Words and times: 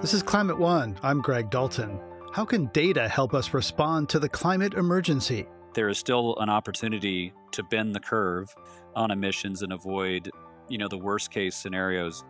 This 0.00 0.14
is 0.14 0.22
Climate 0.22 0.60
One. 0.60 0.96
I'm 1.02 1.20
Greg 1.20 1.50
Dalton. 1.50 1.98
How 2.32 2.44
can 2.44 2.66
data 2.66 3.08
help 3.08 3.34
us 3.34 3.52
respond 3.52 4.08
to 4.10 4.20
the 4.20 4.28
climate 4.28 4.74
emergency? 4.74 5.48
There 5.74 5.88
is 5.88 5.98
still 5.98 6.36
an 6.38 6.48
opportunity 6.48 7.32
to 7.50 7.64
bend 7.64 7.96
the 7.96 8.00
curve 8.00 8.54
on 8.94 9.10
emissions 9.10 9.62
and 9.62 9.72
avoid, 9.72 10.30
you 10.68 10.78
know, 10.78 10.86
the 10.86 10.96
worst 10.96 11.32
case 11.32 11.56
scenarios. 11.56 12.22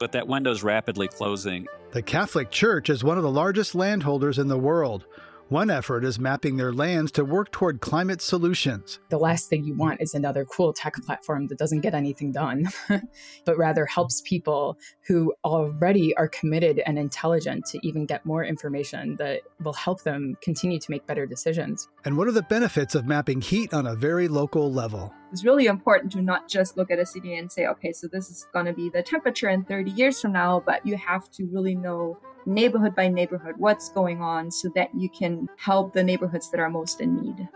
But 0.00 0.10
that 0.12 0.26
window 0.26 0.50
is 0.50 0.64
rapidly 0.64 1.06
closing. 1.06 1.68
The 1.92 2.02
Catholic 2.02 2.50
Church 2.50 2.90
is 2.90 3.04
one 3.04 3.18
of 3.18 3.22
the 3.22 3.30
largest 3.30 3.76
landholders 3.76 4.40
in 4.40 4.48
the 4.48 4.58
world. 4.58 5.06
One 5.48 5.70
effort 5.70 6.04
is 6.04 6.18
mapping 6.18 6.56
their 6.56 6.72
lands 6.72 7.12
to 7.12 7.24
work 7.24 7.52
toward 7.52 7.80
climate 7.80 8.20
solutions. 8.20 8.98
The 9.10 9.18
last 9.18 9.48
thing 9.48 9.62
you 9.62 9.76
want 9.76 10.00
is 10.00 10.12
another 10.12 10.44
cool 10.44 10.72
tech 10.72 10.94
platform 11.04 11.46
that 11.46 11.56
doesn't 11.56 11.82
get 11.82 11.94
anything 11.94 12.32
done, 12.32 12.66
but 13.44 13.56
rather 13.56 13.86
helps 13.86 14.20
people 14.22 14.76
who 15.06 15.32
already 15.44 16.16
are 16.16 16.26
committed 16.26 16.82
and 16.84 16.98
intelligent 16.98 17.64
to 17.66 17.78
even 17.86 18.06
get 18.06 18.26
more 18.26 18.44
information 18.44 19.14
that 19.20 19.42
will 19.62 19.72
help 19.72 20.02
them 20.02 20.36
continue 20.42 20.80
to 20.80 20.90
make 20.90 21.06
better 21.06 21.26
decisions. 21.26 21.86
And 22.04 22.16
what 22.16 22.26
are 22.26 22.32
the 22.32 22.42
benefits 22.42 22.96
of 22.96 23.06
mapping 23.06 23.40
heat 23.40 23.72
on 23.72 23.86
a 23.86 23.94
very 23.94 24.26
local 24.26 24.72
level? 24.72 25.14
It's 25.30 25.44
really 25.44 25.66
important 25.66 26.10
to 26.14 26.22
not 26.22 26.48
just 26.48 26.76
look 26.76 26.90
at 26.90 26.98
a 26.98 27.06
city 27.06 27.36
and 27.36 27.52
say, 27.52 27.68
okay, 27.68 27.92
so 27.92 28.08
this 28.08 28.30
is 28.30 28.48
going 28.52 28.66
to 28.66 28.72
be 28.72 28.90
the 28.90 29.02
temperature 29.04 29.48
in 29.48 29.62
30 29.62 29.92
years 29.92 30.20
from 30.20 30.32
now, 30.32 30.60
but 30.66 30.84
you 30.84 30.96
have 30.96 31.30
to 31.32 31.44
really 31.52 31.76
know 31.76 32.18
neighborhood 32.46 32.94
by 32.94 33.08
neighborhood 33.08 33.56
what's 33.58 33.90
going 33.90 34.22
on 34.22 34.50
so 34.50 34.68
that 34.74 34.94
you 34.94 35.08
can 35.08 35.48
help 35.56 35.92
the 35.92 36.02
neighborhoods 36.02 36.50
that 36.50 36.60
are 36.60 36.70
most 36.70 37.00
in 37.00 37.16
need. 37.16 37.48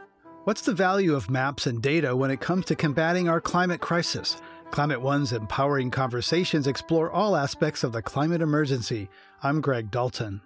What's 0.45 0.63
the 0.63 0.75
value 0.75 1.15
of 1.15 1.31
maps 1.31 1.67
and 1.67 1.81
data 1.81 2.17
when 2.17 2.31
it 2.31 2.41
comes 2.41 2.65
to 2.67 2.75
combating 2.75 3.29
our 3.29 3.41
climate 3.41 3.81
crisis? 3.81 4.41
Climate 4.71 5.01
One's 5.01 5.33
empowering 5.33 5.91
conversations 5.91 6.67
explore 6.67 7.11
all 7.11 7.37
aspects 7.37 7.85
of 7.85 7.93
the 7.93 8.03
climate 8.03 8.41
emergency. 8.41 9.09
I'm 9.43 9.61
Greg 9.61 9.91
Dalton. 9.91 10.41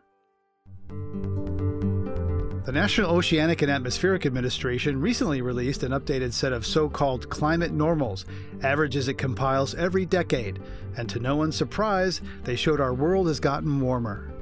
The 2.64 2.72
National 2.72 3.10
Oceanic 3.10 3.60
and 3.60 3.70
Atmospheric 3.70 4.24
Administration 4.24 5.00
recently 5.00 5.42
released 5.42 5.82
an 5.82 5.92
updated 5.92 6.32
set 6.32 6.54
of 6.54 6.64
so 6.64 6.88
called 6.88 7.28
climate 7.28 7.72
normals, 7.72 8.24
averages 8.62 9.06
it 9.06 9.18
compiles 9.18 9.74
every 9.74 10.06
decade, 10.06 10.60
and 10.96 11.08
to 11.10 11.20
no 11.20 11.36
one's 11.36 11.56
surprise, 11.56 12.22
they 12.44 12.56
showed 12.56 12.80
our 12.80 12.94
world 12.94 13.28
has 13.28 13.38
gotten 13.38 13.80
warmer. 13.80 14.33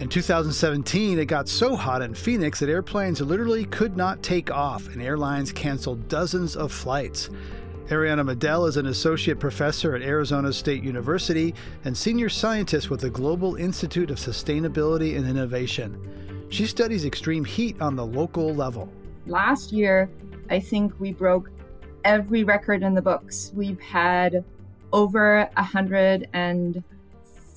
In 0.00 0.08
2017, 0.08 1.18
it 1.18 1.26
got 1.26 1.46
so 1.46 1.76
hot 1.76 2.00
in 2.00 2.14
Phoenix 2.14 2.60
that 2.60 2.70
airplanes 2.70 3.20
literally 3.20 3.66
could 3.66 3.98
not 3.98 4.22
take 4.22 4.50
off, 4.50 4.88
and 4.88 5.02
airlines 5.02 5.52
canceled 5.52 6.08
dozens 6.08 6.56
of 6.56 6.72
flights. 6.72 7.28
Ariane 7.90 8.24
Middel 8.24 8.64
is 8.64 8.78
an 8.78 8.86
associate 8.86 9.38
professor 9.38 9.94
at 9.94 10.00
Arizona 10.00 10.54
State 10.54 10.82
University 10.82 11.54
and 11.84 11.94
senior 11.94 12.30
scientist 12.30 12.88
with 12.88 13.00
the 13.00 13.10
Global 13.10 13.56
Institute 13.56 14.10
of 14.10 14.16
Sustainability 14.16 15.18
and 15.18 15.28
Innovation. 15.28 16.46
She 16.48 16.64
studies 16.64 17.04
extreme 17.04 17.44
heat 17.44 17.78
on 17.82 17.94
the 17.94 18.06
local 18.06 18.54
level. 18.54 18.90
Last 19.26 19.70
year, 19.70 20.08
I 20.48 20.60
think 20.60 20.98
we 20.98 21.12
broke 21.12 21.50
every 22.06 22.42
record 22.42 22.82
in 22.82 22.94
the 22.94 23.02
books. 23.02 23.52
We've 23.54 23.80
had 23.80 24.46
over 24.94 25.50
100 25.56 26.26
and 26.32 26.82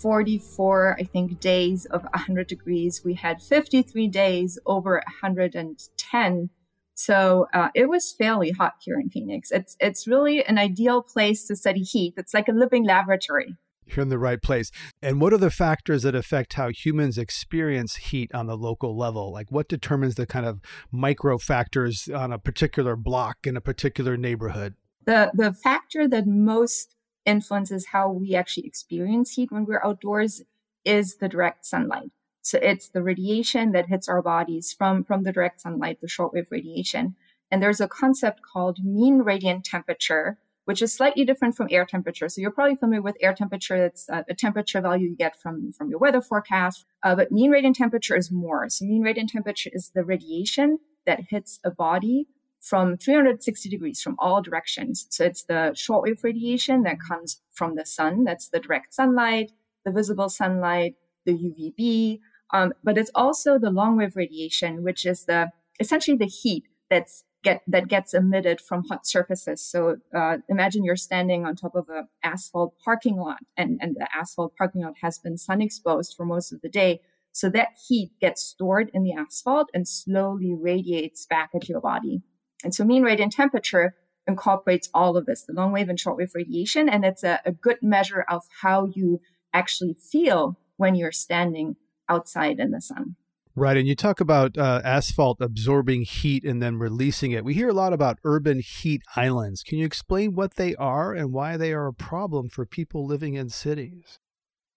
44, 0.01 0.97
I 0.99 1.03
think, 1.03 1.39
days 1.39 1.85
of 1.85 2.03
100 2.03 2.47
degrees. 2.47 3.01
We 3.03 3.13
had 3.13 3.41
53 3.41 4.07
days 4.07 4.59
over 4.65 5.01
110. 5.21 6.49
So 6.95 7.47
uh, 7.53 7.69
it 7.73 7.89
was 7.89 8.13
fairly 8.13 8.51
hot 8.51 8.73
here 8.81 8.99
in 8.99 9.09
Phoenix. 9.09 9.51
It's 9.51 9.75
it's 9.79 10.07
really 10.07 10.45
an 10.45 10.57
ideal 10.57 11.01
place 11.01 11.47
to 11.47 11.55
study 11.55 11.81
heat. 11.81 12.13
It's 12.17 12.33
like 12.33 12.47
a 12.47 12.51
living 12.51 12.85
laboratory. 12.85 13.55
You're 13.87 14.03
in 14.03 14.09
the 14.09 14.19
right 14.19 14.41
place. 14.41 14.71
And 15.01 15.19
what 15.19 15.33
are 15.33 15.37
the 15.37 15.51
factors 15.51 16.03
that 16.03 16.15
affect 16.15 16.53
how 16.53 16.69
humans 16.69 17.17
experience 17.17 17.95
heat 17.95 18.33
on 18.33 18.47
the 18.47 18.55
local 18.55 18.97
level? 18.97 19.31
Like 19.31 19.51
what 19.51 19.67
determines 19.67 20.15
the 20.15 20.25
kind 20.25 20.45
of 20.45 20.61
micro 20.91 21.37
factors 21.37 22.07
on 22.13 22.31
a 22.31 22.39
particular 22.39 22.95
block 22.95 23.37
in 23.43 23.57
a 23.57 23.61
particular 23.61 24.15
neighborhood? 24.15 24.75
The 25.05 25.31
the 25.33 25.53
factor 25.53 26.07
that 26.07 26.27
most 26.27 26.95
influences 27.25 27.87
how 27.87 28.11
we 28.11 28.35
actually 28.35 28.67
experience 28.67 29.31
heat 29.31 29.51
when 29.51 29.65
we're 29.65 29.83
outdoors 29.83 30.41
is 30.85 31.17
the 31.17 31.29
direct 31.29 31.65
sunlight. 31.65 32.11
So 32.41 32.59
it's 32.61 32.89
the 32.89 33.01
radiation 33.01 33.71
that 33.71 33.87
hits 33.87 34.09
our 34.09 34.21
bodies 34.21 34.73
from, 34.73 35.03
from 35.03 35.23
the 35.23 35.31
direct 35.31 35.61
sunlight, 35.61 36.01
the 36.01 36.07
shortwave 36.07 36.51
radiation. 36.51 37.15
And 37.49 37.63
there's 37.63 37.79
a 37.79 37.87
concept 37.87 38.41
called 38.41 38.83
mean 38.83 39.19
radiant 39.19 39.63
temperature, 39.63 40.37
which 40.65 40.81
is 40.81 40.93
slightly 40.93 41.23
different 41.23 41.55
from 41.55 41.67
air 41.71 41.85
temperature. 41.85 42.27
So 42.27 42.41
you're 42.41 42.51
probably 42.51 42.75
familiar 42.75 43.01
with 43.01 43.15
air 43.21 43.33
temperature. 43.33 43.85
It's 43.85 44.09
a, 44.09 44.25
a 44.27 44.33
temperature 44.33 44.81
value 44.81 45.09
you 45.09 45.15
get 45.15 45.39
from, 45.39 45.71
from 45.71 45.89
your 45.89 45.99
weather 45.99 46.21
forecast. 46.21 46.85
Uh, 47.01 47.15
but 47.15 47.31
mean 47.31 47.49
radiant 47.49 47.77
temperature 47.77 48.15
is 48.15 48.29
more. 48.29 48.67
So 48.69 48.85
mean 48.85 49.03
radiant 49.03 49.29
temperature 49.29 49.69
is 49.71 49.91
the 49.91 50.03
radiation 50.03 50.79
that 51.05 51.21
hits 51.29 51.59
a 51.63 51.71
body 51.71 52.27
from 52.63 52.97
360 52.97 53.67
degrees 53.67 54.01
from 54.01 54.15
all 54.19 54.41
directions. 54.41 55.05
So 55.09 55.25
it's 55.25 55.43
the 55.43 55.75
shortwave 55.75 56.23
radiation 56.23 56.83
that 56.83 56.97
comes 57.05 57.41
from 57.51 57.75
the 57.75 57.85
sun. 57.85 58.23
That's 58.23 58.47
the 58.47 58.59
direct 58.59 58.93
sunlight, 58.93 59.51
the 59.83 59.91
visible 59.91 60.29
sunlight, 60.29 60.95
the 61.25 61.33
UVB. 61.33 62.19
Um, 62.53 62.73
but 62.81 62.97
it's 62.97 63.11
also 63.15 63.59
the 63.59 63.69
longwave 63.69 64.15
radiation, 64.15 64.81
which 64.81 65.05
is 65.05 65.25
the 65.25 65.49
essentially 65.79 66.15
the 66.15 66.25
heat 66.25 66.63
that's 66.89 67.25
get 67.43 67.63
that 67.67 67.89
gets 67.89 68.13
emitted 68.13 68.61
from 68.61 68.85
hot 68.85 69.05
surfaces. 69.05 69.59
So 69.65 69.97
uh, 70.15 70.37
imagine 70.47 70.85
you're 70.85 70.95
standing 70.95 71.45
on 71.45 71.57
top 71.57 71.75
of 71.75 71.89
an 71.89 72.07
asphalt 72.23 72.75
parking 72.83 73.17
lot, 73.17 73.39
and, 73.57 73.77
and 73.81 73.95
the 73.95 74.07
asphalt 74.15 74.55
parking 74.57 74.83
lot 74.83 74.93
has 75.01 75.19
been 75.19 75.37
sun 75.37 75.61
exposed 75.61 76.15
for 76.15 76.25
most 76.25 76.53
of 76.53 76.61
the 76.61 76.69
day. 76.69 77.01
So 77.33 77.49
that 77.49 77.69
heat 77.87 78.11
gets 78.21 78.43
stored 78.43 78.89
in 78.93 79.03
the 79.03 79.13
asphalt 79.13 79.69
and 79.73 79.87
slowly 79.87 80.53
radiates 80.53 81.25
back 81.25 81.49
at 81.53 81.67
your 81.67 81.81
body. 81.81 82.21
And 82.63 82.73
so 82.73 82.83
mean 82.83 83.03
radiant 83.03 83.33
temperature 83.33 83.95
incorporates 84.27 84.89
all 84.93 85.17
of 85.17 85.25
this, 85.25 85.43
the 85.43 85.53
long 85.53 85.71
wave 85.71 85.89
and 85.89 85.99
short 85.99 86.17
wave 86.17 86.31
radiation, 86.33 86.87
and 86.87 87.03
it's 87.03 87.23
a, 87.23 87.39
a 87.45 87.51
good 87.51 87.77
measure 87.81 88.25
of 88.29 88.43
how 88.61 88.85
you 88.93 89.21
actually 89.53 89.93
feel 89.93 90.57
when 90.77 90.95
you're 90.95 91.11
standing 91.11 91.75
outside 92.09 92.59
in 92.59 92.71
the 92.71 92.81
sun. 92.81 93.15
Right. 93.55 93.77
And 93.77 93.87
you 93.87 93.95
talk 93.95 94.19
about 94.19 94.57
uh, 94.57 94.81
asphalt 94.83 95.37
absorbing 95.39 96.03
heat 96.03 96.43
and 96.43 96.59
then 96.59 96.79
releasing 96.79 97.31
it. 97.33 97.45
We 97.45 97.53
hear 97.53 97.69
a 97.69 97.73
lot 97.73 97.93
about 97.93 98.17
urban 98.23 98.59
heat 98.59 99.03
islands. 99.15 99.61
Can 99.61 99.77
you 99.77 99.85
explain 99.85 100.33
what 100.33 100.55
they 100.55 100.73
are 100.75 101.13
and 101.13 101.31
why 101.31 101.55
they 101.55 101.71
are 101.71 101.85
a 101.85 101.93
problem 101.93 102.49
for 102.49 102.65
people 102.65 103.05
living 103.05 103.35
in 103.35 103.49
cities? 103.49 104.17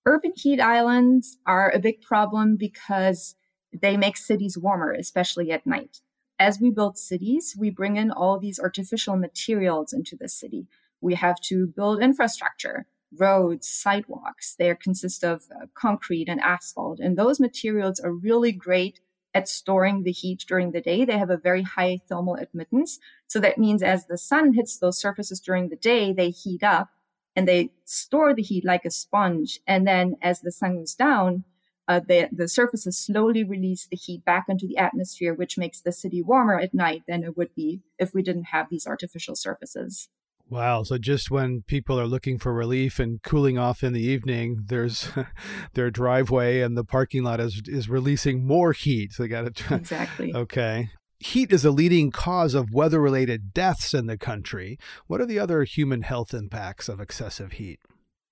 Urban 0.04 0.32
heat 0.36 0.60
islands 0.60 1.38
are 1.46 1.70
a 1.70 1.78
big 1.78 2.02
problem 2.02 2.56
because 2.58 3.34
they 3.72 3.96
make 3.96 4.18
cities 4.18 4.58
warmer, 4.58 4.92
especially 4.92 5.50
at 5.50 5.66
night 5.66 6.00
as 6.38 6.60
we 6.60 6.70
build 6.70 6.98
cities, 6.98 7.54
we 7.58 7.70
bring 7.70 7.96
in 7.96 8.10
all 8.10 8.38
these 8.38 8.60
artificial 8.60 9.16
materials 9.16 9.92
into 9.92 10.16
the 10.16 10.28
city. 10.28 10.66
We 11.00 11.14
have 11.14 11.40
to 11.42 11.66
build 11.66 12.02
infrastructure, 12.02 12.86
roads, 13.16 13.68
sidewalks. 13.68 14.54
They 14.54 14.74
consist 14.74 15.24
of 15.24 15.44
uh, 15.50 15.66
concrete 15.74 16.28
and 16.28 16.40
asphalt. 16.40 17.00
And 17.00 17.16
those 17.16 17.40
materials 17.40 18.00
are 18.00 18.12
really 18.12 18.52
great 18.52 19.00
at 19.34 19.48
storing 19.48 20.02
the 20.02 20.12
heat 20.12 20.44
during 20.48 20.72
the 20.72 20.80
day. 20.80 21.04
They 21.04 21.18
have 21.18 21.30
a 21.30 21.36
very 21.36 21.62
high 21.62 22.00
thermal 22.08 22.36
admittance. 22.36 22.98
So 23.26 23.38
that 23.40 23.58
means 23.58 23.82
as 23.82 24.06
the 24.06 24.18
sun 24.18 24.54
hits 24.54 24.78
those 24.78 24.98
surfaces 24.98 25.40
during 25.40 25.68
the 25.68 25.76
day, 25.76 26.12
they 26.12 26.30
heat 26.30 26.62
up 26.62 26.88
and 27.34 27.46
they 27.46 27.70
store 27.84 28.34
the 28.34 28.42
heat 28.42 28.64
like 28.64 28.86
a 28.86 28.90
sponge. 28.90 29.60
And 29.66 29.86
then 29.86 30.16
as 30.22 30.40
the 30.40 30.50
sun 30.50 30.78
goes 30.78 30.94
down, 30.94 31.44
uh, 31.88 32.00
the, 32.00 32.28
the 32.32 32.48
surfaces 32.48 32.98
slowly 32.98 33.44
release 33.44 33.86
the 33.86 33.96
heat 33.96 34.24
back 34.24 34.46
into 34.48 34.66
the 34.66 34.76
atmosphere, 34.76 35.34
which 35.34 35.58
makes 35.58 35.80
the 35.80 35.92
city 35.92 36.22
warmer 36.22 36.58
at 36.58 36.74
night 36.74 37.02
than 37.06 37.22
it 37.22 37.36
would 37.36 37.54
be 37.54 37.82
if 37.98 38.12
we 38.12 38.22
didn't 38.22 38.44
have 38.44 38.66
these 38.70 38.86
artificial 38.86 39.36
surfaces. 39.36 40.08
Wow. 40.48 40.84
So 40.84 40.96
just 40.96 41.30
when 41.30 41.62
people 41.62 41.98
are 41.98 42.06
looking 42.06 42.38
for 42.38 42.52
relief 42.52 43.00
and 43.00 43.22
cooling 43.22 43.58
off 43.58 43.82
in 43.82 43.92
the 43.92 44.02
evening, 44.02 44.64
there's 44.66 45.08
their 45.74 45.90
driveway 45.90 46.60
and 46.60 46.76
the 46.76 46.84
parking 46.84 47.24
lot 47.24 47.40
is 47.40 47.62
is 47.66 47.88
releasing 47.88 48.46
more 48.46 48.72
heat. 48.72 49.12
So 49.12 49.22
they 49.24 49.28
got 49.28 49.54
to 49.54 49.74
Exactly. 49.74 50.32
Okay. 50.34 50.90
Heat 51.18 51.50
is 51.50 51.64
a 51.64 51.70
leading 51.70 52.10
cause 52.10 52.52
of 52.54 52.74
weather-related 52.74 53.54
deaths 53.54 53.94
in 53.94 54.06
the 54.06 54.18
country. 54.18 54.78
What 55.06 55.18
are 55.18 55.26
the 55.26 55.38
other 55.38 55.64
human 55.64 56.02
health 56.02 56.34
impacts 56.34 56.90
of 56.90 57.00
excessive 57.00 57.52
heat? 57.52 57.80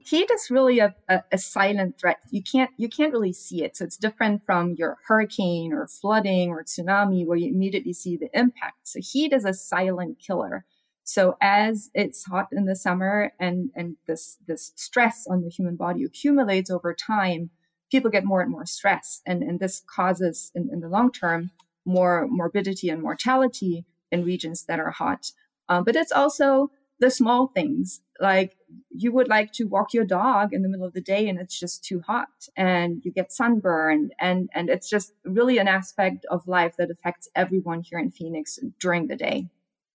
Heat 0.05 0.31
is 0.31 0.51
really 0.51 0.79
a, 0.79 0.95
a, 1.09 1.23
a, 1.33 1.39
silent 1.39 1.99
threat. 1.99 2.19
You 2.31 2.43
can't 2.43 2.71
you 2.77 2.89
can't 2.89 3.13
really 3.13 3.33
see 3.33 3.65
it. 3.65 3.77
So 3.77 3.85
it's 3.85 3.97
different 3.97 4.43
from 4.45 4.75
your 4.79 4.99
hurricane 5.07 5.73
or 5.73 5.87
flooding 5.87 6.51
or 6.51 6.63
tsunami 6.63 7.27
where 7.27 7.37
you 7.37 7.49
immediately 7.49 7.93
see 7.93 8.17
the 8.17 8.29
impact. 8.35 8.89
So 8.89 9.01
heat 9.03 9.33
is 9.33 9.45
a 9.45 9.55
silent 9.55 10.19
killer. 10.25 10.65
So 11.05 11.37
as 11.41 11.91
it's 11.95 12.25
hot 12.25 12.49
in 12.53 12.67
the 12.67 12.77
summer 12.77 13.33
and 13.41 13.71
and 13.75 13.97
this 14.07 14.39
this 14.47 14.73
stress 14.77 15.27
on 15.29 15.43
the 15.43 15.51
human 15.51 15.77
body 15.77 16.05
accumulates 16.05 16.71
over 16.71 16.95
time, 16.95 17.51
people 17.91 18.11
get 18.11 18.25
more 18.25 18.43
and 18.43 18.51
more 18.51 18.67
stressed. 18.67 19.23
And 19.27 19.43
and 19.43 19.59
this 19.59 19.83
causes 19.87 20.53
in, 20.55 20.69
in 20.73 20.81
the 20.81 20.89
long 20.89 21.13
term 21.13 21.51
more 21.87 22.27
morbidity 22.29 22.89
and 22.89 23.03
mortality 23.03 23.85
in 24.11 24.25
regions 24.25 24.65
that 24.65 24.81
are 24.81 24.91
hot. 24.91 25.33
Um, 25.69 25.85
but 25.85 25.97
it's 25.97 26.13
also 26.13 26.71
the 27.01 27.11
small 27.11 27.49
things 27.49 28.01
like 28.21 28.57
you 28.91 29.13
would 29.13 29.29
like 29.29 29.53
to 29.53 29.65
walk 29.65 29.93
your 29.93 30.05
dog 30.05 30.53
in 30.53 30.63
the 30.63 30.69
middle 30.69 30.87
of 30.87 30.93
the 30.93 31.01
day 31.01 31.29
and 31.29 31.39
it's 31.39 31.59
just 31.59 31.85
too 31.85 32.01
hot 32.01 32.49
and 32.57 33.03
you 33.05 33.13
get 33.13 33.33
sunburned 33.33 34.13
and 34.21 34.49
and 34.55 34.71
it's 34.71 34.89
just 34.89 35.13
really 35.25 35.59
an 35.59 35.69
aspect 35.69 36.25
of 36.31 36.47
life 36.47 36.77
that 36.77 36.91
affects 36.91 37.29
everyone 37.35 37.83
here 37.83 37.99
in 37.99 38.11
Phoenix 38.11 38.59
during 38.79 39.09
the 39.09 39.17
day. 39.17 39.49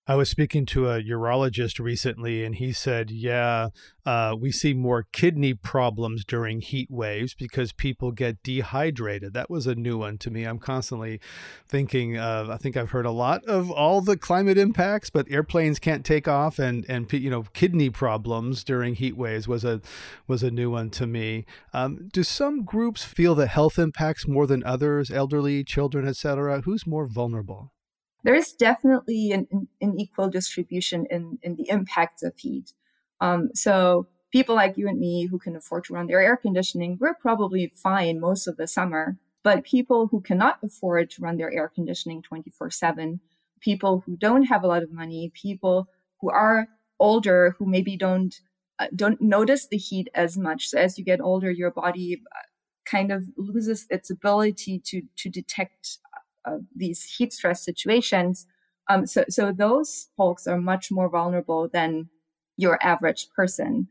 I 0.09 0.15
was 0.15 0.27
speaking 0.27 0.65
to 0.65 0.89
a 0.89 1.03
urologist 1.03 1.79
recently, 1.79 2.43
and 2.43 2.55
he 2.55 2.73
said, 2.73 3.11
Yeah, 3.11 3.67
uh, 4.07 4.35
we 4.35 4.51
see 4.51 4.73
more 4.73 5.05
kidney 5.11 5.53
problems 5.53 6.25
during 6.25 6.61
heat 6.61 6.89
waves 6.89 7.35
because 7.35 7.73
people 7.73 8.11
get 8.11 8.41
dehydrated. 8.41 9.35
That 9.35 9.51
was 9.51 9.67
a 9.67 9.75
new 9.75 9.99
one 9.99 10.17
to 10.17 10.31
me. 10.31 10.45
I'm 10.45 10.57
constantly 10.57 11.19
thinking, 11.67 12.17
of, 12.17 12.49
I 12.49 12.57
think 12.57 12.75
I've 12.75 12.89
heard 12.89 13.05
a 13.05 13.11
lot 13.11 13.45
of 13.45 13.69
all 13.69 14.01
the 14.01 14.17
climate 14.17 14.57
impacts, 14.57 15.11
but 15.11 15.29
airplanes 15.29 15.77
can't 15.77 16.03
take 16.03 16.27
off, 16.27 16.57
and, 16.57 16.87
and 16.89 17.05
you 17.13 17.29
know, 17.29 17.43
kidney 17.53 17.91
problems 17.91 18.63
during 18.63 18.95
heat 18.95 19.15
waves 19.15 19.47
was 19.47 19.63
a, 19.63 19.79
was 20.25 20.41
a 20.41 20.49
new 20.49 20.71
one 20.71 20.89
to 20.89 21.05
me. 21.05 21.45
Um, 21.71 22.09
do 22.11 22.23
some 22.23 22.63
groups 22.63 23.03
feel 23.03 23.35
the 23.35 23.45
health 23.45 23.77
impacts 23.77 24.27
more 24.27 24.47
than 24.47 24.63
others, 24.63 25.11
elderly, 25.11 25.63
children, 25.63 26.07
etc.? 26.07 26.61
Who's 26.61 26.87
more 26.87 27.05
vulnerable? 27.05 27.73
There 28.23 28.35
is 28.35 28.53
definitely 28.53 29.31
an, 29.31 29.47
an, 29.81 29.99
equal 29.99 30.29
distribution 30.29 31.05
in, 31.09 31.39
in 31.41 31.55
the 31.55 31.69
impacts 31.69 32.23
of 32.23 32.37
heat. 32.37 32.73
Um, 33.21 33.49
so 33.53 34.07
people 34.31 34.55
like 34.55 34.77
you 34.77 34.87
and 34.87 34.99
me 34.99 35.25
who 35.25 35.39
can 35.39 35.55
afford 35.55 35.85
to 35.85 35.93
run 35.93 36.07
their 36.07 36.21
air 36.21 36.37
conditioning, 36.37 36.97
we're 36.99 37.13
probably 37.13 37.71
fine 37.75 38.19
most 38.19 38.47
of 38.47 38.57
the 38.57 38.67
summer. 38.67 39.17
But 39.43 39.63
people 39.63 40.07
who 40.07 40.21
cannot 40.21 40.59
afford 40.63 41.09
to 41.11 41.21
run 41.21 41.37
their 41.37 41.51
air 41.51 41.71
conditioning 41.73 42.21
24 42.21 42.71
7, 42.71 43.21
people 43.61 44.03
who 44.05 44.17
don't 44.17 44.43
have 44.43 44.63
a 44.63 44.67
lot 44.67 44.83
of 44.83 44.91
money, 44.91 45.31
people 45.33 45.87
who 46.19 46.29
are 46.29 46.67
older, 46.99 47.55
who 47.57 47.65
maybe 47.65 47.95
don't 47.95 48.35
uh, 48.79 48.87
don't 48.95 49.21
notice 49.21 49.67
the 49.67 49.77
heat 49.77 50.09
as 50.13 50.37
much. 50.37 50.67
So 50.67 50.77
as 50.77 50.97
you 50.97 51.03
get 51.03 51.21
older, 51.21 51.51
your 51.51 51.71
body 51.71 52.21
uh, 52.31 52.39
kind 52.85 53.11
of 53.11 53.25
loses 53.37 53.85
its 53.89 54.09
ability 54.09 54.81
to 54.85 55.01
to 55.17 55.29
detect 55.29 55.99
uh, 56.45 56.57
these 56.75 57.03
heat 57.03 57.33
stress 57.33 57.63
situations. 57.63 58.47
Um, 58.89 59.05
so, 59.05 59.25
so 59.29 59.51
those 59.51 60.09
folks 60.17 60.47
are 60.47 60.57
much 60.59 60.91
more 60.91 61.09
vulnerable 61.09 61.69
than 61.71 62.09
your 62.57 62.79
average 62.81 63.27
person. 63.35 63.87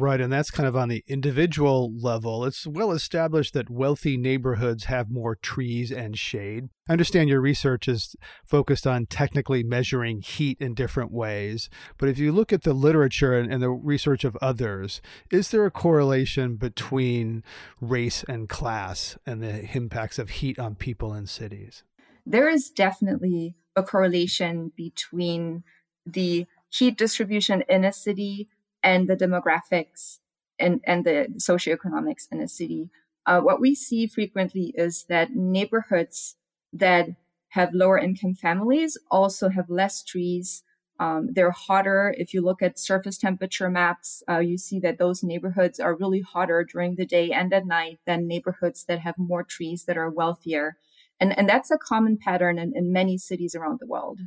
Right. 0.00 0.18
And 0.18 0.32
that's 0.32 0.50
kind 0.50 0.66
of 0.66 0.74
on 0.74 0.88
the 0.88 1.04
individual 1.06 1.92
level. 1.94 2.46
It's 2.46 2.66
well 2.66 2.90
established 2.90 3.52
that 3.52 3.68
wealthy 3.68 4.16
neighborhoods 4.16 4.84
have 4.84 5.10
more 5.10 5.34
trees 5.34 5.92
and 5.92 6.18
shade. 6.18 6.70
I 6.88 6.92
understand 6.92 7.28
your 7.28 7.42
research 7.42 7.86
is 7.86 8.16
focused 8.42 8.86
on 8.86 9.04
technically 9.04 9.62
measuring 9.62 10.22
heat 10.22 10.56
in 10.58 10.72
different 10.72 11.12
ways. 11.12 11.68
But 11.98 12.08
if 12.08 12.18
you 12.18 12.32
look 12.32 12.50
at 12.50 12.62
the 12.62 12.72
literature 12.72 13.38
and, 13.38 13.52
and 13.52 13.62
the 13.62 13.68
research 13.68 14.24
of 14.24 14.38
others, 14.40 15.02
is 15.30 15.50
there 15.50 15.66
a 15.66 15.70
correlation 15.70 16.56
between 16.56 17.44
race 17.78 18.24
and 18.26 18.48
class 18.48 19.18
and 19.26 19.42
the 19.42 19.68
impacts 19.76 20.18
of 20.18 20.30
heat 20.30 20.58
on 20.58 20.76
people 20.76 21.12
in 21.12 21.26
cities? 21.26 21.84
There 22.24 22.48
is 22.48 22.70
definitely 22.70 23.54
a 23.76 23.82
correlation 23.82 24.72
between 24.74 25.62
the 26.06 26.46
heat 26.70 26.96
distribution 26.96 27.64
in 27.68 27.84
a 27.84 27.92
city 27.92 28.48
and 28.82 29.08
the 29.08 29.16
demographics 29.16 30.18
and, 30.58 30.80
and 30.86 31.04
the 31.04 31.26
socioeconomics 31.38 32.26
in 32.30 32.40
a 32.40 32.48
city. 32.48 32.90
Uh, 33.26 33.40
what 33.40 33.60
we 33.60 33.74
see 33.74 34.06
frequently 34.06 34.72
is 34.76 35.04
that 35.08 35.34
neighborhoods 35.34 36.36
that 36.72 37.08
have 37.48 37.74
lower 37.74 37.98
income 37.98 38.34
families 38.34 38.96
also 39.10 39.48
have 39.48 39.68
less 39.68 40.02
trees. 40.04 40.62
Um, 40.98 41.30
they're 41.32 41.50
hotter. 41.50 42.14
If 42.18 42.34
you 42.34 42.42
look 42.42 42.62
at 42.62 42.78
surface 42.78 43.18
temperature 43.18 43.70
maps, 43.70 44.22
uh, 44.28 44.38
you 44.38 44.58
see 44.58 44.78
that 44.80 44.98
those 44.98 45.22
neighborhoods 45.22 45.80
are 45.80 45.96
really 45.96 46.20
hotter 46.20 46.64
during 46.64 46.96
the 46.96 47.06
day 47.06 47.30
and 47.32 47.52
at 47.52 47.66
night 47.66 47.98
than 48.06 48.28
neighborhoods 48.28 48.84
that 48.84 49.00
have 49.00 49.16
more 49.18 49.42
trees 49.42 49.84
that 49.84 49.96
are 49.96 50.10
wealthier. 50.10 50.76
And, 51.18 51.36
and 51.38 51.48
that's 51.48 51.70
a 51.70 51.78
common 51.78 52.18
pattern 52.18 52.58
in, 52.58 52.72
in 52.76 52.92
many 52.92 53.18
cities 53.18 53.54
around 53.54 53.80
the 53.80 53.86
world. 53.86 54.20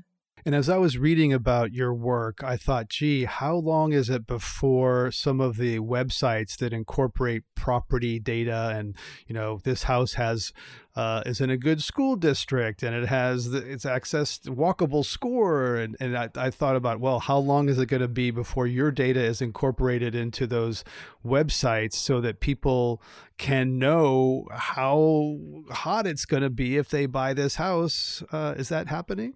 And 0.46 0.54
as 0.54 0.68
I 0.68 0.78
was 0.78 0.98
reading 0.98 1.32
about 1.32 1.72
your 1.72 1.94
work, 1.94 2.44
I 2.44 2.58
thought, 2.58 2.90
gee, 2.90 3.24
how 3.24 3.56
long 3.56 3.94
is 3.94 4.10
it 4.10 4.28
before 4.28 5.10
some 5.10 5.40
of 5.40 5.56
the 5.56 5.80
websites 5.80 6.58
that 6.58 6.74
incorporate 6.74 7.44
property 7.56 8.20
data 8.20 8.74
and, 8.76 8.96
you 9.26 9.34
know, 9.34 9.62
this 9.64 9.84
house 9.84 10.14
has 10.16 10.52
uh, 10.96 11.24
is 11.26 11.42
in 11.42 11.50
a 11.50 11.58
good 11.58 11.82
school 11.82 12.16
district 12.16 12.84
and 12.84 12.94
it 12.94 13.08
has 13.08 13.50
the, 13.52 13.58
it's 13.60 13.86
access 13.86 14.38
walkable 14.40 15.06
score? 15.06 15.78
And, 15.78 15.96
and 16.02 16.18
I, 16.18 16.30
I 16.36 16.50
thought 16.50 16.76
about 16.76 17.00
well 17.00 17.20
how 17.20 17.38
long 17.38 17.70
is 17.70 17.80
it 17.80 17.86
going 17.86 18.02
to 18.02 18.10
be 18.10 18.30
before 18.30 18.68
your 18.68 18.92
data 18.92 19.24
is 19.24 19.42
incorporated 19.42 20.14
into 20.14 20.46
those 20.46 20.84
websites 21.26 21.94
so 21.94 22.20
that 22.20 22.42
people 22.42 23.02
can 23.38 23.80
know 23.80 24.46
how 24.52 25.40
hot 25.72 26.06
it's 26.06 26.26
going 26.26 26.44
to 26.44 26.50
be 26.50 26.76
if 26.76 26.90
they 26.90 27.06
buy 27.06 27.34
this 27.34 27.56
house? 27.56 28.22
Uh, 28.34 28.56
is 28.58 28.68
that 28.68 28.90
happening 28.90 29.36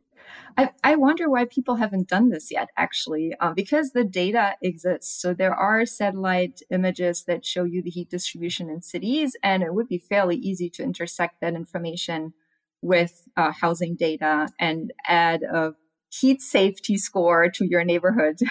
I, 0.57 0.71
I 0.83 0.95
wonder 0.95 1.29
why 1.29 1.45
people 1.45 1.75
haven't 1.75 2.07
done 2.07 2.29
this 2.29 2.51
yet, 2.51 2.69
actually, 2.77 3.33
uh, 3.39 3.53
because 3.53 3.91
the 3.91 4.03
data 4.03 4.55
exists. 4.61 5.21
So 5.21 5.33
there 5.33 5.53
are 5.53 5.85
satellite 5.85 6.61
images 6.69 7.23
that 7.25 7.45
show 7.45 7.63
you 7.63 7.81
the 7.81 7.89
heat 7.89 8.09
distribution 8.09 8.69
in 8.69 8.81
cities, 8.81 9.35
and 9.43 9.63
it 9.63 9.73
would 9.73 9.87
be 9.87 9.97
fairly 9.97 10.37
easy 10.37 10.69
to 10.71 10.83
intersect 10.83 11.41
that 11.41 11.53
information 11.53 12.33
with 12.81 13.27
uh, 13.35 13.51
housing 13.51 13.95
data 13.95 14.47
and 14.59 14.93
add 15.07 15.43
a 15.43 15.73
heat 16.09 16.41
safety 16.41 16.97
score 16.97 17.49
to 17.49 17.65
your 17.65 17.83
neighborhood. 17.83 18.39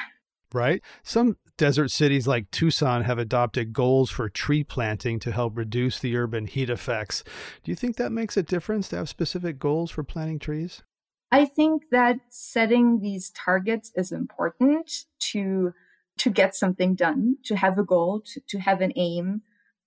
Right. 0.54 0.80
Some 1.02 1.36
desert 1.58 1.90
cities 1.90 2.26
like 2.26 2.50
Tucson 2.50 3.02
have 3.02 3.18
adopted 3.18 3.72
goals 3.72 4.10
for 4.10 4.28
tree 4.28 4.62
planting 4.62 5.18
to 5.20 5.32
help 5.32 5.56
reduce 5.56 5.98
the 5.98 6.16
urban 6.16 6.46
heat 6.46 6.70
effects. 6.70 7.24
Do 7.64 7.72
you 7.72 7.74
think 7.74 7.96
that 7.96 8.12
makes 8.12 8.36
a 8.36 8.42
difference 8.42 8.88
to 8.88 8.96
have 8.96 9.08
specific 9.08 9.58
goals 9.58 9.90
for 9.90 10.04
planting 10.04 10.38
trees? 10.38 10.82
I 11.30 11.44
think 11.44 11.90
that 11.90 12.20
setting 12.28 13.00
these 13.00 13.30
targets 13.30 13.92
is 13.94 14.12
important 14.12 15.04
to 15.32 15.72
to 16.18 16.30
get 16.30 16.54
something 16.54 16.94
done, 16.94 17.36
to 17.44 17.56
have 17.56 17.78
a 17.78 17.84
goal, 17.84 18.22
to, 18.24 18.40
to 18.48 18.58
have 18.58 18.80
an 18.80 18.92
aim. 18.96 19.42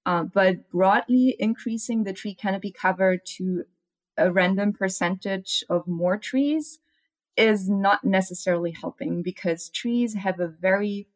Uh, 0.06 0.24
but 0.24 0.69
broadly 0.69 1.36
increasing 1.39 2.03
the 2.03 2.13
tree 2.13 2.36
canopy 2.36 2.71
cover 2.71 3.18
to 3.18 3.63
a 4.18 4.31
random 4.31 4.71
percentage 4.71 5.63
of 5.69 5.88
more 5.88 6.18
trees 6.18 6.80
is 7.36 7.69
not 7.69 8.03
necessarily 8.03 8.71
helping 8.71 9.24
because 9.24 9.69
trees 9.69 10.13
have 10.13 10.39
a 10.39 10.47
very 10.47 11.07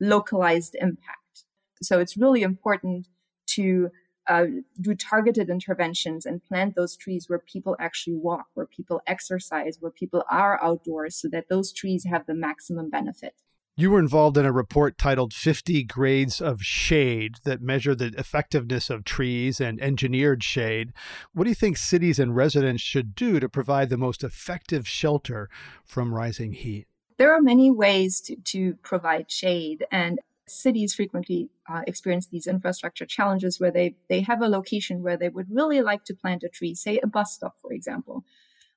localized 0.00 0.76
impact. 0.80 1.44
So 1.82 1.98
it's 1.98 2.16
really 2.16 2.42
important 2.42 3.08
to 3.48 3.90
uh, 4.30 4.46
do 4.80 4.94
targeted 4.94 5.50
interventions 5.50 6.24
and 6.24 6.42
plant 6.44 6.76
those 6.76 6.96
trees 6.96 7.28
where 7.28 7.40
people 7.40 7.74
actually 7.80 8.14
walk, 8.14 8.46
where 8.54 8.64
people 8.64 9.02
exercise, 9.06 9.78
where 9.80 9.90
people 9.90 10.22
are 10.30 10.62
outdoors, 10.62 11.16
so 11.16 11.28
that 11.28 11.48
those 11.48 11.72
trees 11.72 12.06
have 12.08 12.24
the 12.26 12.34
maximum 12.34 12.88
benefit. 12.88 13.34
You 13.76 13.90
were 13.90 13.98
involved 13.98 14.36
in 14.36 14.46
a 14.46 14.52
report 14.52 14.98
titled 14.98 15.34
50 15.34 15.82
Grades 15.84 16.40
of 16.40 16.62
Shade 16.62 17.36
that 17.44 17.60
measured 17.60 17.98
the 17.98 18.12
effectiveness 18.16 18.88
of 18.88 19.04
trees 19.04 19.60
and 19.60 19.80
engineered 19.80 20.44
shade. 20.44 20.92
What 21.32 21.44
do 21.44 21.50
you 21.50 21.56
think 21.56 21.76
cities 21.76 22.20
and 22.20 22.36
residents 22.36 22.82
should 22.82 23.16
do 23.16 23.40
to 23.40 23.48
provide 23.48 23.88
the 23.88 23.96
most 23.96 24.22
effective 24.22 24.86
shelter 24.86 25.48
from 25.84 26.14
rising 26.14 26.52
heat? 26.52 26.86
There 27.16 27.34
are 27.34 27.42
many 27.42 27.70
ways 27.70 28.20
to, 28.22 28.36
to 28.36 28.74
provide 28.82 29.30
shade, 29.30 29.84
and 29.90 30.20
cities 30.50 30.94
frequently 30.94 31.48
uh, 31.68 31.82
experience 31.86 32.26
these 32.26 32.46
infrastructure 32.46 33.06
challenges 33.06 33.60
where 33.60 33.70
they, 33.70 33.96
they 34.08 34.20
have 34.20 34.42
a 34.42 34.48
location 34.48 35.02
where 35.02 35.16
they 35.16 35.28
would 35.28 35.46
really 35.50 35.82
like 35.82 36.04
to 36.04 36.14
plant 36.14 36.42
a 36.42 36.48
tree, 36.48 36.74
say 36.74 36.98
a 37.02 37.06
bus 37.06 37.34
stop, 37.34 37.54
for 37.60 37.72
example. 37.72 38.24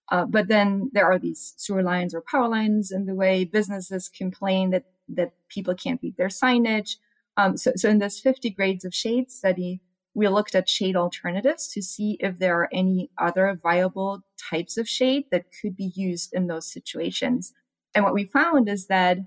Uh, 0.09 0.25
but 0.25 0.47
then 0.47 0.89
there 0.93 1.05
are 1.05 1.17
these 1.17 1.53
sewer 1.57 1.81
lines 1.81 2.13
or 2.13 2.21
power 2.21 2.47
lines 2.47 2.91
in 2.91 3.05
the 3.05 3.15
way. 3.15 3.43
Businesses 3.43 4.09
complain 4.09 4.69
that, 4.71 4.85
that 5.09 5.33
people 5.49 5.73
can't 5.73 6.01
read 6.03 6.17
their 6.17 6.27
signage. 6.27 6.97
Um, 7.37 7.57
so, 7.57 7.71
so 7.75 7.89
in 7.89 7.99
this 7.99 8.19
50 8.19 8.49
grades 8.51 8.85
of 8.85 8.93
shade 8.93 9.31
study, 9.31 9.81
we 10.13 10.27
looked 10.27 10.55
at 10.55 10.69
shade 10.69 10.95
alternatives 10.95 11.67
to 11.69 11.81
see 11.81 12.17
if 12.19 12.37
there 12.37 12.59
are 12.59 12.69
any 12.71 13.09
other 13.17 13.59
viable 13.61 14.23
types 14.37 14.77
of 14.77 14.87
shade 14.87 15.25
that 15.31 15.45
could 15.59 15.75
be 15.75 15.91
used 15.95 16.33
in 16.33 16.47
those 16.47 16.71
situations. 16.71 17.53
And 17.95 18.03
what 18.03 18.13
we 18.13 18.25
found 18.25 18.69
is 18.69 18.87
that 18.87 19.17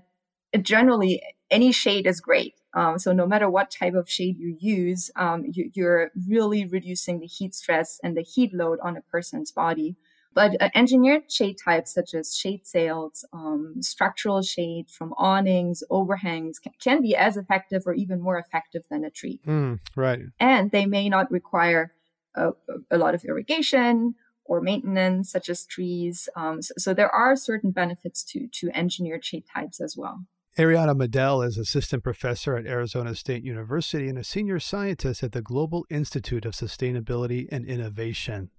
generally 0.57 1.21
any 1.49 1.71
shade 1.71 2.05
is 2.05 2.19
great. 2.19 2.55
Um, 2.73 2.99
so 2.99 3.11
no 3.11 3.25
matter 3.25 3.49
what 3.49 3.71
type 3.71 3.95
of 3.95 4.09
shade 4.09 4.37
you 4.37 4.55
use, 4.59 5.09
um, 5.15 5.45
you, 5.51 5.85
are 5.85 6.11
really 6.27 6.65
reducing 6.65 7.19
the 7.19 7.25
heat 7.25 7.55
stress 7.55 7.99
and 8.03 8.15
the 8.15 8.21
heat 8.21 8.53
load 8.53 8.79
on 8.83 8.97
a 8.97 9.01
person's 9.01 9.51
body. 9.51 9.95
But 10.33 10.61
uh, 10.61 10.69
engineered 10.75 11.31
shade 11.31 11.57
types 11.63 11.91
such 11.91 12.13
as 12.13 12.35
shade 12.35 12.67
sails, 12.67 13.25
um, 13.33 13.75
structural 13.81 14.43
shade 14.43 14.91
from 14.91 15.15
awnings, 15.17 15.81
overhangs 15.89 16.59
can, 16.59 16.73
can, 16.79 17.01
be 17.01 17.15
as 17.15 17.37
effective 17.37 17.87
or 17.87 17.93
even 17.93 18.21
more 18.21 18.37
effective 18.37 18.83
than 18.91 19.03
a 19.03 19.09
tree. 19.09 19.39
Mm, 19.47 19.79
right. 19.95 20.19
And 20.39 20.69
they 20.69 20.85
may 20.85 21.09
not 21.09 21.31
require 21.31 21.93
a, 22.35 22.51
a, 22.91 22.99
lot 22.99 23.15
of 23.15 23.25
irrigation 23.25 24.13
or 24.45 24.61
maintenance, 24.61 25.31
such 25.31 25.49
as 25.49 25.65
trees. 25.65 26.29
Um, 26.35 26.61
so, 26.61 26.73
so 26.77 26.93
there 26.93 27.09
are 27.09 27.35
certain 27.35 27.71
benefits 27.71 28.23
to 28.25 28.47
to 28.59 28.69
engineered 28.75 29.25
shade 29.25 29.45
types 29.51 29.81
as 29.81 29.95
well. 29.97 30.25
Ariane 30.59 30.97
Middel 30.97 31.43
is 31.43 31.55
assistant 31.55 32.03
professor 32.03 32.57
at 32.57 32.65
Arizona 32.65 33.13
State 33.13 33.43
University 33.43 34.09
and 34.09 34.17
a 34.17 34.23
senior 34.23 34.59
scientist 34.59 35.21
at 35.21 35.31
the 35.31 35.41
Global 35.43 35.85
Institute 35.91 36.45
of 36.45 36.53
Sustainability 36.53 37.47
and 37.51 37.63
Innovation. 37.63 38.49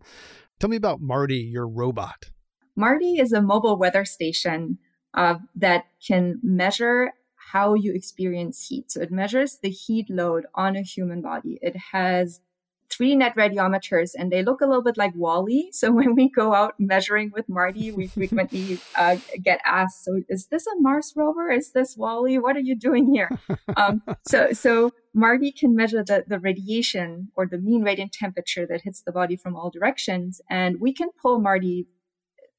Tell 0.61 0.71
me 0.71 0.77
about 0.77 1.01
Marty, 1.01 1.39
your 1.39 1.67
robot. 1.67 2.31
Marty 2.77 3.19
is 3.19 3.33
a 3.33 3.43
mobile 3.43 3.77
weather 3.77 4.05
station 4.05 4.79
uh, 5.15 5.37
that 5.57 5.87
can 6.07 6.39
measure 6.41 7.11
how 7.53 7.75
you 7.75 7.93
experience 7.93 8.69
heat. 8.69 8.93
So 8.93 9.01
it 9.01 9.11
measures 9.11 9.59
the 9.61 9.71
heat 9.71 10.07
load 10.09 10.45
on 10.55 10.77
a 10.77 10.83
human 10.83 11.21
body. 11.21 11.59
It 11.63 11.75
has 11.91 12.43
three 12.91 13.15
net 13.15 13.35
radiometers 13.37 14.13
and 14.17 14.33
they 14.33 14.43
look 14.43 14.61
a 14.61 14.67
little 14.67 14.83
bit 14.83 14.97
like 14.97 15.15
WALL-E. 15.15 15.71
So 15.73 15.93
when 15.99 16.15
we 16.15 16.29
go 16.29 16.55
out 16.55 16.75
measuring 16.79 17.31
with 17.35 17.49
Marty, 17.49 17.93
we 17.93 18.07
frequently 18.07 18.81
uh, 18.97 19.17
get 19.43 19.61
asked, 19.65 20.05
so 20.05 20.23
is 20.29 20.47
this 20.47 20.67
a 20.67 20.81
Mars 20.81 21.13
rover? 21.17 21.51
Is 21.51 21.73
this 21.73 21.97
WALL-E? 21.97 22.39
What 22.39 22.57
are 22.57 22.61
you 22.61 22.77
doing 22.77 23.13
here? 23.13 23.31
Um, 23.77 24.03
so, 24.27 24.53
so 24.53 24.93
Marty 25.15 25.53
can 25.53 25.77
measure 25.77 26.03
the, 26.03 26.25
the 26.27 26.39
radiation 26.39 27.29
or 27.37 27.47
the 27.47 27.59
mean 27.59 27.83
radiant 27.83 28.13
temperature 28.13 28.67
that 28.67 28.83
hits 28.83 29.03
the 29.03 29.13
body 29.13 29.37
from 29.37 29.55
all 29.55 29.71
directions. 29.71 30.41
And 30.51 30.81
we 30.81 30.93
can 30.93 31.09
pull 31.21 31.39
Marty 31.39 31.87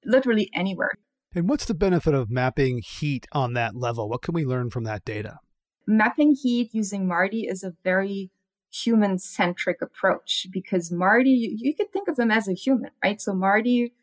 literally 0.05 0.49
anywhere. 0.53 0.93
And 1.35 1.47
what's 1.47 1.65
the 1.65 1.75
benefit 1.75 2.13
of 2.13 2.29
mapping 2.29 2.81
heat 2.83 3.27
on 3.33 3.53
that 3.53 3.75
level? 3.75 4.09
What 4.09 4.21
can 4.21 4.33
we 4.33 4.45
learn 4.45 4.69
from 4.69 4.83
that 4.85 5.05
data? 5.05 5.39
Mapping 5.85 6.35
heat 6.35 6.69
using 6.73 7.07
Marty 7.07 7.41
is 7.41 7.63
a 7.63 7.73
very 7.83 8.31
human 8.71 9.17
centric 9.17 9.81
approach 9.81 10.47
because 10.51 10.91
Marty, 10.91 11.31
you, 11.31 11.55
you 11.57 11.75
could 11.75 11.91
think 11.91 12.07
of 12.07 12.19
him 12.19 12.31
as 12.31 12.47
a 12.47 12.53
human, 12.53 12.91
right? 13.03 13.21
So 13.21 13.33
Marty 13.33 13.93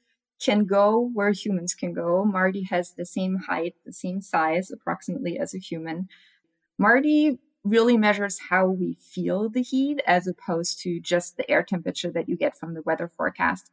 can 0.40 0.64
go 0.64 1.10
where 1.14 1.32
humans 1.32 1.74
can 1.74 1.92
go. 1.92 2.24
Marty 2.24 2.64
has 2.64 2.92
the 2.92 3.06
same 3.06 3.36
height, 3.36 3.74
the 3.84 3.92
same 3.92 4.20
size 4.20 4.70
approximately 4.70 5.38
as 5.38 5.54
a 5.54 5.58
human. 5.58 6.08
Marty 6.78 7.38
really 7.64 7.96
measures 7.96 8.38
how 8.50 8.66
we 8.66 8.94
feel 8.94 9.48
the 9.48 9.62
heat 9.62 10.00
as 10.06 10.26
opposed 10.26 10.80
to 10.80 11.00
just 11.00 11.36
the 11.36 11.50
air 11.50 11.62
temperature 11.62 12.10
that 12.10 12.28
you 12.28 12.36
get 12.36 12.56
from 12.56 12.74
the 12.74 12.82
weather 12.82 13.10
forecast. 13.16 13.70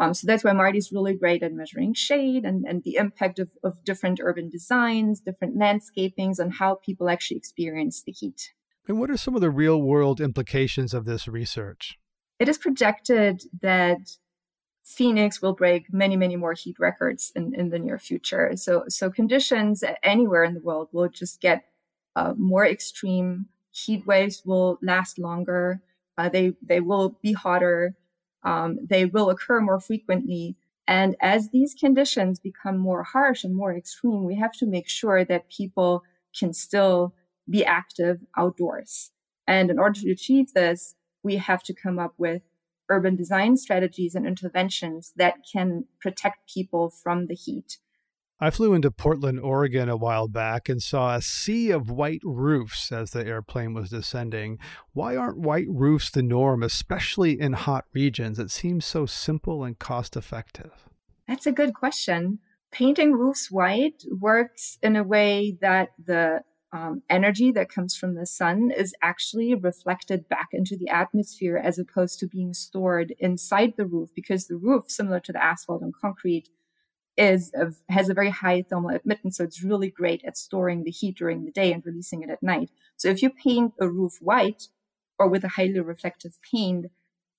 Um, 0.00 0.14
so 0.14 0.26
that's 0.26 0.44
why 0.44 0.52
Marty's 0.52 0.92
really 0.92 1.14
great 1.14 1.42
at 1.42 1.52
measuring 1.52 1.92
shade 1.94 2.44
and, 2.44 2.64
and 2.64 2.84
the 2.84 2.96
impact 2.96 3.40
of, 3.40 3.50
of 3.64 3.82
different 3.82 4.20
urban 4.22 4.48
designs, 4.48 5.20
different 5.20 5.56
landscapings 5.56 6.38
on 6.38 6.50
how 6.50 6.76
people 6.76 7.08
actually 7.10 7.36
experience 7.36 8.02
the 8.02 8.12
heat. 8.12 8.52
And 8.88 8.98
what 8.98 9.10
are 9.10 9.18
some 9.18 9.34
of 9.34 9.42
the 9.42 9.50
real 9.50 9.82
world 9.82 10.18
implications 10.18 10.94
of 10.94 11.04
this 11.04 11.28
research? 11.28 11.98
It 12.38 12.48
is 12.48 12.56
projected 12.56 13.42
that 13.60 14.16
Phoenix 14.82 15.42
will 15.42 15.52
break 15.52 15.92
many, 15.92 16.16
many 16.16 16.36
more 16.36 16.54
heat 16.54 16.76
records 16.78 17.30
in, 17.36 17.54
in 17.54 17.68
the 17.68 17.78
near 17.78 17.98
future. 17.98 18.50
So, 18.56 18.84
so 18.88 19.10
conditions 19.10 19.84
anywhere 20.02 20.42
in 20.44 20.54
the 20.54 20.60
world 20.60 20.88
will 20.92 21.10
just 21.10 21.42
get 21.42 21.66
uh, 22.16 22.32
more 22.38 22.66
extreme. 22.66 23.46
Heat 23.70 24.06
waves 24.06 24.42
will 24.46 24.78
last 24.80 25.18
longer. 25.18 25.82
Uh, 26.16 26.30
they 26.30 26.54
they 26.62 26.80
will 26.80 27.18
be 27.22 27.34
hotter. 27.34 27.94
Um, 28.42 28.78
they 28.82 29.04
will 29.04 29.28
occur 29.28 29.60
more 29.60 29.78
frequently. 29.78 30.56
And 30.86 31.14
as 31.20 31.50
these 31.50 31.74
conditions 31.74 32.40
become 32.40 32.78
more 32.78 33.02
harsh 33.02 33.44
and 33.44 33.54
more 33.54 33.74
extreme, 33.74 34.24
we 34.24 34.36
have 34.36 34.52
to 34.52 34.66
make 34.66 34.88
sure 34.88 35.22
that 35.26 35.50
people 35.50 36.02
can 36.36 36.54
still 36.54 37.14
be 37.48 37.64
active 37.64 38.18
outdoors. 38.36 39.10
And 39.46 39.70
in 39.70 39.78
order 39.78 40.00
to 40.00 40.10
achieve 40.10 40.52
this, 40.52 40.94
we 41.22 41.36
have 41.36 41.62
to 41.64 41.74
come 41.74 41.98
up 41.98 42.14
with 42.18 42.42
urban 42.90 43.16
design 43.16 43.56
strategies 43.56 44.14
and 44.14 44.26
interventions 44.26 45.12
that 45.16 45.34
can 45.50 45.84
protect 46.00 46.52
people 46.52 46.90
from 46.90 47.26
the 47.26 47.34
heat. 47.34 47.78
I 48.40 48.50
flew 48.50 48.72
into 48.72 48.92
Portland, 48.92 49.40
Oregon 49.40 49.88
a 49.88 49.96
while 49.96 50.28
back 50.28 50.68
and 50.68 50.80
saw 50.80 51.16
a 51.16 51.22
sea 51.22 51.72
of 51.72 51.90
white 51.90 52.20
roofs 52.22 52.92
as 52.92 53.10
the 53.10 53.26
airplane 53.26 53.74
was 53.74 53.90
descending. 53.90 54.58
Why 54.92 55.16
aren't 55.16 55.40
white 55.40 55.66
roofs 55.68 56.08
the 56.08 56.22
norm, 56.22 56.62
especially 56.62 57.40
in 57.40 57.54
hot 57.54 57.86
regions? 57.92 58.38
It 58.38 58.52
seems 58.52 58.86
so 58.86 59.06
simple 59.06 59.64
and 59.64 59.76
cost 59.76 60.16
effective. 60.16 60.88
That's 61.26 61.46
a 61.46 61.52
good 61.52 61.74
question. 61.74 62.38
Painting 62.70 63.12
roofs 63.12 63.50
white 63.50 64.04
works 64.20 64.78
in 64.82 64.94
a 64.94 65.02
way 65.02 65.58
that 65.60 65.88
the 66.02 66.42
um, 66.72 67.02
energy 67.08 67.50
that 67.52 67.70
comes 67.70 67.96
from 67.96 68.14
the 68.14 68.26
sun 68.26 68.70
is 68.70 68.94
actually 69.02 69.54
reflected 69.54 70.28
back 70.28 70.48
into 70.52 70.76
the 70.76 70.88
atmosphere 70.88 71.56
as 71.56 71.78
opposed 71.78 72.18
to 72.20 72.26
being 72.26 72.52
stored 72.52 73.14
inside 73.18 73.74
the 73.76 73.86
roof 73.86 74.10
because 74.14 74.46
the 74.46 74.56
roof, 74.56 74.84
similar 74.88 75.20
to 75.20 75.32
the 75.32 75.42
asphalt 75.42 75.80
and 75.82 75.94
concrete, 75.94 76.48
is 77.16 77.50
of, 77.54 77.78
has 77.88 78.08
a 78.08 78.14
very 78.14 78.30
high 78.30 78.62
thermal 78.62 78.94
admittance. 78.94 79.38
So 79.38 79.44
it's 79.44 79.64
really 79.64 79.90
great 79.90 80.22
at 80.24 80.36
storing 80.36 80.84
the 80.84 80.90
heat 80.90 81.16
during 81.16 81.44
the 81.44 81.50
day 81.50 81.72
and 81.72 81.84
releasing 81.84 82.22
it 82.22 82.30
at 82.30 82.42
night. 82.42 82.70
So 82.96 83.08
if 83.08 83.22
you 83.22 83.30
paint 83.30 83.72
a 83.80 83.88
roof 83.88 84.18
white 84.20 84.68
or 85.18 85.28
with 85.28 85.44
a 85.44 85.48
highly 85.48 85.80
reflective 85.80 86.38
paint, 86.52 86.86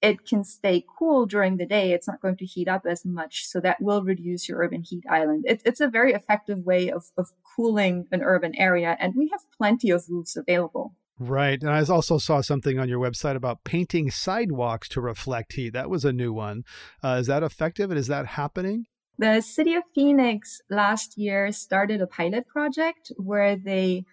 it 0.01 0.25
can 0.25 0.44
stay 0.44 0.86
cool 0.98 1.25
during 1.25 1.58
the 1.58 1.65
day. 1.65 1.91
It's 1.91 2.08
not 2.08 2.22
going 2.22 2.38
to 2.38 2.46
heat 2.46 2.68
up 2.68 2.86
as 2.86 3.06
much. 3.06 3.46
So 3.46 3.60
that 3.60 3.82
will 3.82 4.03
reduce 4.03 4.48
your 4.48 4.60
urban 4.60 4.84
heat 4.84 5.03
island. 5.10 5.46
It, 5.48 5.62
it's 5.65 5.82
a 5.82 5.89
very 5.89 6.13
effective 6.13 6.60
way 6.60 6.89
of, 6.89 7.06
of 7.18 7.32
cooling 7.56 8.08
an 8.12 8.22
urban 8.22 8.56
area. 8.56 8.96
And 9.00 9.13
we 9.15 9.29
have 9.29 9.41
plenty 9.58 9.89
of 9.89 10.06
roofs 10.10 10.38
available. 10.38 10.96
Right. 11.20 11.62
And 11.62 11.70
I 11.70 11.84
also 11.84 12.18
saw 12.18 12.39
something 12.39 12.79
on 12.79 12.88
your 12.88 13.00
website 13.00 13.36
about 13.36 13.65
painting 13.65 14.10
sidewalks 14.10 14.88
to 14.89 15.01
reflect 15.01 15.53
heat. 15.53 15.74
That 15.74 15.89
was 15.89 16.06
a 16.06 16.13
new 16.13 16.32
one. 16.32 16.63
Uh, 17.03 17.18
is 17.20 17.27
that 17.27 17.44
effective 17.44 17.91
and 17.91 18.00
is 18.00 18.08
that 18.08 18.25
happening? 18.25 18.86
The 19.18 19.41
city 19.41 19.75
of 19.75 19.84
Phoenix 19.94 20.62
last 20.70 21.18
year 21.18 21.51
started 21.51 22.00
a 22.00 22.08
pilot 22.08 22.48
project 22.48 23.12
where 23.18 23.58
they 23.58 24.06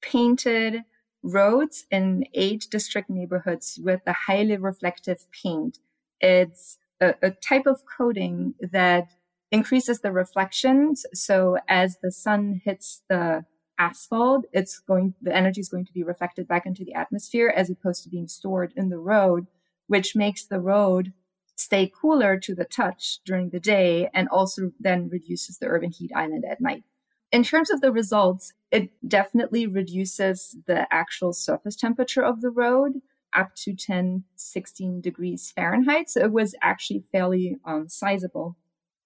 painted 0.00 0.84
roads 1.26 1.86
in 1.90 2.24
eight 2.34 2.66
district 2.70 3.10
neighborhoods 3.10 3.78
with 3.82 4.00
a 4.06 4.12
highly 4.12 4.56
reflective 4.56 5.26
paint. 5.42 5.78
It's 6.20 6.78
a, 7.00 7.14
a, 7.22 7.30
type 7.30 7.66
of 7.66 7.82
coating 7.84 8.54
that 8.60 9.08
increases 9.50 10.00
the 10.00 10.12
reflections. 10.12 11.04
So 11.12 11.58
as 11.68 11.98
the 12.02 12.12
sun 12.12 12.60
hits 12.64 13.02
the 13.08 13.44
asphalt, 13.78 14.46
it's 14.52 14.78
going, 14.78 15.14
the 15.20 15.34
energy 15.34 15.60
is 15.60 15.68
going 15.68 15.84
to 15.86 15.92
be 15.92 16.02
reflected 16.02 16.48
back 16.48 16.64
into 16.64 16.84
the 16.84 16.94
atmosphere 16.94 17.52
as 17.54 17.68
opposed 17.68 18.04
to 18.04 18.08
being 18.08 18.28
stored 18.28 18.72
in 18.76 18.88
the 18.88 18.98
road, 18.98 19.46
which 19.88 20.16
makes 20.16 20.46
the 20.46 20.60
road 20.60 21.12
stay 21.56 21.90
cooler 22.00 22.38
to 22.38 22.54
the 22.54 22.64
touch 22.64 23.18
during 23.24 23.50
the 23.50 23.60
day 23.60 24.08
and 24.14 24.28
also 24.28 24.72
then 24.78 25.08
reduces 25.08 25.58
the 25.58 25.66
urban 25.66 25.90
heat 25.90 26.12
island 26.14 26.44
at 26.48 26.60
night. 26.60 26.84
In 27.32 27.42
terms 27.42 27.70
of 27.70 27.80
the 27.80 27.92
results, 27.92 28.52
it 28.70 28.90
definitely 29.06 29.66
reduces 29.66 30.56
the 30.66 30.86
actual 30.92 31.32
surface 31.32 31.76
temperature 31.76 32.22
of 32.24 32.40
the 32.40 32.50
road 32.50 33.00
up 33.32 33.54
to 33.54 33.74
10, 33.74 34.24
16 34.36 35.00
degrees 35.00 35.52
Fahrenheit. 35.54 36.08
So 36.10 36.20
it 36.20 36.32
was 36.32 36.54
actually 36.62 37.04
fairly 37.12 37.58
um, 37.64 37.88
sizable. 37.88 38.56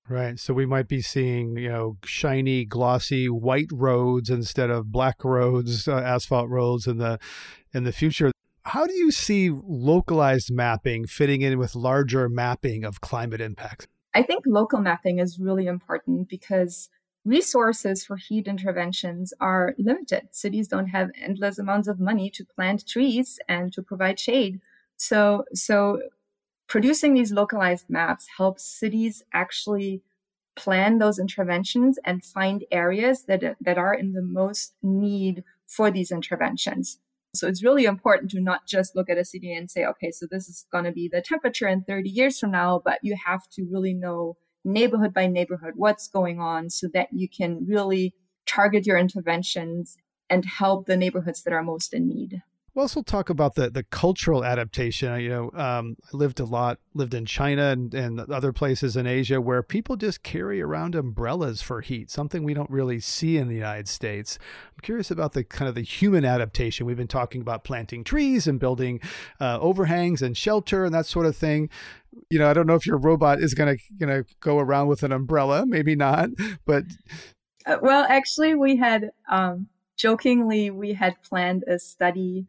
Right. 0.09 0.39
So 0.39 0.53
we 0.53 0.67
might 0.67 0.89
be 0.89 1.03
seeing, 1.03 1.57
you 1.57 1.69
know, 1.69 1.97
shiny, 2.05 2.65
glossy 2.65 3.29
white 3.29 3.71
roads 3.73 4.29
instead 4.29 4.69
of 4.69 4.91
black 4.91 5.25
roads, 5.25 5.87
uh, 5.87 5.99
asphalt 5.99 6.49
roads 6.49 6.87
in 6.87 6.99
the 6.99 7.19
in 7.73 7.85
the 7.85 7.93
future. 7.93 8.33
How 8.65 8.87
do 8.87 8.93
you 8.93 9.12
see 9.12 9.50
localized 9.50 10.53
mapping 10.53 11.07
fitting 11.07 11.43
in 11.43 11.59
with 11.59 11.77
larger 11.77 12.29
mapping 12.29 12.85
of 12.85 13.00
climate 13.00 13.41
impacts? 13.41 13.87
I 14.12 14.23
think 14.25 14.45
local 14.47 14.81
mapping 14.81 15.21
is 15.21 15.39
really 15.39 15.67
important 15.67 16.29
because 16.29 16.89
resources 17.25 18.05
for 18.05 18.17
heat 18.17 18.47
interventions 18.47 19.33
are 19.41 19.75
limited. 19.79 20.29
Cities 20.31 20.69
don't 20.69 20.89
have 20.89 21.11
endless 21.21 21.59
amounts 21.59 21.89
of 21.89 22.00
money 22.00 22.31
to 22.31 22.45
plant 22.45 22.87
trees 22.87 23.39
and 23.49 23.73
to 23.73 23.83
provide 23.83 24.19
shade. 24.19 24.61
So, 24.97 25.45
so 25.55 26.00
producing 26.67 27.15
these 27.15 27.33
localized 27.33 27.91
maps 27.91 28.27
helps 28.37 28.65
cities 28.65 29.23
actually 29.33 30.03
plan 30.57 30.99
those 30.99 31.19
interventions 31.19 31.99
and 32.05 32.25
find 32.25 32.65
areas 32.71 33.25
that, 33.25 33.57
that 33.61 33.79
are 33.79 33.95
in 33.95 34.12
the 34.12 34.23
most 34.23 34.75
need 34.83 35.45
for 35.67 35.91
these 35.91 36.11
interventions. 36.11 36.99
So 37.35 37.47
it's 37.47 37.62
really 37.62 37.85
important 37.85 38.31
to 38.33 38.41
not 38.41 38.67
just 38.67 38.97
look 38.97 39.09
at 39.09 39.19
a 39.19 39.25
city 39.25 39.55
and 39.55 39.71
say, 39.71 39.85
okay, 39.85 40.11
so 40.11 40.27
this 40.29 40.49
is 40.49 40.67
going 40.73 40.85
to 40.85 40.93
be 40.93 41.09
the 41.09 41.23
temperature 41.23 41.69
in 41.69 41.85
30 41.85 42.11
years 42.11 42.39
from 42.41 42.50
now, 42.50 42.83
but 42.85 42.99
you 43.03 43.17
have 43.25 43.49
to 43.50 43.67
really 43.71 43.95
know 43.95 44.37
neighborhood 44.64 45.14
by 45.14 45.26
neighborhood 45.26 45.75
what's 45.76 46.09
going 46.09 46.40
on 46.40 46.71
so 46.71 46.88
that 46.93 47.09
you 47.12 47.29
can 47.29 47.67
really 47.67 48.14
target 48.47 48.87
your 48.87 48.99
interventions 48.99 49.97
and 50.29 50.45
help 50.45 50.87
the 50.87 50.97
neighborhoods 50.97 51.43
that 51.43 51.52
are 51.52 51.62
most 51.62 51.93
in 51.93 52.09
need. 52.09 52.43
We'll 52.75 52.85
also 52.85 53.02
talk 53.02 53.31
about 53.31 53.57
the 53.57 53.69
the 53.69 53.83
cultural 53.83 54.45
adaptation. 54.45 55.21
You 55.21 55.29
know, 55.29 55.50
um, 55.55 55.97
I 56.12 56.17
lived 56.17 56.38
a 56.38 56.45
lot, 56.45 56.79
lived 56.95 57.14
in 57.14 57.26
China 57.26 57.71
and, 57.71 57.93
and 57.93 58.21
other 58.21 58.52
places 58.52 58.97
in 58.97 59.09
Asia 59.09 59.40
where 59.40 59.62
people 59.64 59.97
just 59.97 60.23
carry 60.23 60.62
around 60.62 60.95
umbrellas 60.95 61.62
for 61.62 61.81
heat, 61.81 62.12
something 62.12 62.45
we 62.45 62.55
don't 62.55 62.71
really 62.71 63.00
see 63.00 63.38
in 63.38 63.49
the 63.49 63.57
United 63.57 63.88
States. 63.88 64.38
I'm 64.73 64.81
curious 64.83 65.11
about 65.11 65.33
the 65.33 65.43
kind 65.43 65.69
of 65.69 65.75
the 65.75 65.83
human 65.83 66.25
adaptation. 66.25 66.87
We've 66.87 66.97
been 66.97 67.09
talking 67.09 67.40
about 67.40 67.64
planting 67.64 68.05
trees 68.05 68.47
and 68.47 68.61
building 68.61 69.00
uh, 69.40 69.59
overhangs 69.61 70.23
and 70.23 70.37
shelter 70.37 70.85
and 70.85 70.95
that 70.95 71.07
sort 71.07 71.26
of 71.26 71.35
thing 71.35 71.71
you 72.31 72.38
know, 72.38 72.49
I 72.49 72.52
don't 72.52 72.67
know 72.67 72.75
if 72.75 72.87
your 72.87 72.99
robot 72.99 73.40
is 73.40 73.55
going 73.55 73.76
to, 73.76 73.83
you 73.99 74.07
know, 74.07 74.23
go 74.40 74.59
around 74.59 74.88
with 74.88 75.02
an 75.02 75.12
umbrella, 75.12 75.64
maybe 75.67 75.95
not, 75.95 76.31
but 76.67 76.85
Uh, 77.67 77.76
well, 77.83 78.07
actually, 78.09 78.55
we 78.55 78.76
had 78.76 79.11
um, 79.31 79.69
jokingly 79.99 80.71
we 80.71 80.95
had 80.95 81.23
planned 81.23 81.62
a 81.69 81.79
study 81.79 82.47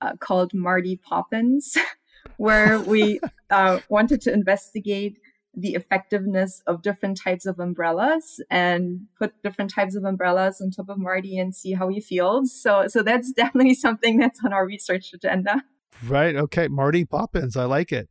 uh, 0.00 0.12
called 0.20 0.54
Marty 0.54 0.96
Poppins, 0.96 1.76
where 2.36 2.78
we 2.80 3.20
uh, 3.50 3.80
wanted 3.88 4.20
to 4.22 4.32
investigate 4.32 5.18
the 5.54 5.74
effectiveness 5.74 6.62
of 6.66 6.82
different 6.82 7.20
types 7.20 7.44
of 7.44 7.58
umbrellas 7.58 8.40
and 8.50 9.02
put 9.18 9.34
different 9.42 9.70
types 9.70 9.94
of 9.94 10.04
umbrellas 10.04 10.60
on 10.60 10.70
top 10.70 10.88
of 10.88 10.98
Marty 10.98 11.36
and 11.36 11.54
see 11.54 11.72
how 11.72 11.88
he 11.88 12.00
feels. 12.00 12.52
So, 12.52 12.86
so 12.88 13.02
that's 13.02 13.32
definitely 13.36 13.74
something 13.74 14.18
that's 14.18 14.42
on 14.44 14.52
our 14.52 14.66
research 14.66 15.12
agenda. 15.12 15.62
Right. 16.04 16.34
Okay. 16.34 16.68
Marty 16.68 17.04
Poppins. 17.04 17.56
I 17.56 17.64
like 17.64 17.92
it. 17.92 18.08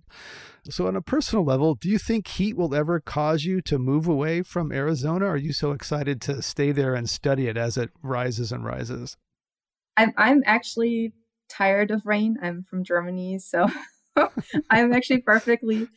So, 0.69 0.87
on 0.87 0.95
a 0.95 1.01
personal 1.01 1.43
level, 1.43 1.73
do 1.73 1.89
you 1.89 1.97
think 1.97 2.27
heat 2.27 2.55
will 2.55 2.75
ever 2.75 2.99
cause 2.99 3.45
you 3.45 3.61
to 3.61 3.79
move 3.79 4.07
away 4.07 4.43
from 4.43 4.71
Arizona? 4.71 5.25
Are 5.25 5.37
you 5.37 5.53
so 5.53 5.71
excited 5.71 6.21
to 6.21 6.41
stay 6.43 6.71
there 6.71 6.93
and 6.93 7.09
study 7.09 7.47
it 7.47 7.57
as 7.57 7.77
it 7.77 7.89
rises 8.03 8.51
and 8.51 8.63
rises? 8.63 9.17
I'm, 9.97 10.13
I'm 10.17 10.43
actually 10.45 11.13
tired 11.49 11.89
of 11.89 12.05
rain. 12.05 12.37
I'm 12.43 12.63
from 12.69 12.83
Germany. 12.83 13.39
So, 13.39 13.67
I'm 14.69 14.93
actually 14.93 15.21
perfectly 15.21 15.87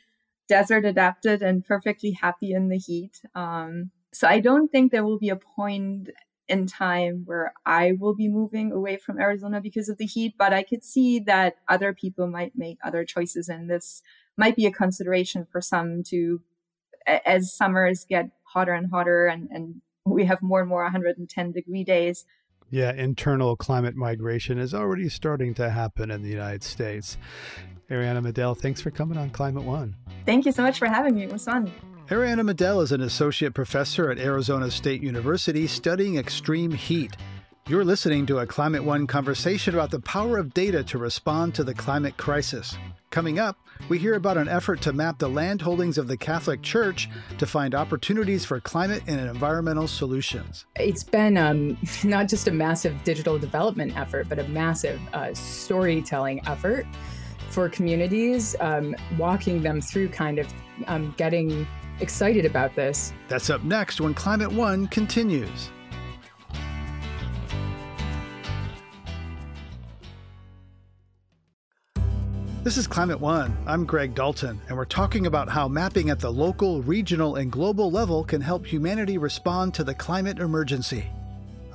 desert 0.49 0.85
adapted 0.85 1.43
and 1.43 1.65
perfectly 1.65 2.13
happy 2.13 2.53
in 2.53 2.69
the 2.69 2.79
heat. 2.79 3.21
Um, 3.35 3.91
so 4.13 4.29
I 4.29 4.41
don't 4.41 4.69
think 4.69 4.93
there 4.93 5.05
will 5.05 5.19
be 5.19 5.31
a 5.31 5.37
point 5.37 6.11
in 6.49 6.67
time 6.67 7.23
where 7.25 7.53
I 7.65 7.93
will 7.99 8.15
be 8.15 8.29
moving 8.29 8.73
away 8.73 8.97
from 8.97 9.19
Arizona 9.19 9.61
because 9.61 9.89
of 9.89 9.99
the 9.99 10.07
heat, 10.07 10.35
but 10.39 10.53
I 10.53 10.63
could 10.63 10.85
see 10.85 11.19
that 11.21 11.57
other 11.69 11.93
people 11.93 12.27
might 12.27 12.53
make 12.57 12.79
other 12.85 13.05
choices, 13.05 13.49
and 13.49 13.71
this 13.71 14.03
might 14.37 14.57
be 14.57 14.67
a 14.67 14.73
consideration 14.73 15.47
for 15.51 15.61
some 15.61 16.03
to, 16.05 16.41
as 17.07 17.53
summers 17.53 18.05
get 18.09 18.31
hotter 18.45 18.73
and 18.73 18.91
hotter, 18.91 19.27
and, 19.27 19.49
and 19.51 19.81
we 20.05 20.25
have 20.27 20.43
more 20.43 20.61
and 20.61 20.69
more 20.69 20.83
110 20.83 21.53
degree 21.53 21.85
days. 21.85 22.27
Yeah, 22.71 22.93
internal 22.93 23.57
climate 23.57 23.95
migration 23.95 24.59
is 24.59 24.75
already 24.75 25.09
starting 25.09 25.55
to 25.55 25.71
happen 25.71 26.11
in 26.11 26.23
the 26.23 26.31
United 26.31 26.63
States. 26.63 27.17
Ariane 27.91 28.23
Middel, 28.23 28.55
thanks 28.55 28.81
for 28.81 28.91
coming 28.91 29.19
on 29.19 29.31
Climate 29.31 29.65
One. 29.65 29.95
Thank 30.25 30.47
you 30.47 30.53
so 30.53 30.63
much 30.63 30.79
for 30.79 30.87
having 30.87 31.15
me. 31.15 31.25
It 31.25 31.33
was 31.33 31.45
fun. 31.45 31.71
Ariane 32.11 32.45
Middel 32.45 32.83
is 32.83 32.93
an 32.93 33.01
associate 33.01 33.55
professor 33.55 34.11
at 34.11 34.19
Arizona 34.19 34.71
State 34.71 35.03
University 35.03 35.67
studying 35.67 36.19
extreme 36.19 36.71
heat. 36.71 37.17
You're 37.67 37.83
listening 37.83 38.27
to 38.27 38.41
a 38.41 38.47
Climate 38.47 38.85
One 38.85 39.07
conversation 39.07 39.73
about 39.73 39.91
the 39.91 40.01
power 40.01 40.37
of 40.37 40.53
data 40.53 40.85
to 40.85 40.99
respond 40.99 41.55
to 41.55 41.65
the 41.65 41.73
climate 41.73 42.19
crisis. 42.19 42.77
Coming 43.09 43.39
up, 43.39 43.57
we 43.89 43.99
hear 43.99 44.17
about 44.17 44.37
an 44.37 44.49
effort 44.49 44.83
to 44.83 44.93
map 44.93 45.19
the 45.19 45.31
land 45.31 45.63
holdings 45.63 45.97
of 45.97 46.07
the 46.07 46.19
Catholic 46.19 46.61
Church 46.61 47.09
to 47.39 47.47
find 47.47 47.75
opportunities 47.75 48.45
for 48.45 48.61
climate 48.61 49.03
and 49.07 49.19
environmental 49.19 49.89
solutions. 49.89 50.67
It's 50.77 51.05
been 51.05 51.39
um, 51.39 51.79
not 52.05 52.29
just 52.29 52.49
a 52.49 52.53
massive 52.53 53.03
digital 53.05 53.39
development 53.39 53.97
effort, 53.97 54.29
but 54.29 54.39
a 54.39 54.47
massive 54.49 55.01
uh, 55.15 55.33
storytelling 55.33 56.47
effort 56.47 56.87
for 57.49 57.71
communities, 57.71 58.57
um, 58.61 58.95
walking 59.17 59.63
them 59.63 59.81
through 59.81 60.11
kind 60.11 60.39
of 60.39 60.53
um, 60.87 61.15
getting 61.17 61.67
excited 62.01 62.45
about 62.45 62.75
this. 62.75 63.13
That's 63.29 63.51
up 63.51 63.63
next 63.65 64.01
when 64.01 64.15
Climate 64.15 64.53
One 64.53 64.87
continues. 64.89 65.71
This 72.65 72.79
is 72.79 72.87
Climate 72.87 73.21
One. 73.21 73.55
I'm 73.67 73.85
Greg 73.85 74.15
Dalton, 74.15 74.59
and 74.69 74.77
we're 74.79 74.87
talking 74.87 75.27
about 75.27 75.51
how 75.51 75.69
mapping 75.69 76.09
at 76.09 76.19
the 76.19 76.33
local, 76.33 76.81
regional, 76.81 77.37
and 77.37 77.53
global 77.53 77.91
level 77.91 78.25
can 78.25 78.41
help 78.41 78.65
humanity 78.65 79.19
respond 79.19 79.75
to 79.75 79.85
the 79.85 79.95
climate 79.95 80.39
emergency. 80.39 81.05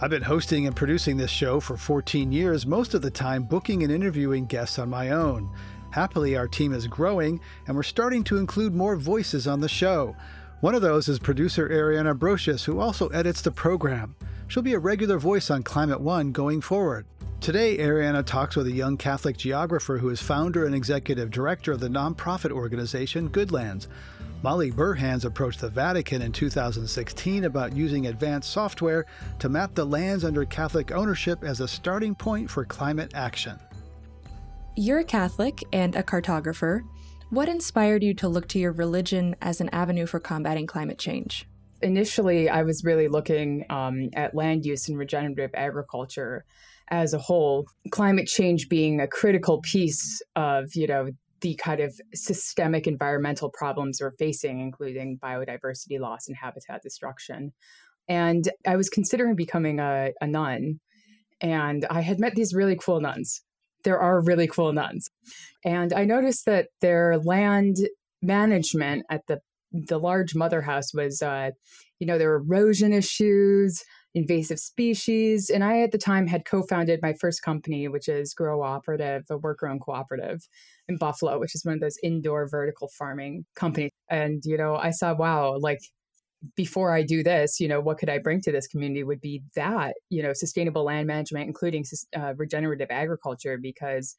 I've 0.02 0.10
been 0.10 0.24
hosting 0.24 0.66
and 0.66 0.76
producing 0.76 1.16
this 1.18 1.30
show 1.30 1.60
for 1.60 1.78
14 1.78 2.32
years, 2.32 2.66
most 2.66 2.96
of 2.96 3.04
the 3.04 3.12
time 3.12 3.44
booking 3.44 3.84
and 3.84 3.92
interviewing 3.92 4.48
guests 4.48 4.80
on 4.80 4.90
my 4.90 5.12
own. 5.12 5.52
Happily, 5.92 6.38
our 6.38 6.48
team 6.48 6.74
is 6.74 6.88
growing, 6.88 7.40
and 7.68 7.76
we're 7.76 7.84
starting 7.84 8.24
to 8.26 8.38
include 8.38 8.76
more 8.76 8.96
voices 8.96 9.48
on 9.48 9.60
the 9.60 9.70
show. 9.70 10.16
One 10.62 10.76
of 10.76 10.82
those 10.82 11.08
is 11.08 11.20
producer 11.20 11.70
Ariana 11.70 12.18
Brocious, 12.18 12.66
who 12.66 12.80
also 12.80 13.08
edits 13.10 13.42
the 13.42 13.52
program. 13.52 14.16
She'll 14.48 14.64
be 14.64 14.74
a 14.74 14.80
regular 14.80 15.18
voice 15.18 15.50
on 15.50 15.64
Climate 15.64 16.02
One 16.02 16.32
going 16.32 16.62
forward. 16.62 17.06
Today, 17.40 17.78
Ariana 17.78 18.26
talks 18.26 18.56
with 18.56 18.68
a 18.68 18.72
young 18.72 18.98
Catholic 18.98 19.38
geographer 19.38 19.98
who 19.98 20.10
is 20.10 20.22
founder 20.22 20.66
and 20.66 20.76
executive 20.76 21.32
director 21.32 21.72
of 21.72 21.80
the 21.80 21.88
nonprofit 21.88 22.52
organization 22.52 23.30
Goodlands. 23.30 23.88
Molly 24.42 24.72
Burhans 24.72 25.26
approached 25.26 25.62
the 25.62 25.70
Vatican 25.70 26.22
in 26.22 26.32
2016 26.32 27.46
about 27.46 27.76
using 27.76 28.08
advanced 28.08 28.52
software 28.52 29.06
to 29.40 29.50
map 29.50 29.74
the 29.74 29.86
lands 29.86 30.26
under 30.26 30.46
Catholic 30.46 30.92
ownership 30.92 31.44
as 31.44 31.62
a 31.62 31.68
starting 31.68 32.14
point 32.16 32.50
for 32.50 32.66
climate 32.66 33.12
action. 33.14 33.60
You're 34.80 35.00
a 35.00 35.04
Catholic 35.04 35.62
and 35.74 35.94
a 35.94 36.04
cartographer. 36.04 36.84
What 37.32 37.50
inspired 37.50 38.02
you 38.02 38.14
to 38.14 38.30
look 38.30 38.48
to 38.48 38.60
your 38.60 38.72
religion 38.72 39.36
as 39.42 39.60
an 39.60 39.68
avenue 39.74 40.06
for 40.06 40.22
combating 40.22 40.68
climate 40.68 40.98
change? 40.98 41.46
Initially, 41.82 42.48
I 42.48 42.64
was 42.64 42.86
really 42.86 43.10
looking 43.10 43.66
um, 43.70 44.08
at 44.16 44.34
land 44.34 44.66
use 44.66 44.88
and 44.88 44.98
regenerative 44.98 45.50
agriculture 45.54 46.46
as 46.90 47.14
a 47.14 47.18
whole. 47.18 47.66
Climate 47.92 48.28
change 48.28 48.70
being 48.70 49.02
a 49.02 49.08
critical 49.10 49.60
piece 49.60 50.22
of, 50.38 50.74
you 50.74 50.88
know, 50.88 51.10
the 51.42 51.56
kind 51.56 51.82
of 51.82 51.94
systemic 52.14 52.88
environmental 52.88 53.50
problems 53.50 54.00
we're 54.00 54.14
facing, 54.18 54.62
including 54.62 55.20
biodiversity 55.22 56.00
loss 56.00 56.30
and 56.30 56.38
habitat 56.38 56.82
destruction. 56.82 57.52
And 58.08 58.48
I 58.66 58.78
was 58.78 58.88
considering 58.88 59.36
becoming 59.36 59.82
a, 59.82 60.12
a 60.22 60.28
nun. 60.28 60.80
And 61.42 61.86
I 61.90 62.00
had 62.00 62.18
met 62.18 62.36
these 62.36 62.54
really 62.54 62.78
cool 62.78 63.02
nuns. 63.02 63.42
There 63.84 64.00
are 64.00 64.22
really 64.22 64.48
cool 64.48 64.74
nuns. 64.74 65.10
And 65.64 65.94
I 65.94 66.06
noticed 66.06 66.46
that 66.46 66.68
their 66.82 67.18
land 67.18 67.78
management 68.22 69.06
at 69.10 69.22
the 69.28 69.40
the 69.72 70.00
large 70.00 70.34
mother 70.34 70.64
house 70.64 70.96
was 70.96 71.22
uh, 71.22 71.52
you 72.00 72.08
know, 72.08 72.18
there 72.18 72.30
were 72.30 72.38
erosion 72.38 72.94
issues, 72.94 73.84
invasive 74.16 74.60
species. 74.60 75.50
And 75.50 75.64
I, 75.64 75.82
at 75.82 75.92
the 75.92 75.98
time, 75.98 76.28
had 76.28 76.46
co 76.46 76.64
founded 76.64 77.02
my 77.02 77.14
first 77.14 77.44
company, 77.44 77.88
which 77.88 78.08
is 78.08 78.34
Grow 78.34 78.64
Operative, 78.64 79.24
a 79.30 79.38
worker 79.38 79.68
owned 79.68 79.82
cooperative 79.82 80.48
in 80.88 80.98
Buffalo, 80.98 81.40
which 81.40 81.54
is 81.54 81.64
one 81.64 81.76
of 81.76 81.82
those 81.82 81.98
indoor 82.02 82.48
vertical 82.48 82.90
farming 82.98 83.46
companies. 83.56 83.92
And, 84.10 84.42
you 84.46 84.58
know, 84.58 84.76
I 84.76 84.92
saw, 84.92 85.14
wow, 85.14 85.58
like 85.60 85.80
before 86.56 86.94
I 86.94 87.04
do 87.04 87.24
this, 87.24 87.60
you 87.60 87.68
know, 87.68 87.82
what 87.82 87.98
could 87.98 88.10
I 88.10 88.18
bring 88.18 88.42
to 88.42 88.52
this 88.52 88.68
community 88.68 89.04
would 89.04 89.22
be 89.22 89.44
that, 89.56 89.96
you 90.10 90.24
know, 90.24 90.32
sustainable 90.34 90.86
land 90.86 91.08
management, 91.08 91.48
including 91.48 91.84
uh, 92.16 92.34
regenerative 92.38 92.88
agriculture, 92.90 93.58
because 93.62 94.16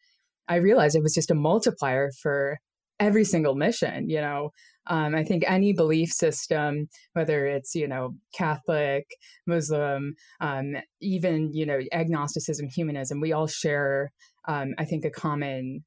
I 0.49 0.57
realized 0.57 0.97
it 0.97 1.03
was 1.03 1.15
just 1.15 1.31
a 1.31 1.35
multiplier 1.35 2.11
for 2.21 2.59
every 2.99 3.25
single 3.25 3.55
mission, 3.55 4.11
you 4.11 4.21
know, 4.21 4.51
um, 4.87 5.15
I 5.15 5.25
think 5.25 5.45
any 5.47 5.73
belief 5.73 6.11
system, 6.11 6.89
whether 7.13 7.47
it's 7.47 7.75
you 7.75 7.87
know 7.87 8.17
Catholic, 8.35 9.05
Muslim, 9.47 10.15
um, 10.41 10.77
even 11.01 11.53
you 11.53 11.65
know 11.67 11.79
agnosticism, 11.93 12.69
humanism, 12.69 13.21
we 13.21 13.33
all 13.33 13.47
share, 13.47 14.11
um, 14.49 14.75
I 14.79 14.85
think, 14.85 15.05
a 15.05 15.11
common 15.11 15.85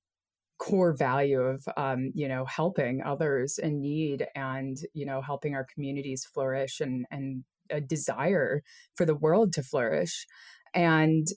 core 0.64 0.96
value 0.96 1.42
of 1.42 1.68
um, 1.76 2.12
you 2.14 2.28
know 2.28 2.46
helping 2.46 3.02
others 3.04 3.60
in 3.62 3.82
need 3.82 4.26
and 4.36 4.78
you 4.94 5.06
know 5.06 5.22
helping 5.22 5.56
our 5.56 5.66
communities 5.74 6.26
flourish 6.34 6.80
and 6.80 7.06
and 7.12 7.44
a 7.70 7.82
desire 7.82 8.62
for 8.96 9.06
the 9.06 9.16
world 9.16 9.54
to 9.54 9.64
flourish 9.64 10.26
and 10.74 11.28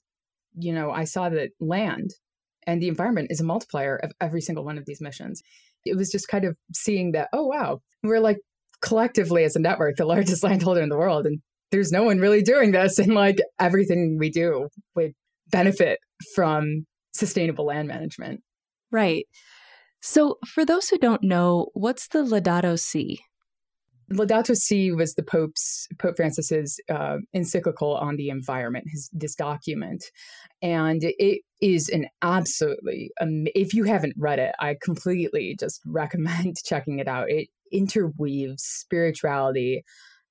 you 0.58 0.72
know 0.72 0.90
i 0.90 1.04
saw 1.04 1.28
that 1.28 1.50
land 1.60 2.10
and 2.66 2.82
the 2.82 2.88
environment 2.88 3.28
is 3.30 3.40
a 3.40 3.44
multiplier 3.44 3.96
of 3.96 4.12
every 4.20 4.40
single 4.40 4.64
one 4.64 4.76
of 4.76 4.86
these 4.86 5.00
missions 5.00 5.42
it 5.86 5.96
was 5.96 6.10
just 6.10 6.28
kind 6.28 6.44
of 6.44 6.56
seeing 6.74 7.12
that, 7.12 7.28
oh, 7.32 7.46
wow, 7.46 7.80
we're 8.02 8.20
like 8.20 8.38
collectively 8.82 9.44
as 9.44 9.56
a 9.56 9.60
network, 9.60 9.96
the 9.96 10.04
largest 10.04 10.42
landholder 10.44 10.82
in 10.82 10.88
the 10.88 10.98
world. 10.98 11.26
And 11.26 11.40
there's 11.70 11.92
no 11.92 12.02
one 12.02 12.18
really 12.18 12.42
doing 12.42 12.72
this. 12.72 12.98
And 12.98 13.14
like 13.14 13.38
everything 13.58 14.16
we 14.18 14.30
do 14.30 14.68
would 14.94 15.12
benefit 15.50 16.00
from 16.34 16.86
sustainable 17.14 17.66
land 17.66 17.88
management. 17.88 18.40
Right. 18.90 19.27
So, 20.01 20.38
for 20.46 20.64
those 20.64 20.88
who 20.88 20.99
don't 20.99 21.22
know, 21.22 21.68
what's 21.75 22.09
the 22.09 22.20
Laudato 22.20 22.79
Si? 22.79 23.20
Laudato 24.12 24.55
Si 24.55 24.92
was 24.92 25.14
the 25.14 25.22
Pope's 25.22 25.88
Pope 25.99 26.16
Francis's 26.16 26.81
uh, 26.88 27.16
encyclical 27.35 27.96
on 27.96 28.16
the 28.16 28.29
environment, 28.29 28.87
his 28.88 29.11
this 29.12 29.35
document, 29.35 30.05
and 30.62 31.01
it 31.03 31.40
is 31.61 31.88
an 31.88 32.07
absolutely 32.22 33.11
um, 33.20 33.46
if 33.55 33.75
you 33.75 33.85
haven't 33.85 34.14
read 34.16 34.38
it, 34.38 34.55
I 34.61 34.77
completely 34.81 35.57
just 35.59 35.81
recommend 35.87 36.57
checking 36.64 37.01
it 37.01 37.09
out. 37.09 37.31
It 37.31 37.49
interweaves 37.72 38.62
spirituality 38.62 39.83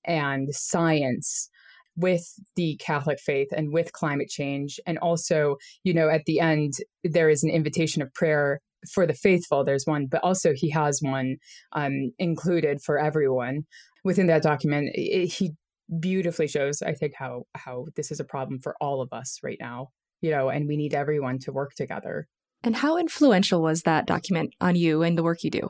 and 0.06 0.48
science 0.54 1.50
with 1.96 2.26
the 2.56 2.76
Catholic 2.78 3.20
faith 3.20 3.50
and 3.56 3.74
with 3.74 3.94
climate 3.94 4.30
change, 4.30 4.80
and 4.86 4.98
also, 4.98 5.58
you 5.84 5.94
know, 5.94 6.10
at 6.10 6.26
the 6.26 6.40
end 6.40 6.74
there 7.04 7.30
is 7.30 7.44
an 7.44 7.50
invitation 7.50 8.02
of 8.02 8.14
prayer 8.14 8.60
for 8.94 9.06
the 9.08 9.14
faithful, 9.14 9.64
there's 9.64 9.86
one, 9.86 10.08
but 10.08 10.24
also 10.24 10.54
he 10.54 10.70
has 10.70 11.00
one 11.02 11.38
um, 11.72 12.12
included 12.20 12.82
for 12.82 13.00
everyone. 13.00 13.64
Within 14.04 14.28
that 14.28 14.44
document, 14.44 14.92
it, 14.94 15.28
he 15.28 15.54
beautifully 16.00 16.48
shows, 16.48 16.82
I 16.82 16.94
think, 16.94 17.14
how 17.18 17.44
how 17.56 17.86
this 17.96 18.12
is 18.12 18.20
a 18.20 18.26
problem 18.26 18.60
for 18.60 18.76
all 18.80 19.02
of 19.02 19.12
us 19.12 19.40
right 19.44 19.58
now. 19.60 19.90
You 20.22 20.32
know, 20.32 20.50
and 20.50 20.68
we 20.68 20.78
need 20.78 20.94
everyone 20.94 21.40
to 21.40 21.52
work 21.52 21.74
together. 21.76 22.28
And 22.64 22.76
how 22.76 22.98
influential 22.98 23.62
was 23.62 23.84
that 23.84 24.08
document 24.08 24.54
on 24.60 24.76
you 24.76 25.04
and 25.04 25.18
the 25.18 25.24
work 25.24 25.44
you 25.44 25.52
do? 25.52 25.70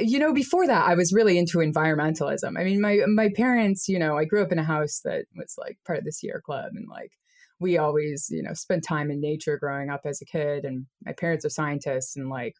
You 0.00 0.18
know 0.18 0.32
before 0.32 0.66
that 0.66 0.86
i 0.86 0.94
was 0.94 1.12
really 1.12 1.38
into 1.38 1.58
environmentalism 1.58 2.58
i 2.58 2.64
mean 2.64 2.80
my 2.80 3.00
my 3.08 3.28
parents 3.34 3.88
you 3.88 3.98
know 3.98 4.16
i 4.16 4.24
grew 4.24 4.42
up 4.42 4.52
in 4.52 4.58
a 4.58 4.64
house 4.64 5.00
that 5.04 5.24
was 5.36 5.54
like 5.58 5.78
part 5.86 5.98
of 5.98 6.04
the 6.04 6.12
sierra 6.12 6.40
club 6.40 6.70
and 6.74 6.86
like 6.88 7.12
we 7.58 7.76
always 7.76 8.28
you 8.30 8.42
know 8.42 8.54
spent 8.54 8.84
time 8.86 9.10
in 9.10 9.20
nature 9.20 9.58
growing 9.58 9.90
up 9.90 10.02
as 10.04 10.20
a 10.20 10.24
kid 10.24 10.64
and 10.64 10.86
my 11.04 11.12
parents 11.12 11.44
are 11.44 11.50
scientists 11.50 12.16
and 12.16 12.30
like 12.30 12.54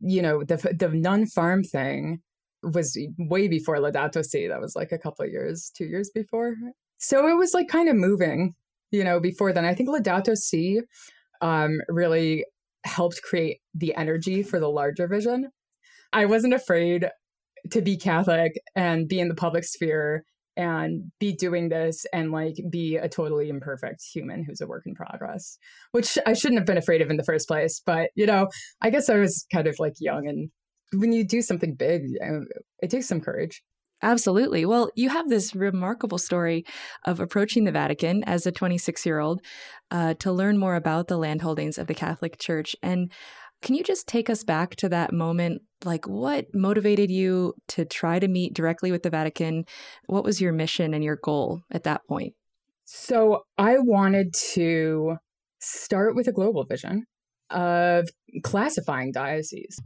you 0.00 0.22
know 0.22 0.44
the 0.44 0.56
the 0.78 0.88
nun 0.88 1.26
farm 1.26 1.62
thing 1.64 2.20
was 2.62 2.98
way 3.18 3.48
before 3.48 3.76
Laudato 3.76 4.24
Si. 4.24 4.46
That 4.46 4.60
was 4.60 4.76
like 4.76 4.92
a 4.92 4.98
couple 4.98 5.26
years, 5.26 5.70
two 5.76 5.86
years 5.86 6.10
before. 6.14 6.54
So 6.98 7.26
it 7.28 7.34
was 7.34 7.54
like 7.54 7.68
kind 7.68 7.88
of 7.88 7.96
moving, 7.96 8.54
you 8.90 9.04
know, 9.04 9.20
before 9.20 9.52
then. 9.52 9.64
I 9.64 9.74
think 9.74 9.88
Laudato 9.88 10.36
Si 10.36 10.80
um, 11.40 11.80
really 11.88 12.44
helped 12.84 13.22
create 13.22 13.60
the 13.74 13.94
energy 13.94 14.42
for 14.42 14.60
the 14.60 14.68
larger 14.68 15.06
vision. 15.06 15.50
I 16.12 16.26
wasn't 16.26 16.54
afraid 16.54 17.08
to 17.70 17.82
be 17.82 17.96
Catholic 17.96 18.60
and 18.74 19.08
be 19.08 19.20
in 19.20 19.28
the 19.28 19.34
public 19.34 19.64
sphere 19.64 20.24
and 20.56 21.10
be 21.20 21.32
doing 21.32 21.68
this 21.68 22.04
and 22.12 22.32
like 22.32 22.56
be 22.70 22.96
a 22.96 23.08
totally 23.08 23.48
imperfect 23.48 24.02
human 24.02 24.44
who's 24.44 24.60
a 24.60 24.66
work 24.66 24.82
in 24.86 24.94
progress, 24.94 25.58
which 25.92 26.18
I 26.26 26.32
shouldn't 26.32 26.58
have 26.58 26.66
been 26.66 26.76
afraid 26.76 27.02
of 27.02 27.10
in 27.10 27.16
the 27.16 27.24
first 27.24 27.48
place. 27.48 27.80
But, 27.84 28.10
you 28.14 28.26
know, 28.26 28.48
I 28.82 28.90
guess 28.90 29.08
I 29.08 29.16
was 29.16 29.46
kind 29.52 29.66
of 29.66 29.78
like 29.78 29.94
young 30.00 30.26
and 30.26 30.50
when 30.92 31.12
you 31.12 31.24
do 31.24 31.40
something 31.40 31.74
big, 31.74 32.02
it 32.82 32.90
takes 32.90 33.06
some 33.06 33.20
courage. 33.20 33.62
Absolutely. 34.02 34.64
Well, 34.64 34.90
you 34.96 35.10
have 35.10 35.28
this 35.28 35.54
remarkable 35.54 36.18
story 36.18 36.64
of 37.04 37.20
approaching 37.20 37.64
the 37.64 37.72
Vatican 37.72 38.24
as 38.24 38.46
a 38.46 38.52
26 38.52 39.04
year 39.04 39.20
old 39.20 39.40
uh, 39.90 40.14
to 40.14 40.32
learn 40.32 40.58
more 40.58 40.74
about 40.74 41.08
the 41.08 41.18
landholdings 41.18 41.78
of 41.78 41.86
the 41.86 41.94
Catholic 41.94 42.38
Church. 42.38 42.74
And 42.82 43.12
can 43.62 43.74
you 43.74 43.84
just 43.84 44.08
take 44.08 44.30
us 44.30 44.42
back 44.42 44.74
to 44.76 44.88
that 44.88 45.12
moment? 45.12 45.62
Like, 45.84 46.06
what 46.06 46.46
motivated 46.54 47.10
you 47.10 47.54
to 47.68 47.84
try 47.84 48.18
to 48.18 48.28
meet 48.28 48.54
directly 48.54 48.92
with 48.92 49.02
the 49.02 49.10
Vatican? 49.10 49.64
What 50.06 50.24
was 50.24 50.40
your 50.40 50.52
mission 50.52 50.92
and 50.94 51.02
your 51.02 51.16
goal 51.16 51.62
at 51.70 51.84
that 51.84 52.06
point? 52.06 52.34
So, 52.84 53.44
I 53.56 53.78
wanted 53.78 54.34
to 54.54 55.16
start 55.60 56.14
with 56.16 56.26
a 56.26 56.32
global 56.32 56.64
vision 56.64 57.06
of 57.50 58.08
classifying 58.42 59.12
dioceses. 59.12 59.80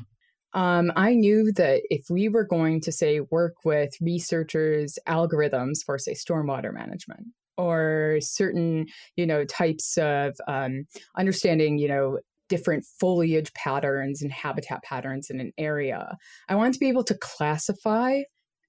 Um, 0.52 0.92
I 0.94 1.14
knew 1.14 1.52
that 1.57 1.83
if 1.90 2.04
we 2.09 2.28
were 2.28 2.46
going 2.46 2.80
to 2.83 2.92
say 2.92 3.20
work 3.20 3.54
with 3.64 3.92
researchers' 4.00 4.98
algorithms 5.09 5.78
for 5.85 5.98
say 5.98 6.14
stormwater 6.14 6.72
management 6.72 7.26
or 7.57 8.18
certain 8.20 8.87
you 9.16 9.26
know 9.26 9.44
types 9.44 9.96
of 9.98 10.35
um, 10.46 10.87
understanding 11.16 11.78
you 11.78 11.88
know 11.88 12.18
different 12.48 12.85
foliage 13.00 13.52
patterns 13.54 14.22
and 14.22 14.33
habitat 14.33 14.83
patterns 14.83 15.30
in 15.30 15.40
an 15.40 15.52
area, 15.59 16.16
I 16.48 16.54
wanted 16.54 16.74
to 16.74 16.80
be 16.80 16.88
able 16.88 17.04
to 17.04 17.18
classify 17.18 18.20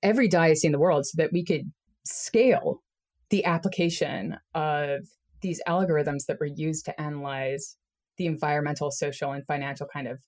every 0.02 0.28
diocese 0.28 0.64
in 0.64 0.72
the 0.72 0.80
world 0.80 1.06
so 1.06 1.22
that 1.22 1.32
we 1.34 1.44
could 1.44 1.72
scale 2.06 2.82
the 3.30 3.44
application 3.46 4.38
of 4.54 5.00
these 5.42 5.62
algorithms 5.68 6.26
that 6.28 6.40
were 6.40 6.50
used 6.56 6.86
to 6.86 7.02
analyze 7.02 7.76
the 8.18 8.28
environmental, 8.28 8.92
social, 8.92 9.32
and 9.32 9.46
financial 9.46 9.88
kind 9.92 10.08
of 10.08 10.20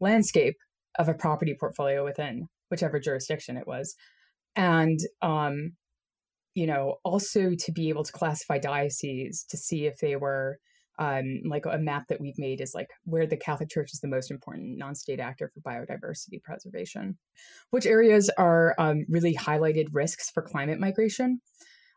landscape 0.00 0.56
of 0.98 1.08
a 1.08 1.14
property 1.14 1.56
portfolio 1.58 2.04
within 2.04 2.46
whichever 2.70 3.00
jurisdiction 3.00 3.56
it 3.56 3.66
was. 3.66 3.94
And, 4.56 5.00
um, 5.22 5.72
you 6.54 6.66
know, 6.66 6.96
also 7.04 7.54
to 7.58 7.72
be 7.72 7.88
able 7.88 8.04
to 8.04 8.12
classify 8.12 8.58
dioceses 8.58 9.44
to 9.50 9.56
see 9.56 9.86
if 9.86 9.96
they 10.00 10.16
were 10.16 10.58
um, 10.98 11.40
like 11.44 11.66
a 11.66 11.78
map 11.78 12.08
that 12.08 12.20
we've 12.20 12.38
made 12.38 12.60
is 12.60 12.74
like 12.74 12.88
where 13.04 13.26
the 13.26 13.36
Catholic 13.36 13.70
Church 13.70 13.92
is 13.92 14.00
the 14.00 14.08
most 14.08 14.30
important 14.30 14.78
non-state 14.78 15.20
actor 15.20 15.50
for 15.52 15.60
biodiversity 15.60 16.42
preservation. 16.42 17.18
Which 17.70 17.86
areas 17.86 18.30
are 18.38 18.74
um, 18.78 19.04
really 19.08 19.34
highlighted 19.34 19.86
risks 19.92 20.30
for 20.30 20.42
climate 20.42 20.78
migration, 20.78 21.40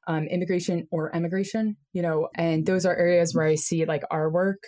um, 0.07 0.25
immigration 0.25 0.87
or 0.91 1.15
emigration? 1.15 1.77
You 1.93 2.01
know, 2.01 2.29
and 2.35 2.65
those 2.65 2.85
are 2.85 2.95
areas 2.95 3.35
where 3.35 3.45
I 3.45 3.55
see 3.55 3.85
like 3.85 4.03
our 4.09 4.29
work 4.29 4.63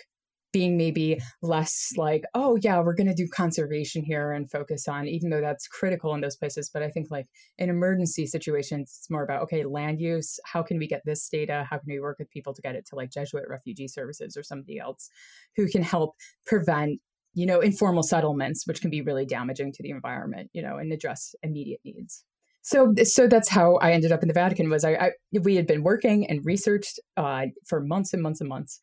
being 0.52 0.76
maybe 0.76 1.18
less 1.42 1.92
like, 1.96 2.24
oh, 2.34 2.58
yeah, 2.62 2.80
we're 2.80 2.94
going 2.94 3.06
to 3.06 3.14
do 3.14 3.28
conservation 3.28 4.02
here 4.02 4.32
and 4.32 4.50
focus 4.50 4.88
on, 4.88 5.06
even 5.06 5.30
though 5.30 5.40
that's 5.40 5.68
critical 5.68 6.14
in 6.14 6.20
those 6.20 6.36
places. 6.36 6.70
But 6.72 6.82
I 6.82 6.90
think 6.90 7.08
like 7.10 7.26
in 7.58 7.68
emergency 7.68 8.26
situations, 8.26 8.96
it's 8.98 9.10
more 9.10 9.22
about, 9.22 9.42
okay, 9.42 9.64
land 9.64 10.00
use. 10.00 10.38
How 10.44 10.62
can 10.62 10.78
we 10.78 10.86
get 10.86 11.02
this 11.04 11.28
data? 11.28 11.66
How 11.68 11.78
can 11.78 11.88
we 11.88 12.00
work 12.00 12.18
with 12.18 12.30
people 12.30 12.54
to 12.54 12.62
get 12.62 12.74
it 12.74 12.86
to 12.86 12.96
like 12.96 13.10
Jesuit 13.10 13.44
refugee 13.48 13.88
services 13.88 14.36
or 14.36 14.42
somebody 14.42 14.78
else 14.78 15.08
who 15.56 15.68
can 15.68 15.82
help 15.82 16.16
prevent 16.46 17.00
you 17.34 17.46
know 17.46 17.60
informal 17.60 18.02
settlements 18.02 18.66
which 18.66 18.80
can 18.80 18.90
be 18.90 19.02
really 19.02 19.24
damaging 19.24 19.72
to 19.72 19.82
the 19.82 19.90
environment 19.90 20.50
you 20.52 20.62
know 20.62 20.78
and 20.78 20.92
address 20.92 21.34
immediate 21.42 21.80
needs 21.84 22.24
so 22.62 22.92
so 23.04 23.26
that's 23.26 23.48
how 23.48 23.76
i 23.76 23.92
ended 23.92 24.12
up 24.12 24.22
in 24.22 24.28
the 24.28 24.34
vatican 24.34 24.68
was 24.68 24.84
i, 24.84 24.94
I 24.94 25.10
we 25.40 25.56
had 25.56 25.66
been 25.66 25.82
working 25.82 26.28
and 26.28 26.44
researched 26.44 26.98
uh, 27.16 27.46
for 27.66 27.80
months 27.80 28.12
and 28.12 28.22
months 28.22 28.40
and 28.40 28.48
months 28.48 28.80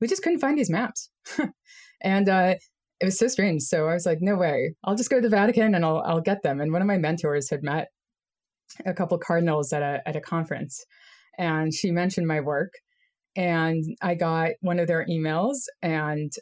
we 0.00 0.08
just 0.08 0.22
couldn't 0.22 0.40
find 0.40 0.58
these 0.58 0.70
maps. 0.70 1.10
and 2.02 2.28
uh, 2.28 2.54
it 3.00 3.04
was 3.04 3.18
so 3.18 3.28
strange. 3.28 3.62
So 3.62 3.88
I 3.88 3.94
was 3.94 4.06
like, 4.06 4.18
no 4.20 4.36
way. 4.36 4.74
I'll 4.84 4.96
just 4.96 5.10
go 5.10 5.16
to 5.16 5.22
the 5.22 5.36
Vatican 5.36 5.74
and 5.74 5.84
I'll, 5.84 6.02
I'll 6.04 6.20
get 6.20 6.42
them. 6.42 6.60
And 6.60 6.72
one 6.72 6.82
of 6.82 6.88
my 6.88 6.98
mentors 6.98 7.50
had 7.50 7.62
met 7.62 7.88
a 8.84 8.94
couple 8.94 9.18
cardinals 9.18 9.72
at 9.72 9.82
a, 9.82 10.02
at 10.06 10.16
a 10.16 10.20
conference 10.20 10.84
and 11.38 11.72
she 11.72 11.90
mentioned 11.90 12.26
my 12.26 12.40
work 12.40 12.72
and 13.36 13.84
I 14.02 14.14
got 14.14 14.50
one 14.60 14.80
of 14.80 14.88
their 14.88 15.06
emails 15.06 15.58
and 15.80 16.32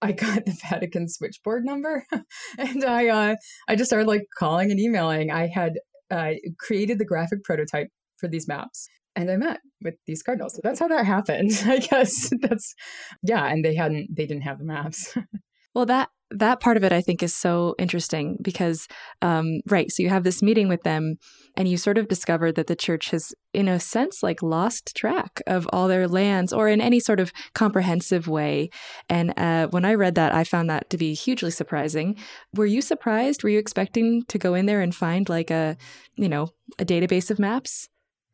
I 0.00 0.12
got 0.12 0.46
the 0.46 0.56
Vatican 0.68 1.08
switchboard 1.08 1.64
number 1.64 2.04
and 2.58 2.84
I 2.84 3.08
uh, 3.08 3.36
I 3.68 3.76
just 3.76 3.90
started 3.90 4.08
like 4.08 4.26
calling 4.38 4.70
and 4.70 4.80
emailing. 4.80 5.30
I 5.30 5.46
had 5.46 5.74
uh, 6.10 6.32
created 6.58 6.98
the 6.98 7.04
graphic 7.04 7.44
prototype 7.44 7.88
for 8.16 8.28
these 8.28 8.48
maps 8.48 8.88
and 9.18 9.30
I 9.30 9.36
met 9.36 9.60
with 9.82 9.94
these 10.06 10.22
cardinals. 10.22 10.54
So 10.54 10.60
that's 10.62 10.78
how 10.78 10.88
that 10.88 11.04
happened. 11.04 11.50
I 11.66 11.78
guess 11.78 12.30
that's 12.40 12.74
yeah, 13.22 13.46
and 13.46 13.64
they 13.64 13.74
hadn't 13.74 14.16
they 14.16 14.26
didn't 14.26 14.44
have 14.44 14.58
the 14.58 14.64
maps. 14.64 15.16
well, 15.74 15.86
that 15.86 16.10
that 16.30 16.60
part 16.60 16.76
of 16.76 16.84
it 16.84 16.92
I 16.92 17.00
think 17.00 17.22
is 17.22 17.34
so 17.34 17.74
interesting 17.78 18.36
because 18.42 18.86
um, 19.22 19.60
right, 19.66 19.90
so 19.90 20.02
you 20.02 20.10
have 20.10 20.24
this 20.24 20.42
meeting 20.42 20.68
with 20.68 20.82
them 20.82 21.16
and 21.56 21.66
you 21.66 21.78
sort 21.78 21.96
of 21.96 22.06
discover 22.06 22.52
that 22.52 22.66
the 22.66 22.76
church 22.76 23.10
has 23.10 23.32
in 23.54 23.66
a 23.66 23.80
sense 23.80 24.22
like 24.22 24.42
lost 24.42 24.94
track 24.94 25.40
of 25.46 25.66
all 25.72 25.88
their 25.88 26.06
lands 26.06 26.52
or 26.52 26.68
in 26.68 26.82
any 26.82 27.00
sort 27.00 27.18
of 27.18 27.32
comprehensive 27.54 28.28
way. 28.28 28.68
And 29.08 29.32
uh, 29.38 29.68
when 29.68 29.86
I 29.86 29.94
read 29.94 30.16
that, 30.16 30.34
I 30.34 30.44
found 30.44 30.68
that 30.68 30.90
to 30.90 30.98
be 30.98 31.14
hugely 31.14 31.50
surprising. 31.50 32.16
Were 32.54 32.66
you 32.66 32.82
surprised? 32.82 33.42
Were 33.42 33.48
you 33.48 33.58
expecting 33.58 34.22
to 34.28 34.38
go 34.38 34.52
in 34.52 34.66
there 34.66 34.82
and 34.82 34.94
find 34.94 35.30
like 35.30 35.50
a, 35.50 35.78
you 36.16 36.28
know, 36.28 36.50
a 36.78 36.84
database 36.84 37.30
of 37.30 37.38
maps? 37.38 37.88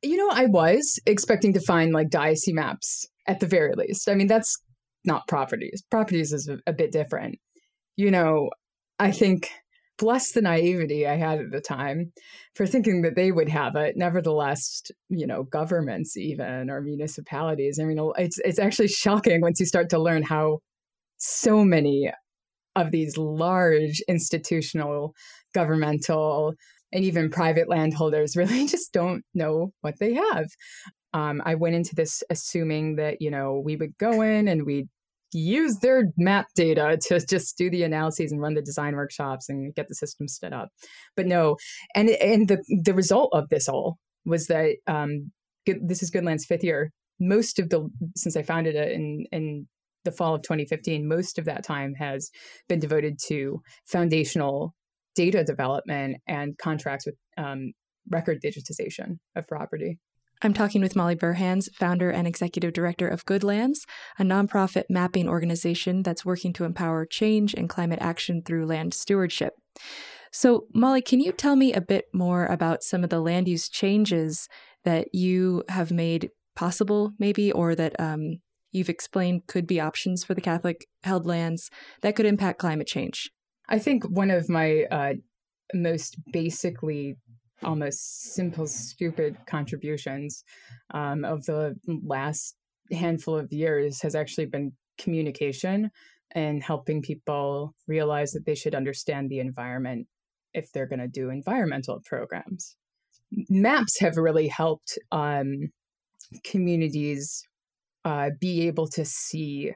You 0.05 0.17
know, 0.17 0.29
I 0.31 0.47
was 0.47 0.99
expecting 1.07 1.53
to 1.55 1.61
find 1.61 1.93
like 1.93 2.11
diocese 2.11 2.55
maps 2.55 3.09
at 3.27 3.41
the 3.41 3.47
very 3.47 3.73
least. 3.75 4.09
I 4.09 4.15
mean, 4.15 4.27
that's 4.27 4.57
not 5.05 5.27
properties. 5.29 5.83
Properties 5.91 6.33
is 6.33 6.49
a, 6.49 6.59
a 6.67 6.73
bit 6.73 6.93
different. 6.93 7.39
You 7.97 8.11
know, 8.11 8.51
I 8.99 9.11
think 9.11 9.51
bless 9.99 10.33
the 10.33 10.43
naivety 10.43 11.07
I 11.07 11.17
had 11.17 11.39
at 11.39 11.51
the 11.51 11.61
time 11.61 12.13
for 12.55 12.67
thinking 12.67 13.03
that 13.03 13.15
they 13.15 13.33
would 13.33 13.49
have 13.49 13.77
it. 13.77 13.97
Nevertheless, 13.97 14.83
you 15.09 15.27
know, 15.27 15.45
governments 15.45 16.17
even 16.17 16.71
or 16.71 16.81
municipalities. 16.81 17.79
I 17.81 17.85
mean, 17.85 17.99
it's 18.19 18.39
it's 18.45 18.59
actually 18.59 18.89
shocking 18.89 19.41
once 19.41 19.61
you 19.61 19.67
start 19.67 19.91
to 19.91 19.99
learn 19.99 20.23
how 20.23 20.59
so 21.17 21.65
many 21.65 22.11
of 22.77 22.91
these 22.91 23.17
large 23.17 24.03
institutional 24.09 25.15
governmental 25.55 26.55
and 26.95 27.05
even 27.05 27.29
private 27.29 27.69
landholders 27.69 28.37
really 28.37 28.67
just 28.67 28.93
don't 28.93 29.25
know 29.35 29.73
what 29.83 29.99
they 29.99 30.15
have. 30.15 30.47
Um, 31.13 31.43
I 31.45 31.55
went 31.55 31.77
into 31.77 31.95
this 31.95 32.23
assuming 32.31 32.97
that, 32.97 33.21
you 33.21 33.31
know, 33.31 33.61
we 33.65 33.77
would 33.77 33.97
go 33.99 34.23
in 34.23 34.49
and 34.49 34.65
we'd 34.65 34.89
use 35.33 35.79
their 35.79 36.05
map 36.17 36.47
data 36.55 36.97
to 37.09 37.21
just 37.21 37.59
do 37.59 37.69
the 37.69 37.83
analyses 37.83 38.33
and 38.33 38.41
run 38.41 38.55
the 38.55 38.63
design 38.63 38.95
workshops 38.95 39.49
and 39.49 39.75
get 39.75 39.89
the 39.89 39.95
system 39.95 40.29
set 40.29 40.53
up. 40.53 40.69
But 41.17 41.27
no, 41.27 41.57
and 41.95 42.11
and 42.11 42.49
the 42.49 42.63
the 42.85 42.95
result 42.95 43.31
of 43.33 43.49
this 43.49 43.69
all 43.69 43.99
was 44.25 44.47
that 44.47 44.77
um, 44.87 45.33
this 45.67 46.03
is 46.03 46.11
Goodland's 46.11 46.47
fifth 46.47 46.65
year. 46.65 46.93
Most 47.21 47.59
of 47.59 47.69
the 47.69 47.89
since 48.17 48.37
I 48.37 48.43
founded 48.43 48.77
it 48.77 48.93
in 48.93 49.25
in 49.33 49.67
the 50.05 50.13
fall 50.13 50.35
of 50.35 50.43
2015, 50.43 51.09
most 51.09 51.39
of 51.39 51.47
that 51.47 51.65
time 51.65 51.95
has 51.95 52.31
been 52.69 52.79
devoted 52.79 53.19
to 53.27 53.61
foundational 53.87 54.75
data 55.15 55.45
development 55.45 56.19
and 56.27 56.57
contracts 56.59 57.07
with 57.07 57.17
um, 57.37 57.73
record 58.11 58.41
digitization 58.43 59.19
of 59.37 59.47
property. 59.47 59.99
I'm 60.43 60.53
talking 60.53 60.83
with 60.83 60.97
Molly 60.97 61.17
Burhans, 61.17 61.73
founder 61.75 62.11
and 62.11 62.27
executive 62.27 62.73
director 62.73 63.09
of 63.09 63.25
Goodlands, 63.25 63.87
a 64.19 64.23
nonprofit 64.23 64.85
mapping 64.91 65.29
organization 65.29 66.03
that's 66.03 66.25
working 66.25 66.53
to 66.55 66.65
empower 66.65 67.07
change 67.07 67.55
and 67.55 67.69
climate 67.69 68.01
action 68.03 68.43
through 68.43 68.67
land 68.67 68.93
stewardship. 68.93 69.55
So, 70.31 70.67
Molly, 70.75 71.01
can 71.01 71.21
you 71.21 71.33
tell 71.33 71.57
me 71.57 71.73
a 71.73 71.81
bit 71.81 72.07
more 72.13 72.47
about 72.47 72.83
some 72.83 73.05
of 73.05 73.11
the 73.11 73.21
land 73.21 73.49
use 73.49 73.69
changes 73.69 74.49
that 74.85 75.15
you 75.15 75.63
have 75.69 75.91
made 75.91 76.31
possible, 76.57 77.13
maybe, 77.19 77.53
or 77.53 77.75
that 77.75 77.99
um, 77.99 78.41
you've 78.71 78.89
explained 78.89 79.47
could 79.47 79.67
be 79.67 79.81
options 79.81 80.25
for 80.25 80.35
the 80.35 80.41
Catholic 80.41 80.87
held 81.05 81.25
lands 81.25 81.71
that 82.03 82.17
could 82.17 82.27
impact 82.27 82.59
climate 82.59 82.89
change? 82.89 83.31
I 83.69 83.79
think 83.79 84.05
one 84.05 84.31
of 84.31 84.49
my 84.49 84.85
uh, 84.91 85.15
most 85.73 86.17
basically 86.33 87.17
almost 87.63 88.35
simple, 88.35 88.67
stupid 88.67 89.37
contributions 89.47 90.45
um, 90.93 91.25
of 91.25 91.45
the 91.47 91.75
last 91.87 92.57
handful 92.93 93.37
of 93.37 93.53
years 93.53 94.03
has 94.03 94.15
actually 94.15 94.47
been 94.47 94.73
communication 94.99 95.91
and 96.33 96.63
helping 96.63 97.01
people 97.01 97.75
realize 97.87 98.33
that 98.33 98.45
they 98.45 98.55
should 98.55 98.75
understand 98.75 99.31
the 99.31 99.41
environment 99.41 100.07
if 100.53 100.71
they're 100.73 100.87
going 100.87 101.01
to 101.01 101.09
do 101.09 101.31
environmental 101.31 102.01
programs. 102.05 102.77
Maps 103.49 103.99
have 104.01 104.17
really 104.17 104.49
helped 104.49 104.99
um, 105.11 105.71
communities 106.45 107.43
uh, 108.05 108.31
be 108.41 108.67
able 108.67 108.87
to 108.89 109.05
see 109.05 109.73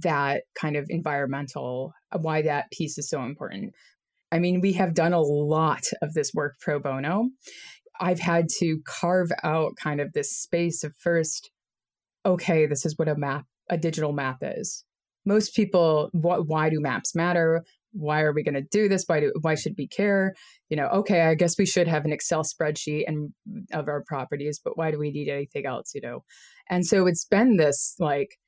that 0.00 0.44
kind 0.54 0.76
of 0.76 0.86
environmental, 0.88 1.92
uh, 2.12 2.18
why 2.18 2.42
that 2.42 2.70
piece 2.70 2.98
is 2.98 3.08
so 3.08 3.22
important. 3.22 3.72
I 4.30 4.38
mean, 4.38 4.60
we 4.60 4.72
have 4.74 4.94
done 4.94 5.12
a 5.12 5.20
lot 5.20 5.82
of 6.00 6.14
this 6.14 6.32
work 6.34 6.56
pro 6.60 6.80
bono. 6.80 7.28
I've 8.00 8.20
had 8.20 8.48
to 8.58 8.78
carve 8.86 9.30
out 9.42 9.76
kind 9.76 10.00
of 10.00 10.12
this 10.12 10.36
space 10.36 10.82
of 10.82 10.94
first, 10.96 11.50
okay, 12.24 12.66
this 12.66 12.86
is 12.86 12.96
what 12.96 13.08
a 13.08 13.16
map, 13.16 13.44
a 13.68 13.76
digital 13.76 14.12
map 14.12 14.38
is. 14.40 14.84
Most 15.24 15.54
people, 15.54 16.08
what, 16.12 16.48
why 16.48 16.70
do 16.70 16.80
maps 16.80 17.14
matter? 17.14 17.62
why 17.92 18.22
are 18.22 18.32
we 18.32 18.42
going 18.42 18.54
to 18.54 18.62
do 18.62 18.88
this 18.88 19.04
why 19.06 19.20
do 19.20 19.32
why 19.42 19.54
should 19.54 19.74
we 19.76 19.86
care 19.86 20.34
you 20.68 20.76
know 20.76 20.86
okay 20.88 21.22
i 21.22 21.34
guess 21.34 21.58
we 21.58 21.66
should 21.66 21.86
have 21.86 22.04
an 22.04 22.12
excel 22.12 22.42
spreadsheet 22.42 23.04
and 23.06 23.32
of 23.72 23.88
our 23.88 24.02
properties 24.06 24.60
but 24.62 24.76
why 24.76 24.90
do 24.90 24.98
we 24.98 25.10
need 25.10 25.28
anything 25.28 25.66
else 25.66 25.92
you 25.94 26.00
know 26.00 26.24
and 26.68 26.86
so 26.86 27.06
it's 27.06 27.24
been 27.24 27.56
this 27.56 27.94
like 27.98 28.38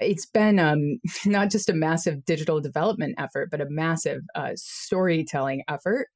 it's 0.00 0.26
been 0.26 0.58
um, 0.58 0.98
not 1.26 1.50
just 1.50 1.68
a 1.68 1.74
massive 1.74 2.24
digital 2.24 2.60
development 2.60 3.14
effort 3.18 3.50
but 3.50 3.60
a 3.60 3.66
massive 3.68 4.22
uh, 4.34 4.52
storytelling 4.54 5.62
effort 5.68 6.08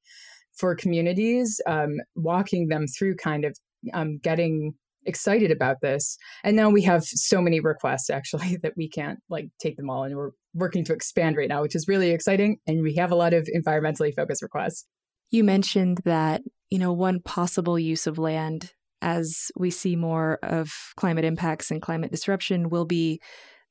for 0.56 0.74
communities 0.74 1.60
um, 1.66 1.96
walking 2.14 2.68
them 2.68 2.86
through 2.86 3.16
kind 3.16 3.44
of 3.44 3.56
um, 3.92 4.18
getting 4.18 4.74
excited 5.06 5.50
about 5.50 5.80
this. 5.82 6.16
And 6.42 6.56
now 6.56 6.70
we 6.70 6.82
have 6.82 7.04
so 7.04 7.40
many 7.40 7.60
requests 7.60 8.10
actually 8.10 8.56
that 8.62 8.74
we 8.76 8.88
can't 8.88 9.18
like 9.28 9.48
take 9.60 9.76
them 9.76 9.90
all 9.90 10.04
and 10.04 10.16
we're 10.16 10.30
working 10.54 10.84
to 10.84 10.92
expand 10.92 11.36
right 11.36 11.48
now 11.48 11.62
which 11.62 11.74
is 11.74 11.88
really 11.88 12.10
exciting 12.10 12.58
and 12.66 12.82
we 12.82 12.94
have 12.94 13.10
a 13.10 13.16
lot 13.16 13.34
of 13.34 13.48
environmentally 13.54 14.14
focused 14.14 14.42
requests. 14.42 14.86
You 15.30 15.44
mentioned 15.44 16.00
that 16.04 16.42
you 16.70 16.78
know 16.78 16.92
one 16.92 17.20
possible 17.20 17.78
use 17.78 18.06
of 18.06 18.18
land 18.18 18.72
as 19.02 19.50
we 19.56 19.70
see 19.70 19.96
more 19.96 20.38
of 20.42 20.72
climate 20.96 21.24
impacts 21.24 21.70
and 21.70 21.82
climate 21.82 22.10
disruption 22.10 22.70
will 22.70 22.86
be 22.86 23.20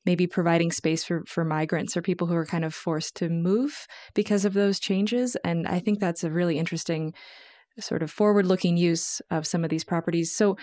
maybe 0.06 0.28
providing 0.28 0.72
space 0.72 1.04
for, 1.04 1.24
for 1.26 1.46
migrants 1.46 1.96
or 1.96 2.02
people 2.02 2.28
who 2.28 2.36
are 2.36 2.46
kind 2.46 2.66
of 2.66 2.74
forced 2.74 3.16
to 3.16 3.30
move 3.30 3.88
because 4.14 4.46
of 4.46 4.54
those 4.54 4.80
changes 4.80 5.36
and 5.44 5.68
i 5.68 5.80
think 5.80 6.00
that's 6.00 6.24
a 6.24 6.32
really 6.32 6.58
interesting 6.58 7.14
sort 7.80 8.04
of 8.04 8.12
forward 8.12 8.46
looking 8.46 8.78
use 8.78 9.22
of 9.32 9.48
some 9.48 9.64
of 9.64 9.70
these 9.70 9.84
properties 9.84 10.36
so 10.36 10.56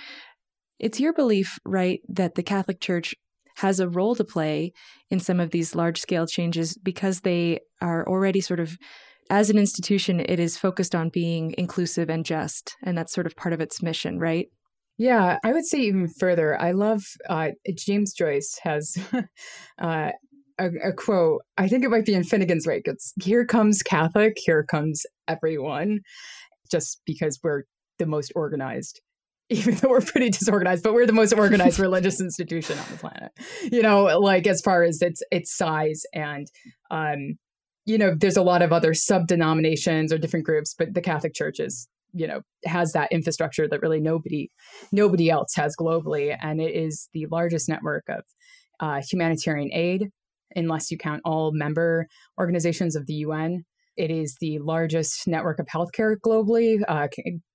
it's 0.81 0.99
your 0.99 1.13
belief, 1.13 1.59
right, 1.65 2.01
that 2.09 2.35
the 2.35 2.43
Catholic 2.43 2.81
Church 2.81 3.15
has 3.57 3.79
a 3.79 3.89
role 3.89 4.15
to 4.15 4.25
play 4.25 4.73
in 5.11 5.21
some 5.21 5.39
of 5.39 5.51
these 5.51 5.75
large 5.75 6.01
scale 6.01 6.27
changes 6.27 6.77
because 6.83 7.21
they 7.21 7.61
are 7.83 8.09
already 8.09 8.41
sort 8.41 8.61
of, 8.61 8.79
as 9.29 9.51
an 9.51 9.59
institution, 9.59 10.21
it 10.21 10.41
is 10.41 10.57
focused 10.57 10.95
on 10.95 11.11
being 11.11 11.55
inclusive 11.59 12.09
and 12.09 12.25
just. 12.25 12.75
And 12.83 12.97
that's 12.97 13.13
sort 13.13 13.27
of 13.27 13.37
part 13.37 13.53
of 13.53 13.61
its 13.61 13.83
mission, 13.83 14.19
right? 14.19 14.47
Yeah, 15.01 15.39
I 15.43 15.53
would 15.55 15.65
say 15.65 15.79
even 15.79 16.09
further. 16.09 16.61
I 16.61 16.73
love 16.73 17.01
uh, 17.27 17.53
James 17.75 18.13
Joyce 18.13 18.59
has 18.65 18.99
uh, 19.81 20.11
a, 20.59 20.67
a, 20.85 20.93
quote. 20.93 21.41
I 21.57 21.69
think 21.69 21.85
it 21.85 21.89
might 21.89 22.05
be 22.05 22.13
in 22.13 22.21
Finnegans 22.21 22.67
Wake. 22.67 22.83
It's 22.85 23.15
"Here 23.23 23.47
comes 23.47 23.83
Catholic, 23.83 24.37
here 24.37 24.63
comes 24.63 25.07
everyone," 25.27 26.01
just 26.71 27.01
because 27.07 27.39
we're 27.43 27.63
the 27.99 28.05
most 28.05 28.31
organized 28.37 29.01
even 29.49 29.75
though 29.77 29.89
we're 29.89 30.03
pretty 30.03 30.29
disorganized, 30.29 30.83
but 30.83 30.93
we're 30.93 31.07
the 31.07 31.15
most 31.15 31.33
organized 31.33 31.79
religious 31.89 32.21
institution 32.21 32.79
on 32.79 32.85
the 32.91 32.99
planet. 32.99 33.33
You 33.73 33.81
know, 33.81 34.05
like 34.21 34.47
as 34.47 34.61
far 34.61 34.83
as 34.83 35.01
its 35.01 35.23
its 35.31 35.57
size 35.57 36.03
and 36.13 36.47
um, 36.91 37.39
you 37.87 37.97
know, 37.97 38.15
there's 38.15 38.37
a 38.37 38.43
lot 38.43 38.61
of 38.61 38.71
other 38.71 38.93
sub 38.93 39.29
denominations 39.29 40.13
or 40.13 40.19
different 40.19 40.45
groups, 40.45 40.75
but 40.79 40.93
the 40.93 41.01
Catholic 41.01 41.35
Church 41.35 41.59
is, 41.59 41.89
you 42.13 42.27
know, 42.27 42.41
has 42.65 42.93
that 42.93 43.13
infrastructure 43.13 43.69
that 43.69 43.83
really 43.83 44.01
nobody 44.01 44.51
nobody 44.93 45.31
else 45.31 45.55
has 45.57 45.75
globally, 45.79 46.37
and 46.41 46.61
it 46.61 46.75
is 46.75 47.09
the 47.13 47.27
largest 47.31 47.69
network 47.69 48.05
of 48.09 48.25
uh, 48.81 49.01
humanitarian 49.09 49.71
aid, 49.73 50.09
unless 50.55 50.91
you 50.91 50.99
count 50.99 51.21
all 51.25 51.53
member 51.53 52.07
organizations 52.39 52.97
of 52.97 53.07
the 53.07 53.15
UN. 53.15 53.65
It 53.97 54.11
is 54.11 54.37
the 54.41 54.59
largest 54.61 55.27
network 55.27 55.59
of 55.59 55.67
healthcare 55.67 56.17
globally. 56.25 56.81
Uh, 56.89 57.09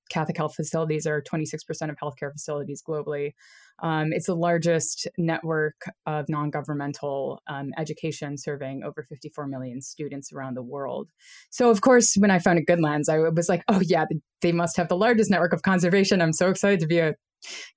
Catholic 0.10 0.38
health 0.38 0.56
facilities 0.56 1.08
are 1.08 1.22
26% 1.22 1.90
of 1.90 1.98
healthcare 1.98 2.32
facilities 2.32 2.84
globally. 2.88 3.34
Um, 3.82 4.14
it's 4.14 4.28
the 4.28 4.36
largest 4.36 5.08
network 5.18 5.76
of 6.06 6.30
non 6.30 6.50
governmental 6.50 7.42
um, 7.48 7.72
education 7.78 8.38
serving 8.38 8.84
over 8.84 9.04
54 9.10 9.48
million 9.48 9.82
students 9.82 10.32
around 10.32 10.56
the 10.56 10.64
world. 10.64 11.10
So, 11.50 11.70
of 11.70 11.82
course, 11.82 12.16
when 12.18 12.32
I 12.32 12.40
founded 12.40 12.66
Goodlands, 12.68 13.10
I 13.10 13.18
was 13.18 13.50
like, 13.50 13.64
oh, 13.68 13.82
yeah, 13.84 14.06
they 14.42 14.52
must 14.52 14.78
have 14.78 14.88
the 14.88 14.96
largest 14.96 15.30
network 15.30 15.54
of 15.54 15.62
conservation. 15.62 16.22
I'm 16.22 16.34
so 16.34 16.50
excited 16.50 16.80
to 16.82 16.88
be 16.88 17.00
a 17.00 17.16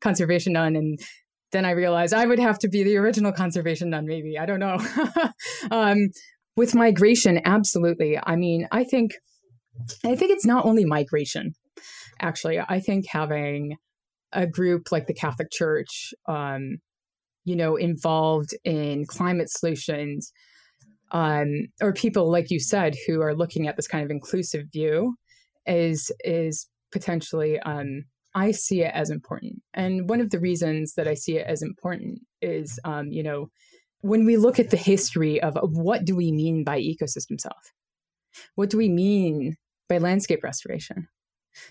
conservation 0.00 0.52
nun. 0.52 0.76
And 0.76 0.98
then 1.50 1.64
I 1.64 1.70
realized 1.70 2.14
I 2.14 2.26
would 2.26 2.38
have 2.38 2.58
to 2.60 2.68
be 2.68 2.84
the 2.84 2.96
original 2.96 3.32
conservation 3.32 3.90
nun, 3.90 4.06
maybe. 4.06 4.38
I 4.38 4.46
don't 4.46 4.60
know. 4.60 4.78
um, 5.70 6.08
with 6.56 6.74
migration, 6.74 7.40
absolutely. 7.44 8.18
I 8.22 8.36
mean, 8.36 8.68
I 8.70 8.84
think. 8.84 9.12
I 10.04 10.16
think 10.16 10.32
it's 10.32 10.44
not 10.44 10.64
only 10.64 10.84
migration 10.84 11.54
actually. 12.20 12.58
I 12.60 12.80
think 12.80 13.06
having 13.08 13.76
a 14.32 14.46
group 14.46 14.92
like 14.92 15.06
the 15.06 15.14
Catholic 15.14 15.48
Church, 15.50 16.12
um, 16.26 16.78
you 17.44 17.56
know, 17.56 17.76
involved 17.76 18.50
in 18.64 19.06
climate 19.06 19.50
solutions, 19.50 20.32
um, 21.12 21.68
or 21.80 21.92
people 21.92 22.30
like 22.30 22.50
you 22.50 22.60
said 22.60 22.94
who 23.06 23.22
are 23.22 23.34
looking 23.34 23.66
at 23.66 23.76
this 23.76 23.88
kind 23.88 24.04
of 24.04 24.10
inclusive 24.10 24.66
view, 24.72 25.14
is 25.66 26.10
is 26.24 26.66
potentially. 26.92 27.58
Um, 27.60 28.04
I 28.34 28.52
see 28.52 28.82
it 28.82 28.92
as 28.94 29.10
important, 29.10 29.62
and 29.74 30.08
one 30.08 30.20
of 30.20 30.30
the 30.30 30.38
reasons 30.38 30.94
that 30.94 31.08
I 31.08 31.14
see 31.14 31.38
it 31.38 31.46
as 31.46 31.62
important 31.62 32.20
is, 32.42 32.78
um, 32.84 33.08
you 33.10 33.22
know, 33.22 33.48
when 34.00 34.24
we 34.24 34.36
look 34.36 34.58
at 34.58 34.70
the 34.70 34.76
history 34.76 35.40
of, 35.42 35.56
of 35.56 35.70
what 35.72 36.04
do 36.04 36.14
we 36.14 36.30
mean 36.30 36.62
by 36.64 36.78
ecosystem 36.78 37.42
health, 37.42 37.72
what 38.54 38.70
do 38.70 38.76
we 38.76 38.88
mean 38.88 39.56
by 39.88 39.98
landscape 39.98 40.44
restoration? 40.44 41.08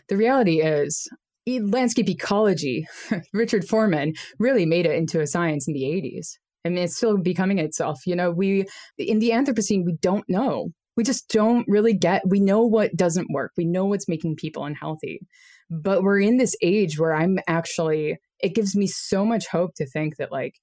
The 0.10 0.18
reality 0.18 0.62
is, 0.62 1.08
landscape 1.48 2.10
ecology, 2.10 2.86
Richard 3.34 3.68
Forman 3.68 4.14
really 4.40 4.66
made 4.66 4.86
it 4.86 4.96
into 4.96 5.22
a 5.22 5.28
science 5.28 5.68
in 5.68 5.74
the 5.74 5.84
80s. 5.84 6.38
I 6.66 6.70
mean, 6.70 6.84
it's 6.84 6.98
still 6.98 7.18
becoming 7.18 7.60
itself. 7.60 8.00
You 8.06 8.16
know, 8.16 8.32
we, 8.32 8.66
in 8.98 9.20
the 9.20 9.30
Anthropocene, 9.32 9.86
we 9.86 9.98
don't 10.02 10.26
know. 10.28 10.70
We 10.98 11.04
just 11.04 11.30
don't 11.30 11.66
really 11.68 11.94
get, 11.94 12.24
we 12.28 12.40
know 12.40 12.66
what 12.66 12.96
doesn't 12.96 13.32
work. 13.32 13.52
We 13.56 13.66
know 13.66 13.86
what's 13.86 14.10
making 14.10 14.36
people 14.36 14.66
unhealthy. 14.66 15.22
But 15.70 16.02
we're 16.02 16.20
in 16.20 16.38
this 16.38 16.56
age 16.62 17.00
where 17.00 17.14
I'm 17.14 17.38
actually, 17.48 18.18
it 18.40 18.56
gives 18.56 18.76
me 18.76 18.88
so 18.88 19.26
much 19.26 19.48
hope 19.48 19.76
to 19.76 19.86
think 19.86 20.18
that, 20.18 20.32
like, 20.32 20.56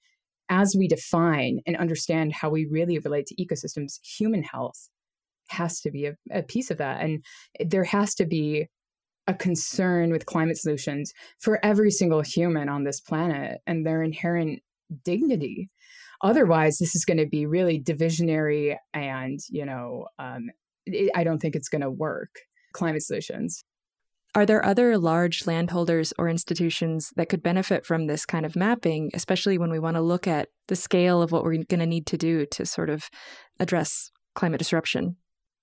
as 0.49 0.75
we 0.79 0.89
define 0.89 1.61
and 1.67 1.77
understand 1.77 2.35
how 2.35 2.51
we 2.51 2.67
really 2.71 2.99
relate 2.99 3.27
to 3.27 3.37
ecosystems, 3.37 3.95
human 4.03 4.43
health 4.43 4.89
has 5.49 5.81
to 5.81 5.91
be 5.91 6.07
a, 6.07 6.15
a 6.31 6.43
piece 6.43 6.71
of 6.71 6.79
that. 6.79 7.01
And 7.01 7.25
there 7.61 7.85
has 7.85 8.15
to 8.17 8.27
be 8.27 8.69
a 9.27 9.35
concern 9.35 10.11
with 10.11 10.27
climate 10.27 10.59
solutions 10.59 11.13
for 11.39 11.59
every 11.65 11.91
single 11.91 12.21
human 12.21 12.69
on 12.69 12.85
this 12.85 13.01
planet 13.01 13.61
and 13.67 13.87
their 13.87 14.03
inherent 14.03 14.61
dignity. 15.05 15.71
Otherwise, 16.23 16.79
this 16.79 16.95
is 16.95 17.05
going 17.05 17.19
to 17.19 17.27
be 17.27 17.47
really 17.47 17.81
divisionary, 17.81 18.77
and 18.93 19.41
you 19.51 19.65
know, 19.65 20.07
um, 20.19 20.51
it, 20.87 21.11
I 21.15 21.25
don't 21.25 21.39
think 21.39 21.57
it's 21.57 21.69
going 21.69 21.83
to 21.83 21.91
work. 21.91 22.31
Climate 22.73 23.03
solutions. 23.03 23.65
Are 24.35 24.47
there 24.47 24.65
other 24.65 24.99
large 24.99 25.47
landholders 25.47 26.13
or 26.19 26.29
institutions 26.29 27.13
that 27.15 27.29
could 27.29 27.43
benefit 27.43 27.87
from 27.87 28.07
this 28.07 28.27
kind 28.27 28.45
of 28.45 28.57
mapping, 28.57 29.11
especially 29.15 29.59
when 29.59 29.71
we 29.71 29.79
want 29.79 29.95
to 29.95 30.01
look 30.01 30.27
at 30.27 30.49
the 30.67 30.75
scale 30.75 31.23
of 31.23 31.31
what 31.31 31.45
we're 31.45 31.63
going 31.63 31.79
to 31.79 31.87
need 31.87 32.07
to 32.07 32.17
do 32.17 32.45
to 32.47 32.67
sort 32.67 32.91
of 32.91 33.09
address 33.61 34.11
climate 34.35 34.59
disruption? 34.59 35.17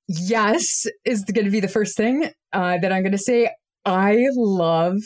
Yes 0.08 0.86
is 1.06 1.24
going 1.24 1.46
to 1.46 1.52
be 1.52 1.60
the 1.60 1.68
first 1.68 1.96
thing 1.96 2.30
uh, 2.54 2.78
that 2.78 2.92
I'm 2.92 3.04
going 3.04 3.12
to 3.12 3.18
say. 3.18 3.50
I 3.86 4.28
love 4.36 4.98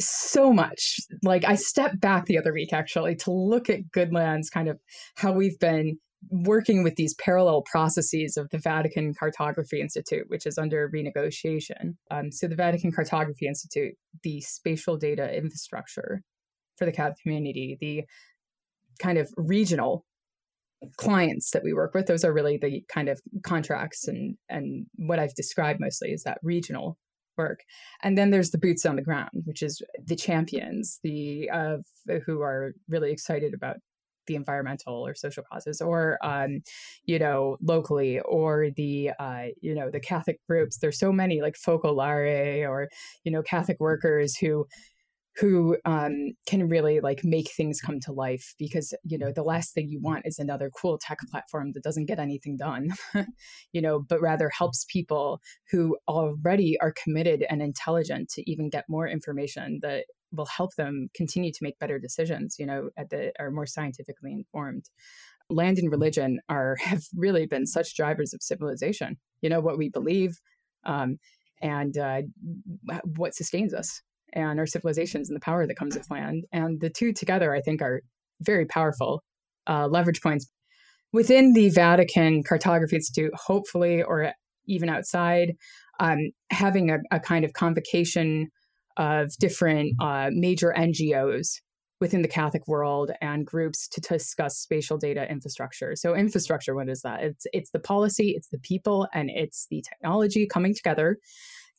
so 0.00 0.52
much. 0.52 0.96
Like 1.22 1.44
I 1.44 1.54
stepped 1.54 2.00
back 2.00 2.26
the 2.26 2.38
other 2.38 2.52
week 2.52 2.72
actually 2.72 3.16
to 3.16 3.30
look 3.30 3.68
at 3.68 3.90
Goodlands, 3.92 4.50
kind 4.50 4.68
of 4.68 4.78
how 5.16 5.32
we've 5.32 5.58
been 5.58 5.98
working 6.30 6.82
with 6.82 6.94
these 6.96 7.14
parallel 7.14 7.62
processes 7.62 8.36
of 8.36 8.48
the 8.50 8.58
Vatican 8.58 9.12
Cartography 9.14 9.80
Institute, 9.80 10.24
which 10.28 10.46
is 10.46 10.56
under 10.56 10.88
renegotiation. 10.88 11.96
Um, 12.10 12.30
so, 12.30 12.46
the 12.46 12.54
Vatican 12.54 12.92
Cartography 12.92 13.46
Institute, 13.46 13.94
the 14.22 14.40
spatial 14.40 14.96
data 14.96 15.36
infrastructure 15.36 16.22
for 16.78 16.84
the 16.84 16.92
Catholic 16.92 17.18
community, 17.22 17.76
the 17.80 18.04
kind 19.00 19.18
of 19.18 19.30
regional 19.36 20.04
clients 20.96 21.50
that 21.50 21.62
we 21.62 21.72
work 21.72 21.94
with, 21.94 22.06
those 22.06 22.24
are 22.24 22.32
really 22.32 22.56
the 22.56 22.84
kind 22.88 23.08
of 23.08 23.20
contracts 23.44 24.08
and 24.08 24.36
and 24.48 24.86
what 24.96 25.18
I've 25.18 25.34
described 25.34 25.80
mostly 25.80 26.10
is 26.10 26.22
that 26.24 26.38
regional 26.42 26.98
work. 27.36 27.60
And 28.02 28.18
then 28.18 28.30
there's 28.30 28.50
the 28.50 28.58
boots 28.58 28.84
on 28.84 28.96
the 28.96 29.02
ground, 29.02 29.30
which 29.44 29.62
is 29.62 29.82
the 30.04 30.16
champions, 30.16 31.00
the 31.02 31.48
uh, 31.50 31.76
who 32.26 32.42
are 32.42 32.72
really 32.88 33.12
excited 33.12 33.54
about 33.54 33.76
the 34.26 34.34
environmental 34.36 35.04
or 35.06 35.14
social 35.14 35.42
causes 35.50 35.80
or 35.80 36.18
um, 36.22 36.60
you 37.04 37.18
know 37.18 37.56
locally 37.60 38.20
or 38.20 38.68
the 38.76 39.10
uh, 39.18 39.46
you 39.60 39.74
know 39.74 39.90
the 39.90 40.00
catholic 40.00 40.38
groups 40.48 40.78
there's 40.78 40.98
so 40.98 41.12
many 41.12 41.40
like 41.40 41.56
focolare 41.56 42.68
or 42.68 42.88
you 43.24 43.32
know 43.32 43.42
catholic 43.42 43.78
workers 43.80 44.36
who 44.36 44.64
who 45.36 45.76
um, 45.84 46.32
can 46.46 46.68
really 46.68 47.00
like 47.00 47.24
make 47.24 47.50
things 47.50 47.80
come 47.80 48.00
to 48.00 48.12
life 48.12 48.54
because 48.58 48.92
you 49.04 49.16
know 49.16 49.32
the 49.32 49.42
last 49.42 49.72
thing 49.72 49.88
you 49.88 50.00
want 50.00 50.26
is 50.26 50.38
another 50.38 50.70
cool 50.70 50.98
tech 50.98 51.18
platform 51.30 51.72
that 51.72 51.82
doesn't 51.82 52.06
get 52.06 52.18
anything 52.18 52.56
done 52.56 52.90
you 53.72 53.80
know 53.80 54.00
but 54.00 54.20
rather 54.20 54.50
helps 54.50 54.84
people 54.88 55.40
who 55.70 55.96
already 56.06 56.78
are 56.80 56.92
committed 56.92 57.44
and 57.48 57.62
intelligent 57.62 58.28
to 58.28 58.48
even 58.50 58.68
get 58.68 58.84
more 58.88 59.08
information 59.08 59.78
that 59.82 60.04
will 60.32 60.46
help 60.46 60.74
them 60.76 61.08
continue 61.14 61.52
to 61.52 61.62
make 61.62 61.78
better 61.78 61.98
decisions 61.98 62.56
you 62.58 62.66
know 62.66 62.90
at 62.96 63.10
the 63.10 63.32
are 63.38 63.50
more 63.50 63.66
scientifically 63.66 64.32
informed. 64.32 64.90
Land 65.50 65.78
and 65.78 65.90
religion 65.90 66.40
are 66.48 66.76
have 66.80 67.04
really 67.14 67.46
been 67.46 67.66
such 67.66 67.96
drivers 67.96 68.34
of 68.34 68.42
civilization 68.42 69.16
you 69.40 69.48
know 69.48 69.60
what 69.60 69.78
we 69.78 69.88
believe 69.88 70.40
um, 70.84 71.18
and 71.62 71.96
uh, 71.96 72.22
what 73.16 73.34
sustains 73.34 73.72
us 73.72 74.02
and 74.32 74.58
our 74.58 74.66
civilizations 74.66 75.28
and 75.28 75.36
the 75.36 75.44
power 75.44 75.66
that 75.66 75.76
comes 75.76 75.96
with 75.96 76.10
land. 76.10 76.44
And 76.52 76.80
the 76.80 76.90
two 76.90 77.12
together, 77.12 77.54
I 77.54 77.60
think, 77.60 77.82
are 77.82 78.02
very 78.40 78.66
powerful 78.66 79.22
uh, 79.68 79.86
leverage 79.88 80.20
points 80.20 80.50
within 81.12 81.52
the 81.52 81.68
Vatican 81.68 82.42
Cartography 82.42 82.96
Institute, 82.96 83.32
hopefully, 83.34 84.02
or 84.02 84.32
even 84.66 84.88
outside, 84.88 85.54
um, 86.00 86.18
having 86.50 86.90
a, 86.90 86.98
a, 87.10 87.20
kind 87.20 87.44
of 87.44 87.52
convocation 87.52 88.48
of 88.96 89.30
different 89.38 89.94
uh, 90.00 90.30
major 90.32 90.74
NGOs 90.76 91.60
within 92.00 92.22
the 92.22 92.28
Catholic 92.28 92.66
world 92.66 93.12
and 93.20 93.46
groups 93.46 93.86
to 93.88 94.00
discuss 94.00 94.58
spatial 94.58 94.98
data 94.98 95.30
infrastructure. 95.30 95.94
So 95.94 96.14
infrastructure, 96.14 96.74
what 96.74 96.88
is 96.88 97.02
that? 97.02 97.22
It's 97.22 97.46
it's 97.52 97.70
the 97.70 97.78
policy, 97.78 98.30
it's 98.30 98.48
the 98.48 98.58
people, 98.58 99.06
and 99.14 99.30
it's 99.30 99.66
the 99.70 99.82
technology 99.88 100.46
coming 100.46 100.74
together 100.74 101.18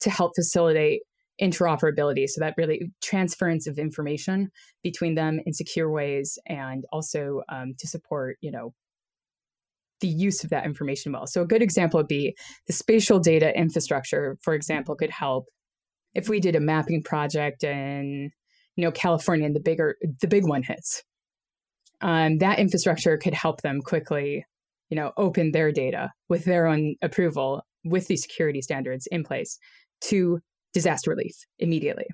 to 0.02 0.10
help 0.10 0.34
facilitate 0.36 1.02
interoperability. 1.42 2.28
So 2.28 2.40
that 2.42 2.56
really 2.58 2.92
transference 3.02 3.68
of 3.68 3.78
information 3.78 4.52
between 4.84 5.16
them 5.16 5.40
in 5.46 5.54
secure 5.54 5.92
ways 5.92 6.38
and 6.48 6.86
also 6.92 7.42
um, 7.50 7.74
to 7.80 7.88
support 7.88 8.38
you 8.42 8.52
know 8.52 8.74
the 10.02 10.08
use 10.08 10.44
of 10.44 10.50
that 10.50 10.66
information 10.66 11.14
well. 11.14 11.28
So 11.28 11.42
a 11.42 11.48
good 11.48 11.62
example 11.62 12.00
would 12.00 12.08
be 12.08 12.36
the 12.68 12.74
spatial 12.74 13.20
data 13.20 13.58
infrastructure 13.58 14.38
for 14.42 14.54
example 14.54 14.96
could 14.96 15.12
help. 15.12 15.46
If 16.14 16.30
we 16.30 16.40
did 16.40 16.56
a 16.56 16.60
mapping 16.60 17.02
project 17.02 17.64
in 17.64 18.32
you 18.76 18.84
know 18.84 18.92
california 18.92 19.46
and 19.46 19.56
the 19.56 19.60
bigger 19.60 19.96
the 20.22 20.28
big 20.28 20.48
one 20.48 20.64
hits 20.64 21.04
um, 22.02 22.40
that 22.40 22.60
infrastructure 22.60 23.18
could 23.18 23.34
help 23.34 23.62
them 23.62 23.82
quickly 23.82 24.46
you 24.90 24.96
know 24.96 25.12
open 25.18 25.52
their 25.52 25.72
data 25.72 26.12
with 26.30 26.46
their 26.46 26.68
own 26.68 26.96
approval 27.02 27.62
with 27.84 28.08
these 28.08 28.22
security 28.22 28.62
standards 28.62 29.08
in 29.12 29.24
place 29.24 29.58
to 30.02 30.40
disaster 30.74 31.12
relief 31.12 31.36
immediately. 31.60 32.06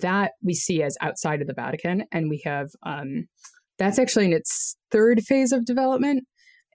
That 0.00 0.32
we 0.42 0.54
see 0.54 0.82
as 0.82 0.96
outside 1.00 1.40
of 1.40 1.46
the 1.46 1.54
Vatican, 1.54 2.04
and 2.10 2.30
we 2.30 2.40
have 2.44 2.68
um, 2.84 3.26
that's 3.78 3.98
actually 3.98 4.26
in 4.26 4.32
its 4.32 4.76
third 4.90 5.22
phase 5.22 5.52
of 5.52 5.64
development. 5.64 6.24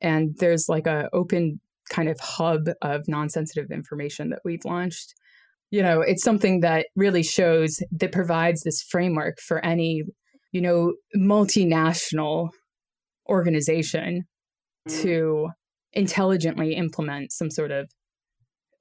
And 0.02 0.36
there's 0.40 0.66
like 0.68 0.88
a 0.88 1.10
open 1.14 1.60
kind 1.90 2.10
of 2.10 2.20
hub 2.20 2.68
of 2.82 3.08
non-sensitive 3.08 3.72
information 3.72 4.30
that 4.32 4.40
we've 4.44 4.66
launched. 4.66 5.14
You 5.72 5.82
know, 5.82 6.02
it's 6.02 6.24
something 6.24 6.62
that 6.62 6.88
really 6.96 7.24
shows 7.24 7.80
that 7.92 8.12
provides 8.12 8.62
this 8.64 8.82
framework 8.82 9.40
for 9.40 9.64
any, 9.64 10.04
you 10.52 10.62
know, 10.62 10.94
multinational 11.16 12.50
organization 13.30 14.24
mm. 14.88 15.02
to 15.02 15.50
intelligently 15.94 16.74
implement 16.74 17.32
some 17.32 17.50
sort 17.50 17.72
of 17.72 17.90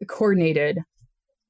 coordinated 0.09 0.79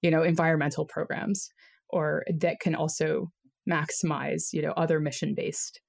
you 0.05 0.11
know 0.11 0.23
environmental 0.23 0.85
programs 0.85 1.49
or 1.89 2.23
that 2.39 2.61
can 2.61 2.75
also 2.75 3.33
maximize 3.69 4.53
you 4.53 4.61
know 4.63 4.73
other 4.77 5.01
mission 5.01 5.35
based 5.35 5.81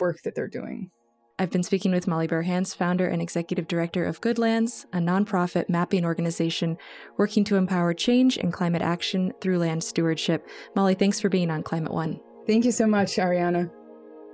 work 0.00 0.16
that 0.24 0.34
they're 0.34 0.48
doing 0.48 0.90
I've 1.38 1.50
been 1.50 1.62
speaking 1.62 1.92
with 1.92 2.06
Molly 2.06 2.26
Burhans, 2.26 2.74
founder 2.74 3.06
and 3.06 3.20
executive 3.20 3.68
director 3.68 4.06
of 4.06 4.22
Goodlands, 4.22 4.86
a 4.94 4.96
nonprofit 4.96 5.68
mapping 5.68 6.02
organization 6.02 6.78
working 7.18 7.44
to 7.44 7.56
empower 7.56 7.92
change 7.92 8.38
and 8.38 8.54
climate 8.54 8.80
action 8.80 9.34
through 9.42 9.58
land 9.58 9.84
stewardship. 9.84 10.48
Molly, 10.74 10.94
thanks 10.94 11.20
for 11.20 11.28
being 11.28 11.50
on 11.50 11.62
Climate 11.62 11.92
One. 11.92 12.20
Thank 12.46 12.64
you 12.64 12.72
so 12.72 12.86
much, 12.86 13.16
Ariana. 13.16 13.70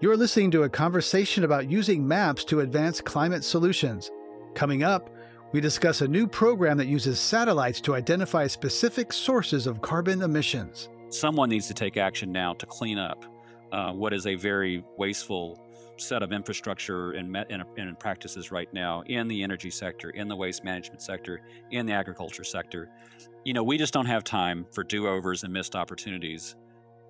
You're 0.00 0.16
listening 0.16 0.52
to 0.52 0.62
a 0.62 0.68
conversation 0.68 1.42
about 1.42 1.68
using 1.68 2.06
maps 2.06 2.44
to 2.44 2.60
advance 2.60 3.00
climate 3.00 3.42
solutions. 3.42 4.08
Coming 4.54 4.84
up, 4.84 5.10
we 5.52 5.60
discuss 5.60 6.00
a 6.00 6.08
new 6.08 6.26
program 6.26 6.78
that 6.78 6.86
uses 6.86 7.20
satellites 7.20 7.80
to 7.82 7.94
identify 7.94 8.46
specific 8.46 9.12
sources 9.12 9.66
of 9.66 9.82
carbon 9.82 10.22
emissions. 10.22 10.88
Someone 11.10 11.50
needs 11.50 11.68
to 11.68 11.74
take 11.74 11.98
action 11.98 12.32
now 12.32 12.54
to 12.54 12.64
clean 12.64 12.98
up 12.98 13.24
uh, 13.70 13.92
what 13.92 14.14
is 14.14 14.26
a 14.26 14.34
very 14.34 14.82
wasteful 14.96 15.58
set 15.98 16.22
of 16.22 16.32
infrastructure 16.32 17.12
and, 17.12 17.36
and, 17.50 17.62
and, 17.76 17.98
practices 17.98 18.50
right 18.50 18.72
now 18.72 19.02
in 19.06 19.28
the 19.28 19.42
energy 19.42 19.70
sector, 19.70 20.10
in 20.10 20.26
the 20.26 20.34
waste 20.34 20.64
management 20.64 21.02
sector, 21.02 21.42
in 21.70 21.84
the 21.84 21.92
agriculture 21.92 22.44
sector. 22.44 22.88
You 23.44 23.52
know, 23.52 23.62
we 23.62 23.76
just 23.76 23.92
don't 23.92 24.06
have 24.06 24.24
time 24.24 24.66
for 24.72 24.82
do 24.82 25.06
overs 25.06 25.44
and 25.44 25.52
missed 25.52 25.76
opportunities 25.76 26.56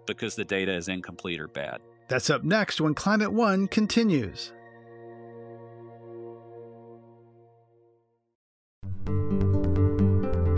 because 0.06 0.34
the 0.34 0.44
data 0.44 0.74
is 0.74 0.88
incomplete 0.88 1.40
or 1.40 1.48
bad. 1.48 1.80
That's 2.08 2.28
up 2.28 2.42
next 2.42 2.80
when 2.80 2.94
Climate 2.94 3.32
One 3.32 3.68
continues. 3.68 4.52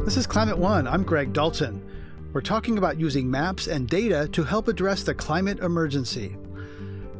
This 0.05 0.19
is 0.19 0.27
Climate 0.27 0.59
One. 0.59 0.87
I'm 0.87 1.03
Greg 1.03 1.33
Dalton. 1.33 1.83
We're 2.35 2.43
talking 2.43 2.77
about 2.77 3.01
using 3.01 3.31
maps 3.31 3.69
and 3.69 3.89
data 3.89 4.29
to 4.33 4.45
help 4.45 4.69
address 4.69 5.03
the 5.03 5.15
climate 5.15 5.61
emergency. 5.61 6.37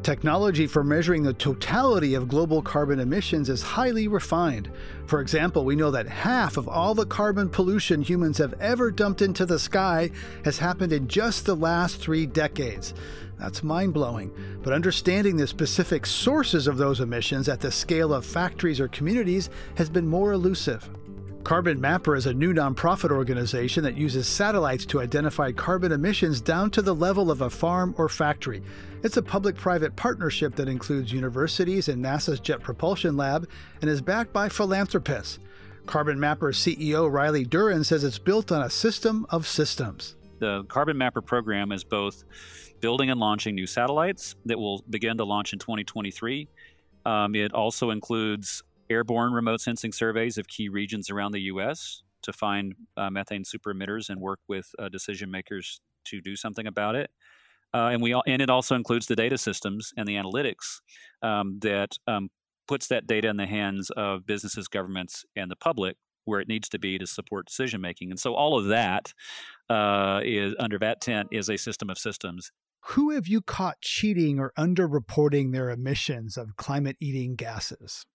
Technology 0.03 0.67
for 0.67 0.83
measuring 0.83 1.23
the 1.23 1.33
totality 1.33 2.13
of 2.13 2.27
global 2.27 2.61
carbon 2.61 2.99
emissions 2.99 3.49
is 3.49 3.63
highly 3.63 4.07
refined. 4.07 4.69
For 5.07 5.19
example, 5.19 5.65
we 5.65 5.75
know 5.75 5.89
that 5.89 6.07
half 6.07 6.57
of 6.57 6.67
all 6.67 6.93
the 6.93 7.07
carbon 7.07 7.49
pollution 7.49 8.03
humans 8.03 8.37
have 8.37 8.53
ever 8.61 8.91
dumped 8.91 9.23
into 9.23 9.47
the 9.47 9.57
sky 9.57 10.11
has 10.43 10.59
happened 10.59 10.93
in 10.93 11.07
just 11.07 11.47
the 11.47 11.55
last 11.55 11.99
three 11.99 12.27
decades. 12.27 12.93
That's 13.39 13.63
mind 13.63 13.95
blowing. 13.95 14.31
But 14.61 14.73
understanding 14.73 15.37
the 15.37 15.47
specific 15.47 16.05
sources 16.05 16.67
of 16.67 16.77
those 16.77 16.99
emissions 16.99 17.49
at 17.49 17.61
the 17.61 17.71
scale 17.71 18.13
of 18.13 18.27
factories 18.27 18.79
or 18.79 18.89
communities 18.89 19.49
has 19.73 19.89
been 19.89 20.07
more 20.07 20.33
elusive. 20.33 20.87
Carbon 21.45 21.79
Mapper 21.79 22.15
is 22.15 22.25
a 22.25 22.33
new 22.33 22.55
nonprofit 22.55 23.11
organization 23.11 23.83
that 23.83 23.95
uses 23.95 24.25
satellites 24.25 24.83
to 24.87 24.99
identify 24.99 25.51
carbon 25.51 25.91
emissions 25.91 26.41
down 26.41 26.71
to 26.71 26.81
the 26.81 26.95
level 26.95 27.29
of 27.29 27.41
a 27.41 27.51
farm 27.51 27.93
or 27.99 28.09
factory. 28.09 28.63
It's 29.03 29.17
a 29.17 29.21
public 29.21 29.55
private 29.55 29.95
partnership 29.95 30.55
that 30.55 30.67
includes 30.67 31.13
universities 31.13 31.87
and 31.87 32.03
NASA's 32.03 32.39
Jet 32.39 32.61
Propulsion 32.61 33.15
Lab 33.15 33.47
and 33.81 33.91
is 33.91 34.01
backed 34.01 34.33
by 34.33 34.49
philanthropists. 34.49 35.37
Carbon 35.85 36.19
Mapper 36.19 36.51
CEO 36.51 37.11
Riley 37.11 37.45
Duren 37.45 37.85
says 37.85 38.03
it's 38.03 38.17
built 38.17 38.51
on 38.51 38.63
a 38.63 38.69
system 38.71 39.27
of 39.29 39.45
systems. 39.45 40.15
The 40.39 40.63
Carbon 40.63 40.97
Mapper 40.97 41.21
program 41.21 41.71
is 41.71 41.83
both 41.83 42.23
building 42.79 43.11
and 43.11 43.19
launching 43.19 43.53
new 43.53 43.67
satellites 43.67 44.35
that 44.45 44.57
will 44.57 44.83
begin 44.89 45.17
to 45.17 45.25
launch 45.25 45.53
in 45.53 45.59
2023. 45.59 46.47
Um, 47.05 47.35
it 47.35 47.53
also 47.53 47.91
includes 47.91 48.63
airborne 48.89 49.33
remote 49.33 49.61
sensing 49.61 49.91
surveys 49.91 50.37
of 50.37 50.47
key 50.47 50.69
regions 50.69 51.09
around 51.09 51.31
the 51.31 51.41
U.S. 51.41 52.03
to 52.23 52.33
find 52.33 52.75
uh, 52.97 53.09
methane 53.09 53.43
super 53.43 53.73
emitters 53.73 54.09
and 54.09 54.19
work 54.19 54.39
with 54.47 54.69
uh, 54.79 54.89
decision 54.89 55.31
makers 55.31 55.81
to 56.05 56.21
do 56.21 56.35
something 56.35 56.67
about 56.67 56.95
it. 56.95 57.09
Uh, 57.73 57.89
and 57.89 58.01
we 58.01 58.13
all, 58.13 58.23
and 58.25 58.41
it 58.41 58.49
also 58.49 58.75
includes 58.75 59.07
the 59.07 59.15
data 59.15 59.37
systems 59.37 59.91
and 59.97 60.07
the 60.07 60.15
analytics 60.15 60.79
um, 61.21 61.59
that 61.61 61.97
um, 62.07 62.29
puts 62.67 62.87
that 62.87 63.05
data 63.05 63.27
in 63.27 63.37
the 63.37 63.45
hands 63.45 63.89
of 63.91 64.25
businesses, 64.25 64.67
governments, 64.67 65.25
and 65.35 65.51
the 65.51 65.55
public 65.55 65.97
where 66.25 66.39
it 66.39 66.47
needs 66.47 66.69
to 66.69 66.79
be 66.79 66.97
to 66.97 67.05
support 67.05 67.47
decision 67.47 67.81
making. 67.81 68.09
And 68.09 68.19
so 68.19 68.33
all 68.33 68.57
of 68.57 68.65
that 68.67 69.13
uh, 69.69 70.21
is 70.23 70.55
under 70.59 70.77
VAT 70.79 71.01
tent 71.01 71.29
is 71.31 71.49
a 71.49 71.57
system 71.57 71.89
of 71.89 71.97
systems. 71.97 72.51
Who 72.89 73.11
have 73.11 73.27
you 73.27 73.41
caught 73.41 73.81
cheating 73.81 74.39
or 74.39 74.53
underreporting 74.57 75.51
their 75.51 75.69
emissions 75.69 76.37
of 76.37 76.55
climate 76.55 76.97
eating 76.99 77.35
gases? 77.35 78.05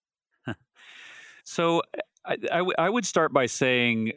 So 1.44 1.82
I, 2.24 2.90
would 2.90 3.06
start 3.06 3.32
by 3.32 3.46
saying 3.46 4.12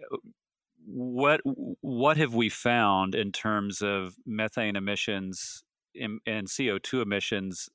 what 0.85 1.41
what 1.43 2.17
have 2.17 2.33
we 2.33 2.49
found 2.49 3.15
in 3.15 3.31
terms 3.31 3.81
of 3.81 4.15
methane 4.25 4.75
emissions 4.75 5.63
and, 5.95 6.19
and 6.25 6.47
CO2 6.47 7.01
emissions 7.01 7.69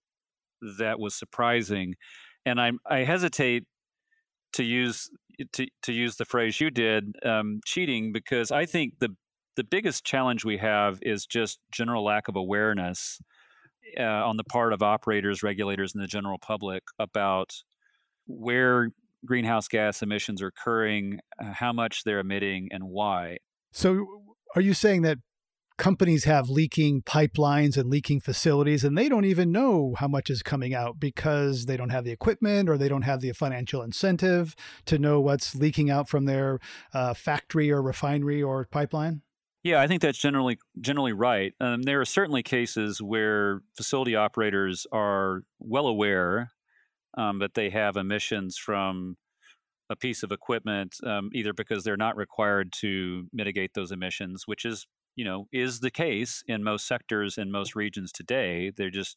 that 0.78 0.98
was 0.98 1.14
surprising, 1.14 1.94
and 2.44 2.60
I 2.60 2.72
I 2.86 2.98
hesitate 2.98 3.64
to 4.54 4.64
use 4.64 5.10
to 5.52 5.66
to 5.82 5.92
use 5.92 6.16
the 6.16 6.24
phrase 6.24 6.60
you 6.60 6.70
did 6.70 7.14
um, 7.24 7.60
cheating 7.64 8.12
because 8.12 8.50
I 8.50 8.66
think 8.66 8.98
the 8.98 9.16
the 9.56 9.64
biggest 9.64 10.04
challenge 10.04 10.44
we 10.44 10.58
have 10.58 10.98
is 11.02 11.26
just 11.26 11.58
general 11.72 12.04
lack 12.04 12.28
of 12.28 12.36
awareness 12.36 13.20
uh, 13.98 14.02
on 14.02 14.36
the 14.36 14.44
part 14.44 14.72
of 14.72 14.82
operators, 14.82 15.42
regulators, 15.42 15.94
and 15.94 16.02
the 16.02 16.06
general 16.06 16.38
public 16.38 16.84
about 16.98 17.62
where 18.28 18.90
greenhouse 19.24 19.66
gas 19.66 20.02
emissions 20.02 20.40
are 20.40 20.46
occurring, 20.46 21.18
uh, 21.42 21.52
how 21.52 21.72
much 21.72 22.04
they're 22.04 22.20
emitting, 22.20 22.68
and 22.70 22.84
why. 22.84 23.38
So, 23.72 24.06
are 24.54 24.62
you 24.62 24.74
saying 24.74 25.02
that 25.02 25.18
companies 25.76 26.24
have 26.24 26.50
leaking 26.50 27.02
pipelines 27.02 27.76
and 27.76 27.88
leaking 27.88 28.20
facilities, 28.20 28.84
and 28.84 28.98
they 28.98 29.08
don't 29.08 29.24
even 29.24 29.50
know 29.50 29.94
how 29.98 30.08
much 30.08 30.28
is 30.28 30.42
coming 30.42 30.74
out 30.74 31.00
because 31.00 31.66
they 31.66 31.76
don't 31.76 31.90
have 31.90 32.04
the 32.04 32.10
equipment 32.10 32.68
or 32.68 32.76
they 32.76 32.88
don't 32.88 33.02
have 33.02 33.20
the 33.20 33.32
financial 33.32 33.82
incentive 33.82 34.54
to 34.84 34.98
know 34.98 35.20
what's 35.20 35.54
leaking 35.54 35.90
out 35.90 36.08
from 36.08 36.26
their 36.26 36.58
uh, 36.92 37.14
factory 37.14 37.70
or 37.70 37.80
refinery 37.80 38.42
or 38.42 38.66
pipeline? 38.70 39.22
Yeah, 39.62 39.80
I 39.80 39.86
think 39.86 40.02
that's 40.02 40.18
generally 40.18 40.58
generally 40.80 41.12
right. 41.12 41.52
Um, 41.60 41.82
there 41.82 42.00
are 42.00 42.04
certainly 42.04 42.42
cases 42.42 43.02
where 43.02 43.60
facility 43.76 44.14
operators 44.14 44.86
are 44.92 45.42
well 45.58 45.86
aware 45.86 46.52
um, 47.16 47.38
that 47.38 47.54
they 47.54 47.70
have 47.70 47.96
emissions 47.96 48.56
from 48.56 49.16
a 49.90 49.96
piece 49.96 50.22
of 50.22 50.32
equipment, 50.32 50.96
um, 51.04 51.30
either 51.32 51.52
because 51.52 51.84
they're 51.84 51.96
not 51.96 52.16
required 52.16 52.72
to 52.80 53.28
mitigate 53.32 53.74
those 53.74 53.92
emissions, 53.92 54.46
which 54.46 54.64
is 54.64 54.86
you 55.16 55.24
know 55.24 55.46
is 55.52 55.80
the 55.80 55.90
case 55.90 56.42
in 56.46 56.62
most 56.62 56.86
sectors 56.86 57.38
in 57.38 57.50
most 57.50 57.74
regions 57.74 58.12
today. 58.12 58.70
There 58.76 58.90
just 58.90 59.16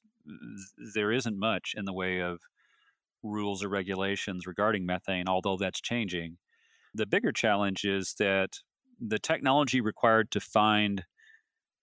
there 0.94 1.12
isn't 1.12 1.38
much 1.38 1.74
in 1.76 1.86
the 1.86 1.94
way 1.94 2.20
of 2.22 2.42
rules 3.24 3.64
or 3.64 3.70
regulations 3.70 4.48
regarding 4.48 4.86
methane, 4.86 5.28
although 5.28 5.58
that's 5.58 5.82
changing. 5.82 6.38
The 6.94 7.06
bigger 7.06 7.32
challenge 7.32 7.86
is 7.86 8.16
that 8.20 8.60
the 9.00 9.20
technology 9.20 9.82
required 9.82 10.32
to 10.32 10.40
find, 10.40 11.06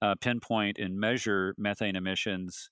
uh, 0.02 0.14
pinpoint, 0.20 0.78
and 0.78 0.98
measure 0.98 1.54
methane 1.59 1.96
emissions 1.96 2.70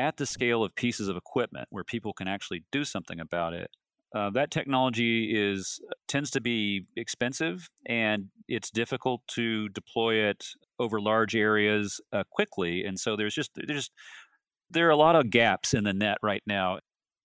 at 0.00 0.16
the 0.16 0.26
scale 0.26 0.64
of 0.64 0.74
pieces 0.74 1.08
of 1.08 1.16
equipment 1.16 1.68
where 1.70 1.84
people 1.84 2.12
can 2.12 2.26
actually 2.26 2.64
do 2.72 2.84
something 2.84 3.20
about 3.20 3.52
it. 3.52 3.70
Uh, 4.14 4.30
that 4.30 4.50
technology 4.50 5.32
is 5.36 5.78
tends 6.08 6.30
to 6.30 6.40
be 6.40 6.84
expensive 6.96 7.68
and 7.86 8.26
it's 8.48 8.70
difficult 8.70 9.20
to 9.28 9.68
deploy 9.68 10.14
it 10.14 10.46
over 10.80 11.00
large 11.00 11.36
areas 11.36 12.00
uh, 12.12 12.24
quickly 12.28 12.82
and 12.84 12.98
so 12.98 13.14
there's 13.14 13.34
just 13.34 13.52
there's 13.68 13.92
there 14.68 14.88
are 14.88 14.90
a 14.90 14.96
lot 14.96 15.14
of 15.14 15.30
gaps 15.30 15.72
in 15.72 15.84
the 15.84 15.92
net 15.92 16.18
right 16.24 16.42
now 16.44 16.80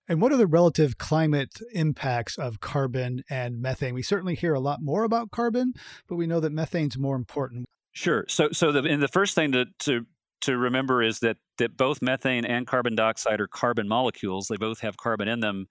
and 0.08 0.22
what 0.22 0.32
are 0.32 0.38
the 0.38 0.46
relative 0.46 1.00
climate 1.00 1.60
impacts 1.74 2.38
of 2.38 2.60
carbon 2.60 3.24
and 3.28 3.60
methane? 3.60 3.96
We 3.96 4.04
certainly 4.04 4.36
hear 4.36 4.54
a 4.54 4.60
lot 4.60 4.80
more 4.80 5.04
about 5.04 5.32
carbon, 5.32 5.74
but 6.08 6.16
we 6.16 6.28
know 6.28 6.40
that 6.40 6.54
methane's 6.54 6.96
more 6.96 7.16
important. 7.16 7.68
Sure. 7.92 8.26
So, 8.28 8.50
so 8.52 8.72
the 8.72 8.84
and 8.84 9.02
the 9.02 9.08
first 9.08 9.34
thing 9.34 9.54
to 9.54 9.66
to 9.80 10.06
to 10.46 10.58
remember 10.58 11.02
is 11.04 11.20
that 11.20 11.38
that 11.58 11.78
both 11.78 12.02
methane 12.02 12.46
and 12.46 12.68
carbon 12.68 12.96
dioxide 12.96 13.40
are 13.42 13.48
carbon 13.48 13.88
molecules. 13.88 14.48
They 14.48 14.58
both 14.58 14.82
have 14.82 14.98
carbon 14.98 15.28
in 15.28 15.40
them. 15.40 15.68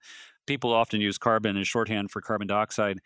People 0.47 0.73
often 0.73 1.01
use 1.01 1.17
carbon 1.17 1.57
as 1.57 1.67
shorthand 1.67 2.11
for 2.11 2.21
carbon 2.21 2.47
dioxide. 2.47 2.99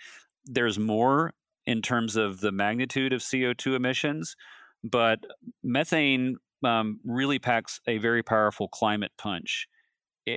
There's 0.45 0.77
more 0.79 1.33
in 1.65 1.81
terms 1.81 2.15
of 2.15 2.41
the 2.41 2.51
magnitude 2.51 3.13
of 3.13 3.21
CO2 3.21 3.75
emissions, 3.75 4.35
but 4.83 5.19
methane 5.63 6.37
um, 6.63 6.99
really 7.05 7.39
packs 7.39 7.79
a 7.87 7.97
very 7.97 8.23
powerful 8.23 8.67
climate 8.67 9.11
punch 9.17 9.67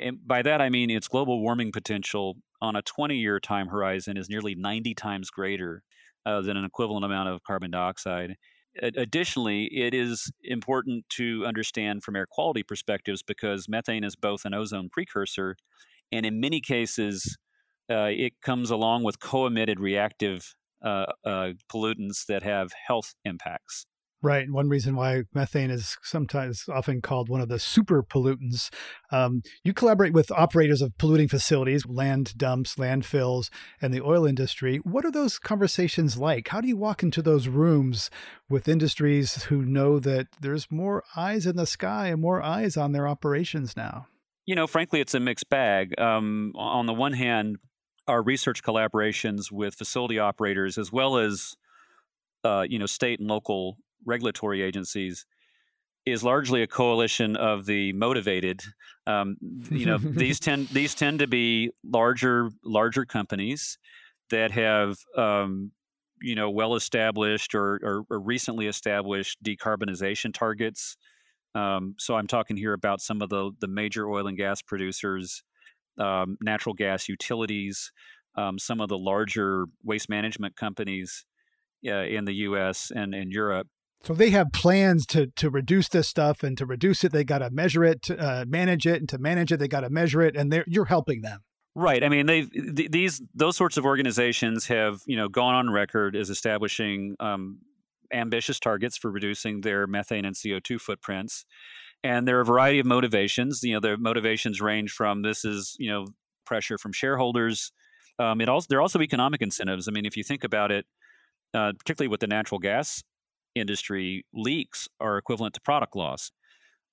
and 0.00 0.26
by 0.26 0.42
that 0.42 0.60
I 0.60 0.70
mean 0.70 0.90
its 0.90 1.08
global 1.08 1.40
warming 1.40 1.72
potential 1.72 2.36
on 2.60 2.76
a 2.76 2.82
20 2.82 3.16
year 3.16 3.40
time 3.40 3.68
horizon 3.68 4.16
is 4.16 4.28
nearly 4.28 4.54
90 4.54 4.94
times 4.94 5.30
greater 5.30 5.82
uh, 6.24 6.40
than 6.40 6.56
an 6.56 6.64
equivalent 6.64 7.04
amount 7.04 7.28
of 7.28 7.42
carbon 7.42 7.70
dioxide. 7.70 8.36
Additionally, 8.80 9.64
it 9.66 9.92
is 9.92 10.32
important 10.42 11.04
to 11.10 11.44
understand 11.46 12.02
from 12.02 12.16
air 12.16 12.26
quality 12.26 12.62
perspectives 12.62 13.22
because 13.22 13.68
methane 13.68 14.02
is 14.02 14.16
both 14.16 14.46
an 14.46 14.54
ozone 14.54 14.88
precursor 14.88 15.56
and 16.12 16.26
in 16.26 16.40
many 16.40 16.60
cases 16.60 17.38
uh, 17.90 18.10
it 18.10 18.34
comes 18.42 18.70
along 18.70 19.04
with 19.04 19.20
co 19.20 19.46
emitted 19.46 19.80
reactive 19.80 20.54
uh, 20.84 21.06
uh, 21.24 21.50
pollutants 21.72 22.26
that 22.26 22.42
have 22.42 22.72
health 22.86 23.14
impacts. 23.24 23.86
Right. 24.22 24.44
And 24.44 24.54
one 24.54 24.68
reason 24.68 24.94
why 24.94 25.24
methane 25.34 25.70
is 25.70 25.96
sometimes 26.02 26.66
often 26.68 27.00
called 27.00 27.28
one 27.28 27.40
of 27.40 27.48
the 27.48 27.58
super 27.58 28.04
pollutants. 28.04 28.70
Um, 29.10 29.42
you 29.64 29.74
collaborate 29.74 30.12
with 30.12 30.30
operators 30.30 30.80
of 30.80 30.96
polluting 30.96 31.26
facilities, 31.26 31.84
land 31.86 32.38
dumps, 32.38 32.76
landfills, 32.76 33.50
and 33.80 33.92
the 33.92 34.00
oil 34.00 34.24
industry. 34.24 34.76
What 34.84 35.04
are 35.04 35.10
those 35.10 35.40
conversations 35.40 36.16
like? 36.16 36.48
How 36.48 36.60
do 36.60 36.68
you 36.68 36.76
walk 36.76 37.02
into 37.02 37.20
those 37.20 37.48
rooms 37.48 38.10
with 38.48 38.68
industries 38.68 39.44
who 39.44 39.64
know 39.64 39.98
that 39.98 40.28
there's 40.40 40.70
more 40.70 41.02
eyes 41.16 41.44
in 41.44 41.56
the 41.56 41.66
sky 41.66 42.08
and 42.08 42.20
more 42.20 42.40
eyes 42.40 42.76
on 42.76 42.92
their 42.92 43.08
operations 43.08 43.76
now? 43.76 44.06
You 44.46 44.54
know, 44.54 44.68
frankly, 44.68 45.00
it's 45.00 45.14
a 45.14 45.20
mixed 45.20 45.48
bag. 45.48 45.98
Um, 46.00 46.52
on 46.54 46.86
the 46.86 46.94
one 46.94 47.12
hand, 47.12 47.56
our 48.06 48.22
research 48.22 48.62
collaborations 48.62 49.50
with 49.50 49.74
facility 49.74 50.20
operators, 50.20 50.78
as 50.78 50.92
well 50.92 51.16
as 51.16 51.56
uh, 52.44 52.64
you 52.68 52.78
know, 52.78 52.86
state 52.86 53.20
and 53.20 53.28
local 53.28 53.78
regulatory 54.04 54.62
agencies 54.62 55.26
is 56.04 56.24
largely 56.24 56.62
a 56.62 56.66
coalition 56.66 57.36
of 57.36 57.66
the 57.66 57.92
motivated. 57.92 58.60
Um, 59.06 59.36
you 59.70 59.86
know, 59.86 59.98
these 59.98 60.40
tend 60.40 60.68
these 60.68 60.94
tend 60.94 61.20
to 61.20 61.26
be 61.26 61.70
larger 61.84 62.50
larger 62.64 63.04
companies 63.04 63.78
that 64.30 64.50
have 64.52 64.96
um, 65.16 65.72
you 66.20 66.34
know 66.34 66.50
well 66.50 66.74
established 66.74 67.54
or, 67.54 67.80
or, 67.82 68.04
or, 68.10 68.20
recently 68.20 68.66
established 68.66 69.42
decarbonization 69.42 70.34
targets. 70.34 70.96
Um, 71.54 71.94
so 71.98 72.16
I'm 72.16 72.26
talking 72.26 72.56
here 72.56 72.72
about 72.72 73.00
some 73.00 73.22
of 73.22 73.28
the 73.28 73.52
the 73.60 73.68
major 73.68 74.08
oil 74.08 74.26
and 74.26 74.36
gas 74.36 74.62
producers, 74.62 75.42
um, 75.98 76.36
natural 76.40 76.74
gas 76.74 77.08
utilities, 77.08 77.92
um, 78.36 78.58
some 78.58 78.80
of 78.80 78.88
the 78.88 78.98
larger 78.98 79.66
waste 79.84 80.08
management 80.08 80.56
companies 80.56 81.26
uh, 81.86 82.04
in 82.04 82.24
the 82.24 82.34
U.S. 82.34 82.90
and 82.94 83.14
in 83.14 83.30
Europe 83.30 83.68
so 84.04 84.14
they 84.14 84.30
have 84.30 84.48
plans 84.52 85.06
to 85.06 85.28
to 85.36 85.50
reduce 85.50 85.88
this 85.88 86.08
stuff, 86.08 86.42
and 86.42 86.58
to 86.58 86.66
reduce 86.66 87.04
it, 87.04 87.12
they 87.12 87.24
got 87.24 87.38
to 87.38 87.50
measure 87.50 87.84
it, 87.84 88.02
to, 88.02 88.18
uh, 88.18 88.44
manage 88.46 88.86
it, 88.86 89.00
and 89.00 89.08
to 89.08 89.18
manage 89.18 89.52
it, 89.52 89.58
they 89.58 89.68
got 89.68 89.80
to 89.80 89.90
measure 89.90 90.22
it, 90.22 90.36
and 90.36 90.64
you're 90.66 90.86
helping 90.86 91.22
them. 91.22 91.40
Right. 91.74 92.04
I 92.04 92.08
mean, 92.08 92.26
they 92.26 92.42
th- 92.42 92.90
these 92.90 93.22
those 93.34 93.56
sorts 93.56 93.76
of 93.76 93.86
organizations 93.86 94.66
have 94.66 95.00
you 95.06 95.16
know 95.16 95.28
gone 95.28 95.54
on 95.54 95.70
record 95.70 96.16
as 96.16 96.30
establishing 96.30 97.16
um, 97.20 97.60
ambitious 98.12 98.60
targets 98.60 98.98
for 98.98 99.10
reducing 99.10 99.62
their 99.62 99.86
methane 99.86 100.24
and 100.24 100.36
CO 100.40 100.58
two 100.58 100.78
footprints, 100.78 101.46
and 102.02 102.28
there 102.28 102.38
are 102.38 102.42
a 102.42 102.44
variety 102.44 102.78
of 102.80 102.86
motivations. 102.86 103.62
You 103.62 103.74
know, 103.74 103.80
their 103.80 103.96
motivations 103.96 104.60
range 104.60 104.90
from 104.90 105.22
this 105.22 105.44
is 105.44 105.76
you 105.78 105.90
know 105.90 106.06
pressure 106.44 106.76
from 106.76 106.92
shareholders. 106.92 107.72
Um, 108.18 108.40
it 108.40 108.48
also 108.48 108.66
there 108.68 108.78
are 108.78 108.82
also 108.82 109.00
economic 109.00 109.40
incentives. 109.40 109.88
I 109.88 109.92
mean, 109.92 110.04
if 110.04 110.16
you 110.16 110.24
think 110.24 110.44
about 110.44 110.70
it, 110.70 110.84
uh, 111.54 111.72
particularly 111.78 112.08
with 112.08 112.20
the 112.20 112.26
natural 112.26 112.58
gas 112.58 113.02
industry 113.54 114.24
leaks 114.32 114.88
are 115.00 115.18
equivalent 115.18 115.54
to 115.54 115.60
product 115.60 115.96
loss. 115.96 116.30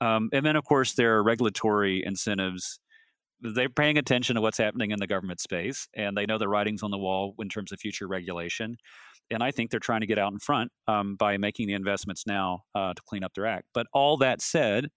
Um, 0.01 0.29
and 0.31 0.45
then, 0.45 0.55
of 0.55 0.63
course, 0.63 0.93
there 0.93 1.15
are 1.17 1.23
regulatory 1.23 2.03
incentives. 2.05 2.79
They're 3.41 3.69
paying 3.69 3.97
attention 3.97 4.35
to 4.35 4.41
what's 4.41 4.57
happening 4.57 4.91
in 4.91 4.99
the 4.99 5.07
government 5.07 5.39
space, 5.39 5.87
and 5.95 6.17
they 6.17 6.25
know 6.25 6.37
the 6.37 6.47
writing's 6.47 6.83
on 6.83 6.91
the 6.91 6.97
wall 6.97 7.35
in 7.39 7.49
terms 7.49 7.71
of 7.71 7.79
future 7.79 8.07
regulation. 8.07 8.77
And 9.31 9.43
I 9.43 9.51
think 9.51 9.69
they're 9.69 9.79
trying 9.79 10.01
to 10.01 10.07
get 10.07 10.17
out 10.17 10.33
in 10.33 10.39
front 10.39 10.71
um, 10.87 11.15
by 11.15 11.37
making 11.37 11.67
the 11.67 11.73
investments 11.73 12.25
now 12.25 12.63
uh, 12.73 12.93
to 12.93 13.01
clean 13.07 13.23
up 13.23 13.33
their 13.35 13.45
act. 13.45 13.65
But 13.73 13.87
all 13.93 14.17
that 14.17 14.41
said, 14.41 14.87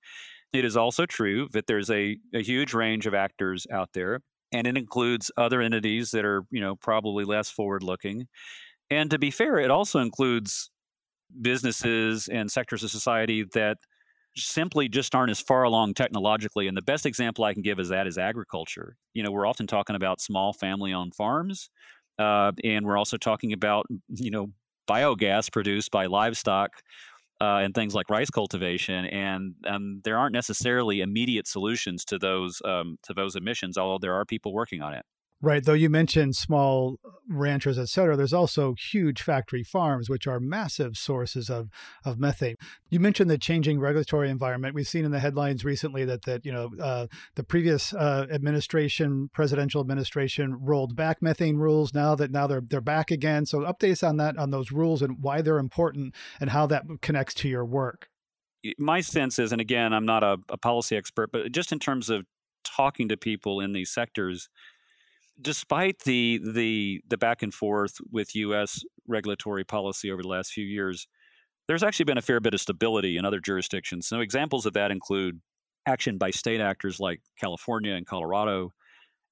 it 0.53 0.65
is 0.65 0.77
also 0.77 1.07
true 1.07 1.49
that 1.53 1.67
there's 1.67 1.91
a, 1.91 2.17
a 2.35 2.43
huge 2.43 2.75
range 2.75 3.07
of 3.07 3.15
actors 3.15 3.67
out 3.73 3.91
there, 3.93 4.21
and 4.51 4.67
it 4.67 4.77
includes 4.77 5.31
other 5.37 5.61
entities 5.61 6.11
that 6.13 6.25
are, 6.25 6.43
you 6.51 6.61
know, 6.61 6.77
probably 6.77 7.25
less 7.25 7.51
forward-looking. 7.51 8.27
And 8.91 9.11
to 9.11 9.19
be 9.19 9.31
fair, 9.31 9.59
it 9.59 9.71
also 9.71 9.99
includes 9.99 10.71
businesses 11.41 12.28
and 12.28 12.51
sectors 12.51 12.83
of 12.83 12.91
society 12.91 13.45
that 13.55 13.78
simply 14.37 14.89
just 14.89 15.14
aren't 15.14 15.30
as 15.30 15.41
far 15.41 15.62
along 15.62 15.95
technologically. 15.95 16.66
And 16.66 16.76
the 16.76 16.83
best 16.83 17.07
example 17.07 17.45
I 17.45 17.53
can 17.53 17.62
give 17.62 17.78
is 17.78 17.89
that 17.89 18.07
is 18.07 18.18
agriculture. 18.18 18.97
You 19.14 19.22
know, 19.22 19.30
we're 19.30 19.47
often 19.47 19.66
talking 19.66 19.97
about 19.97 20.20
small 20.20 20.53
family 20.53 20.93
owned 20.93 21.14
farms, 21.14 21.68
uh, 22.18 22.53
and 22.64 22.87
we're 22.87 22.97
also 22.97 23.16
talking 23.16 23.53
about, 23.53 23.87
you 24.09 24.30
know, 24.30 24.49
biogas 24.89 25.53
produced 25.53 25.91
by 25.91 26.07
livestock. 26.07 26.70
Uh, 27.41 27.59
and 27.59 27.74
things 27.74 27.93
like 27.93 28.09
rice 28.09 28.30
cultivation, 28.30 29.05
and 29.07 29.55
um, 29.66 30.01
there 30.05 30.16
aren't 30.16 30.33
necessarily 30.33 31.01
immediate 31.01 31.49
solutions 31.49 32.05
to 32.05 32.16
those 32.16 32.62
um, 32.64 32.97
to 33.03 33.12
those 33.12 33.35
emissions. 33.35 33.76
Although 33.76 33.99
there 33.99 34.14
are 34.14 34.24
people 34.24 34.53
working 34.53 34.80
on 34.80 34.95
it. 34.95 35.05
Right. 35.45 35.64
Though 35.64 35.72
you 35.72 35.90
mentioned 35.90 36.36
small 36.36 37.01
ranchers, 37.28 37.76
et 37.76 37.88
cetera, 37.88 38.16
there's 38.16 38.32
also 38.32 38.74
huge 38.74 39.22
factory 39.22 39.64
farms, 39.64 40.09
which 40.09 40.28
are 40.28 40.38
massive 40.38 40.97
sources 40.97 41.51
of, 41.51 41.68
of 42.05 42.16
methane. 42.16 42.55
You 42.90 43.01
mentioned 43.01 43.28
the 43.28 43.38
changing 43.38 43.80
regulatory 43.80 44.30
environment. 44.30 44.76
We've 44.76 44.86
seen 44.86 45.05
in 45.05 45.11
the 45.11 45.18
headlines 45.18 45.64
recently 45.64 46.05
that, 46.05 46.22
that 46.26 46.47
you 46.47 46.53
know, 46.53 46.70
uh, 46.80 47.09
the 47.34 47.43
previous 47.43 47.93
uh, 47.93 48.26
administration, 48.30 49.30
presidential 49.34 49.80
administration, 49.80 50.59
rolled 50.61 50.95
back 50.95 51.20
methane 51.20 51.57
rules. 51.57 51.93
Now 51.93 52.14
that 52.14 52.30
now 52.30 52.47
they're 52.47 52.62
they're 52.64 52.80
back 52.80 53.11
again. 53.11 53.45
So 53.45 53.62
updates 53.62 54.09
on 54.09 54.18
that, 54.18 54.38
on 54.38 54.51
those 54.51 54.70
rules 54.70 55.03
and 55.03 55.16
why 55.20 55.43
they're 55.43 55.59
important 55.59 56.14
and 56.40 56.51
how 56.51 56.66
that 56.68 56.84
connects 57.01 57.34
to 57.34 57.49
your 57.49 57.64
work. 57.64 58.09
My 58.78 59.01
sense 59.01 59.40
is, 59.40 59.51
and 59.51 59.61
again, 59.61 59.93
I'm 59.93 60.07
not 60.07 60.22
a, 60.22 60.36
a 60.49 60.57
policy 60.57 60.97
expert, 60.97 61.32
but 61.32 61.51
just 61.51 61.72
in 61.72 61.80
terms 61.80 62.11
of 62.11 62.26
talking 62.64 63.09
to 63.09 63.16
people 63.16 63.59
in 63.59 63.72
these 63.72 63.90
sectors, 63.90 64.49
despite 65.43 66.01
the 66.01 66.40
the 66.43 67.01
the 67.09 67.18
back 67.18 67.43
and 67.43 67.53
forth 67.53 67.97
with 68.11 68.34
U.S. 68.34 68.82
regulatory 69.07 69.64
policy 69.64 70.11
over 70.11 70.22
the 70.22 70.28
last 70.28 70.53
few 70.53 70.64
years, 70.64 71.07
there's 71.68 71.82
actually 71.82 72.05
been 72.05 72.18
a 72.18 72.22
fair 72.22 72.40
bit 72.40 72.55
of 72.55 72.61
stability 72.61 73.16
in 73.16 73.24
other 73.24 73.40
jurisdictions. 73.40 74.07
So 74.07 74.20
examples 74.20 74.66
of 74.66 74.72
that 74.74 74.90
include 74.90 75.40
action 75.86 76.18
by 76.18 76.30
state 76.30 76.61
actors 76.61 77.01
like 77.01 77.20
California 77.38 77.95
and 77.95 78.07
Colorado, 78.07 78.72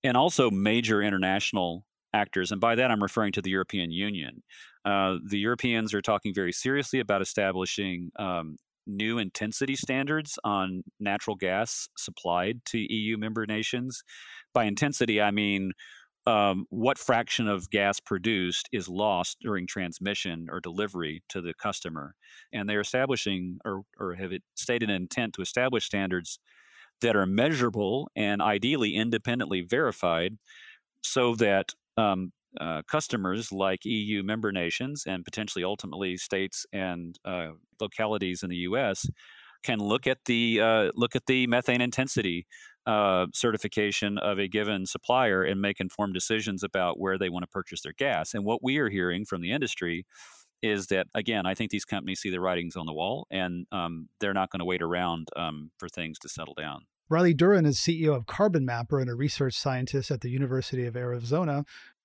and 0.02 0.16
also 0.16 0.50
major 0.50 1.02
international 1.02 1.84
actors. 2.12 2.50
And 2.50 2.60
by 2.60 2.74
that, 2.74 2.90
I'm 2.90 3.02
referring 3.02 3.32
to 3.32 3.42
the 3.42 3.50
European 3.50 3.90
Union. 3.90 4.42
Uh, 4.84 5.16
the 5.24 5.38
Europeans 5.38 5.94
are 5.94 6.02
talking 6.02 6.34
very 6.34 6.52
seriously 6.52 7.00
about 7.00 7.22
establishing 7.22 8.10
um, 8.18 8.56
new 8.86 9.18
intensity 9.18 9.76
standards 9.76 10.38
on 10.42 10.82
natural 10.98 11.36
gas 11.36 11.88
supplied 11.96 12.60
to 12.66 12.78
EU 12.78 13.16
member 13.16 13.46
nations. 13.46 14.02
By 14.52 14.64
intensity, 14.64 15.20
I 15.20 15.30
mean 15.30 15.72
um, 16.30 16.66
what 16.70 16.96
fraction 16.96 17.48
of 17.48 17.70
gas 17.70 17.98
produced 17.98 18.68
is 18.70 18.88
lost 18.88 19.38
during 19.40 19.66
transmission 19.66 20.46
or 20.48 20.60
delivery 20.60 21.24
to 21.28 21.40
the 21.40 21.52
customer. 21.54 22.14
And 22.52 22.68
they're 22.68 22.80
establishing 22.80 23.58
or, 23.64 23.82
or 23.98 24.14
have 24.14 24.30
stated 24.54 24.90
an 24.90 24.96
intent 24.96 25.34
to 25.34 25.42
establish 25.42 25.86
standards 25.86 26.38
that 27.00 27.16
are 27.16 27.26
measurable 27.26 28.12
and 28.14 28.40
ideally 28.40 28.94
independently 28.94 29.62
verified 29.62 30.36
so 31.02 31.34
that 31.34 31.72
um, 31.96 32.30
uh, 32.60 32.82
customers 32.86 33.50
like 33.50 33.84
EU 33.84 34.22
member 34.22 34.52
nations 34.52 35.04
and 35.08 35.24
potentially 35.24 35.64
ultimately 35.64 36.16
states 36.16 36.64
and 36.72 37.18
uh, 37.24 37.48
localities 37.80 38.44
in 38.44 38.50
the 38.50 38.56
U.S. 38.56 39.04
can 39.64 39.80
look 39.80 40.06
at 40.06 40.18
the 40.26 40.60
uh, 40.60 40.90
look 40.94 41.16
at 41.16 41.26
the 41.26 41.48
methane 41.48 41.80
intensity 41.80 42.46
uh, 42.86 43.26
certification 43.32 44.18
of 44.18 44.38
a 44.38 44.48
given 44.48 44.86
supplier 44.86 45.42
and 45.42 45.60
make 45.60 45.80
informed 45.80 46.14
decisions 46.14 46.62
about 46.62 46.98
where 46.98 47.18
they 47.18 47.28
want 47.28 47.42
to 47.42 47.48
purchase 47.48 47.82
their 47.82 47.92
gas. 47.92 48.34
And 48.34 48.44
what 48.44 48.62
we 48.62 48.78
are 48.78 48.88
hearing 48.88 49.24
from 49.24 49.42
the 49.42 49.52
industry 49.52 50.06
is 50.62 50.88
that 50.88 51.06
again, 51.14 51.46
I 51.46 51.54
think 51.54 51.70
these 51.70 51.84
companies 51.84 52.20
see 52.20 52.30
the 52.30 52.40
writings 52.40 52.76
on 52.76 52.86
the 52.86 52.92
wall, 52.92 53.26
and 53.30 53.66
um, 53.72 54.08
they're 54.20 54.34
not 54.34 54.50
going 54.50 54.60
to 54.60 54.64
wait 54.64 54.82
around 54.82 55.28
um, 55.36 55.70
for 55.78 55.88
things 55.88 56.18
to 56.20 56.28
settle 56.28 56.54
down. 56.54 56.86
Riley 57.08 57.34
Duren 57.34 57.66
is 57.66 57.78
CEO 57.78 58.14
of 58.14 58.26
Carbon 58.26 58.64
Mapper 58.64 59.00
and 59.00 59.10
a 59.10 59.14
research 59.14 59.54
scientist 59.54 60.10
at 60.10 60.20
the 60.20 60.30
University 60.30 60.86
of 60.86 60.96
Arizona. 60.96 61.64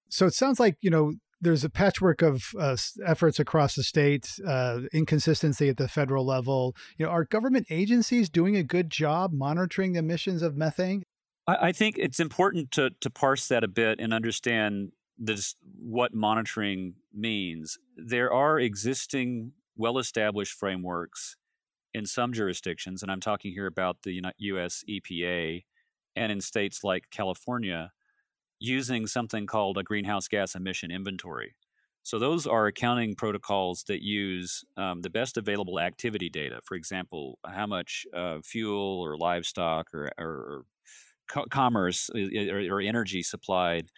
So 0.09 0.25
it 0.25 0.33
sounds 0.33 0.59
like 0.59 0.77
you 0.81 0.89
know 0.89 1.13
there's 1.45 1.63
a 1.63 1.69
patchwork 1.69 2.23
of 2.23 2.55
uh, 2.59 2.75
efforts 3.05 3.39
across 3.39 3.75
the 3.75 3.83
state, 3.83 4.39
uh, 4.45 4.81
inconsistency 4.91 5.69
at 5.69 5.77
the 5.77 5.87
federal 5.87 6.25
level. 6.25 6.75
You 6.97 7.05
know, 7.05 7.11
are 7.11 7.23
government 7.23 7.67
agencies 7.69 8.29
doing 8.29 8.55
a 8.55 8.63
good 8.63 8.89
job 8.89 9.31
monitoring 9.31 9.93
the 9.93 9.99
emissions 9.99 10.41
of 10.41 10.57
methane? 10.57 11.03
I, 11.47 11.67
I 11.67 11.71
think 11.71 11.97
it's 11.99 12.19
important 12.19 12.71
to 12.71 12.89
to 12.99 13.09
parse 13.09 13.47
that 13.47 13.63
a 13.63 13.67
bit 13.67 13.99
and 13.99 14.13
understand 14.13 14.91
this 15.17 15.55
what 15.79 16.13
monitoring 16.13 16.95
means. 17.13 17.77
There 17.95 18.33
are 18.33 18.59
existing, 18.59 19.53
well-established 19.77 20.53
frameworks 20.53 21.37
in 21.93 22.07
some 22.07 22.33
jurisdictions, 22.33 23.03
and 23.03 23.11
I'm 23.11 23.21
talking 23.21 23.53
here 23.53 23.67
about 23.67 24.01
the 24.01 24.19
U.S. 24.39 24.83
EPA, 24.89 25.63
and 26.15 26.31
in 26.31 26.41
states 26.41 26.83
like 26.83 27.11
California 27.11 27.91
using 28.65 29.07
something 29.07 29.45
called 29.45 29.77
a 29.77 29.83
greenhouse 29.83 30.27
gas 30.27 30.55
emission 30.55 30.91
inventory. 30.91 31.55
So, 32.03 32.19
those 32.19 32.45
are 32.45 32.67
accounting 32.67 33.15
protocols 33.15 33.83
that 33.87 34.03
use 34.03 34.63
um, 34.77 35.01
the 35.01 35.09
best 35.09 35.37
available 35.37 35.79
activity 35.79 36.29
data. 36.29 36.59
For 36.63 36.75
example, 36.75 37.39
how 37.45 37.65
much 37.65 38.05
uh, 38.15 38.39
fuel 38.43 39.01
or 39.01 39.17
livestock 39.17 39.93
or, 39.93 40.11
or 40.19 40.65
co- 41.27 41.45
commerce 41.49 42.09
or, 42.13 42.59
or 42.71 42.81
energy 42.81 43.23
supplied. 43.23 43.89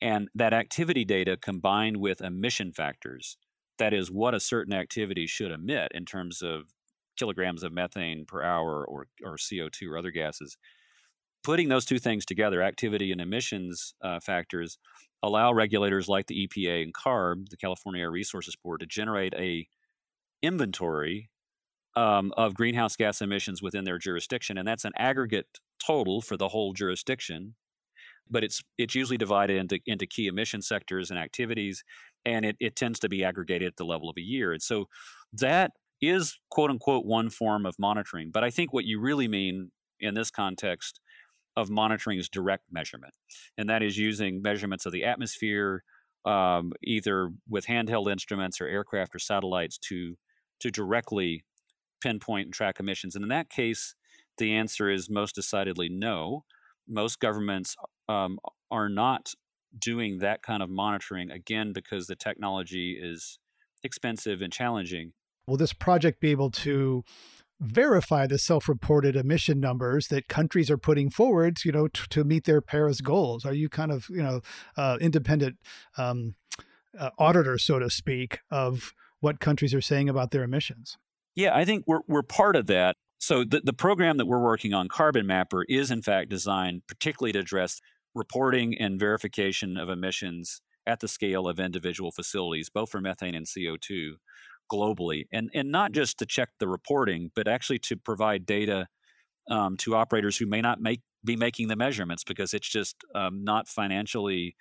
And 0.00 0.28
that 0.34 0.52
activity 0.52 1.04
data 1.04 1.36
combined 1.36 1.96
with 1.96 2.20
emission 2.20 2.72
factors, 2.72 3.38
that 3.78 3.94
is, 3.94 4.10
what 4.10 4.34
a 4.34 4.40
certain 4.40 4.74
activity 4.74 5.26
should 5.26 5.50
emit 5.50 5.92
in 5.94 6.04
terms 6.04 6.42
of 6.42 6.64
kilograms 7.16 7.62
of 7.62 7.72
methane 7.72 8.26
per 8.26 8.42
hour 8.42 8.84
or, 8.84 9.06
or 9.24 9.36
CO2 9.36 9.88
or 9.88 9.96
other 9.96 10.10
gases, 10.10 10.58
putting 11.46 11.68
those 11.68 11.84
two 11.84 12.00
things 12.00 12.26
together, 12.26 12.60
activity 12.60 13.12
and 13.12 13.20
emissions 13.20 13.94
uh, 14.02 14.18
factors, 14.18 14.78
allow 15.22 15.52
regulators 15.52 16.08
like 16.08 16.26
the 16.26 16.48
EPA 16.48 16.82
and 16.82 16.92
CARB, 16.92 17.48
the 17.50 17.56
California 17.56 18.02
Air 18.02 18.10
Resources 18.10 18.56
Board, 18.56 18.80
to 18.80 18.86
generate 18.86 19.32
a 19.34 19.68
inventory 20.42 21.30
um, 21.94 22.32
of 22.36 22.54
greenhouse 22.54 22.96
gas 22.96 23.22
emissions 23.22 23.62
within 23.62 23.84
their 23.84 23.96
jurisdiction, 23.96 24.58
and 24.58 24.66
that's 24.66 24.84
an 24.84 24.90
aggregate 24.98 25.46
total 25.84 26.20
for 26.20 26.36
the 26.36 26.48
whole 26.48 26.72
jurisdiction. 26.72 27.54
But 28.28 28.42
it's 28.42 28.60
it's 28.76 28.96
usually 28.96 29.16
divided 29.16 29.56
into 29.56 29.78
into 29.86 30.04
key 30.04 30.26
emission 30.26 30.62
sectors 30.62 31.12
and 31.12 31.18
activities, 31.18 31.84
and 32.24 32.44
it, 32.44 32.56
it 32.58 32.74
tends 32.74 32.98
to 32.98 33.08
be 33.08 33.22
aggregated 33.22 33.68
at 33.68 33.76
the 33.76 33.84
level 33.84 34.10
of 34.10 34.16
a 34.18 34.20
year. 34.20 34.52
And 34.52 34.60
so 34.60 34.88
that 35.32 35.70
is 36.02 36.40
quote 36.50 36.70
unquote 36.70 37.06
one 37.06 37.30
form 37.30 37.64
of 37.64 37.76
monitoring. 37.78 38.32
But 38.32 38.42
I 38.42 38.50
think 38.50 38.72
what 38.72 38.84
you 38.84 38.98
really 38.98 39.28
mean 39.28 39.70
in 40.00 40.14
this 40.14 40.32
context 40.32 41.00
of 41.56 41.70
monitoring 41.70 42.18
is 42.18 42.28
direct 42.28 42.64
measurement, 42.70 43.14
and 43.56 43.68
that 43.68 43.82
is 43.82 43.96
using 43.96 44.42
measurements 44.42 44.86
of 44.86 44.92
the 44.92 45.04
atmosphere, 45.04 45.82
um, 46.24 46.72
either 46.82 47.30
with 47.48 47.66
handheld 47.66 48.10
instruments 48.10 48.60
or 48.60 48.66
aircraft 48.66 49.14
or 49.14 49.18
satellites 49.18 49.78
to 49.78 50.16
to 50.60 50.70
directly 50.70 51.44
pinpoint 52.00 52.46
and 52.46 52.54
track 52.54 52.80
emissions. 52.80 53.14
And 53.14 53.22
in 53.22 53.28
that 53.28 53.50
case, 53.50 53.94
the 54.38 54.54
answer 54.54 54.90
is 54.90 55.10
most 55.10 55.34
decidedly 55.34 55.88
no. 55.88 56.44
Most 56.88 57.20
governments 57.20 57.76
um, 58.08 58.38
are 58.70 58.88
not 58.88 59.32
doing 59.78 60.18
that 60.18 60.42
kind 60.42 60.62
of 60.62 60.70
monitoring 60.70 61.30
again 61.30 61.72
because 61.72 62.06
the 62.06 62.16
technology 62.16 62.98
is 63.00 63.38
expensive 63.82 64.42
and 64.42 64.52
challenging. 64.52 65.12
Will 65.46 65.56
this 65.56 65.72
project 65.72 66.20
be 66.20 66.30
able 66.30 66.50
to 66.50 67.04
verify 67.60 68.26
the 68.26 68.38
self-reported 68.38 69.16
emission 69.16 69.60
numbers 69.60 70.08
that 70.08 70.28
countries 70.28 70.70
are 70.70 70.78
putting 70.78 71.10
forward, 71.10 71.58
you 71.64 71.72
know, 71.72 71.88
t- 71.88 72.02
to 72.10 72.24
meet 72.24 72.44
their 72.44 72.60
Paris 72.60 73.00
goals? 73.00 73.44
Are 73.44 73.54
you 73.54 73.68
kind 73.68 73.90
of, 73.90 74.06
you 74.10 74.22
know, 74.22 74.40
uh, 74.76 74.98
independent 75.00 75.56
um, 75.96 76.34
uh, 76.98 77.10
auditor, 77.18 77.58
so 77.58 77.78
to 77.78 77.90
speak, 77.90 78.40
of 78.50 78.92
what 79.20 79.40
countries 79.40 79.74
are 79.74 79.80
saying 79.80 80.08
about 80.08 80.30
their 80.30 80.42
emissions? 80.42 80.98
Yeah, 81.34 81.54
I 81.54 81.64
think 81.64 81.84
we're 81.86 82.00
we're 82.06 82.22
part 82.22 82.56
of 82.56 82.66
that. 82.66 82.96
So 83.18 83.44
the, 83.44 83.60
the 83.64 83.72
program 83.72 84.18
that 84.18 84.26
we're 84.26 84.42
working 84.42 84.74
on, 84.74 84.88
Carbon 84.88 85.26
Mapper, 85.26 85.64
is 85.68 85.90
in 85.90 86.02
fact 86.02 86.30
designed 86.30 86.82
particularly 86.86 87.32
to 87.32 87.38
address 87.38 87.80
reporting 88.14 88.76
and 88.78 88.98
verification 88.98 89.76
of 89.76 89.88
emissions 89.88 90.60
at 90.86 91.00
the 91.00 91.08
scale 91.08 91.48
of 91.48 91.58
individual 91.58 92.12
facilities, 92.12 92.70
both 92.70 92.90
for 92.90 93.00
methane 93.00 93.34
and 93.34 93.46
CO2 93.46 94.12
globally, 94.72 95.26
and 95.32 95.50
and 95.54 95.70
not 95.70 95.92
just 95.92 96.18
to 96.18 96.26
check 96.26 96.50
the 96.58 96.68
reporting, 96.68 97.30
but 97.34 97.48
actually 97.48 97.78
to 97.80 97.96
provide 97.96 98.46
data 98.46 98.88
um, 99.50 99.76
to 99.78 99.94
operators 99.94 100.36
who 100.36 100.46
may 100.46 100.60
not 100.60 100.80
make 100.80 101.02
be 101.24 101.36
making 101.36 101.68
the 101.68 101.76
measurements 101.76 102.24
because 102.24 102.54
it's 102.54 102.68
just 102.68 102.96
um, 103.14 103.44
not 103.44 103.68
financially 103.68 104.54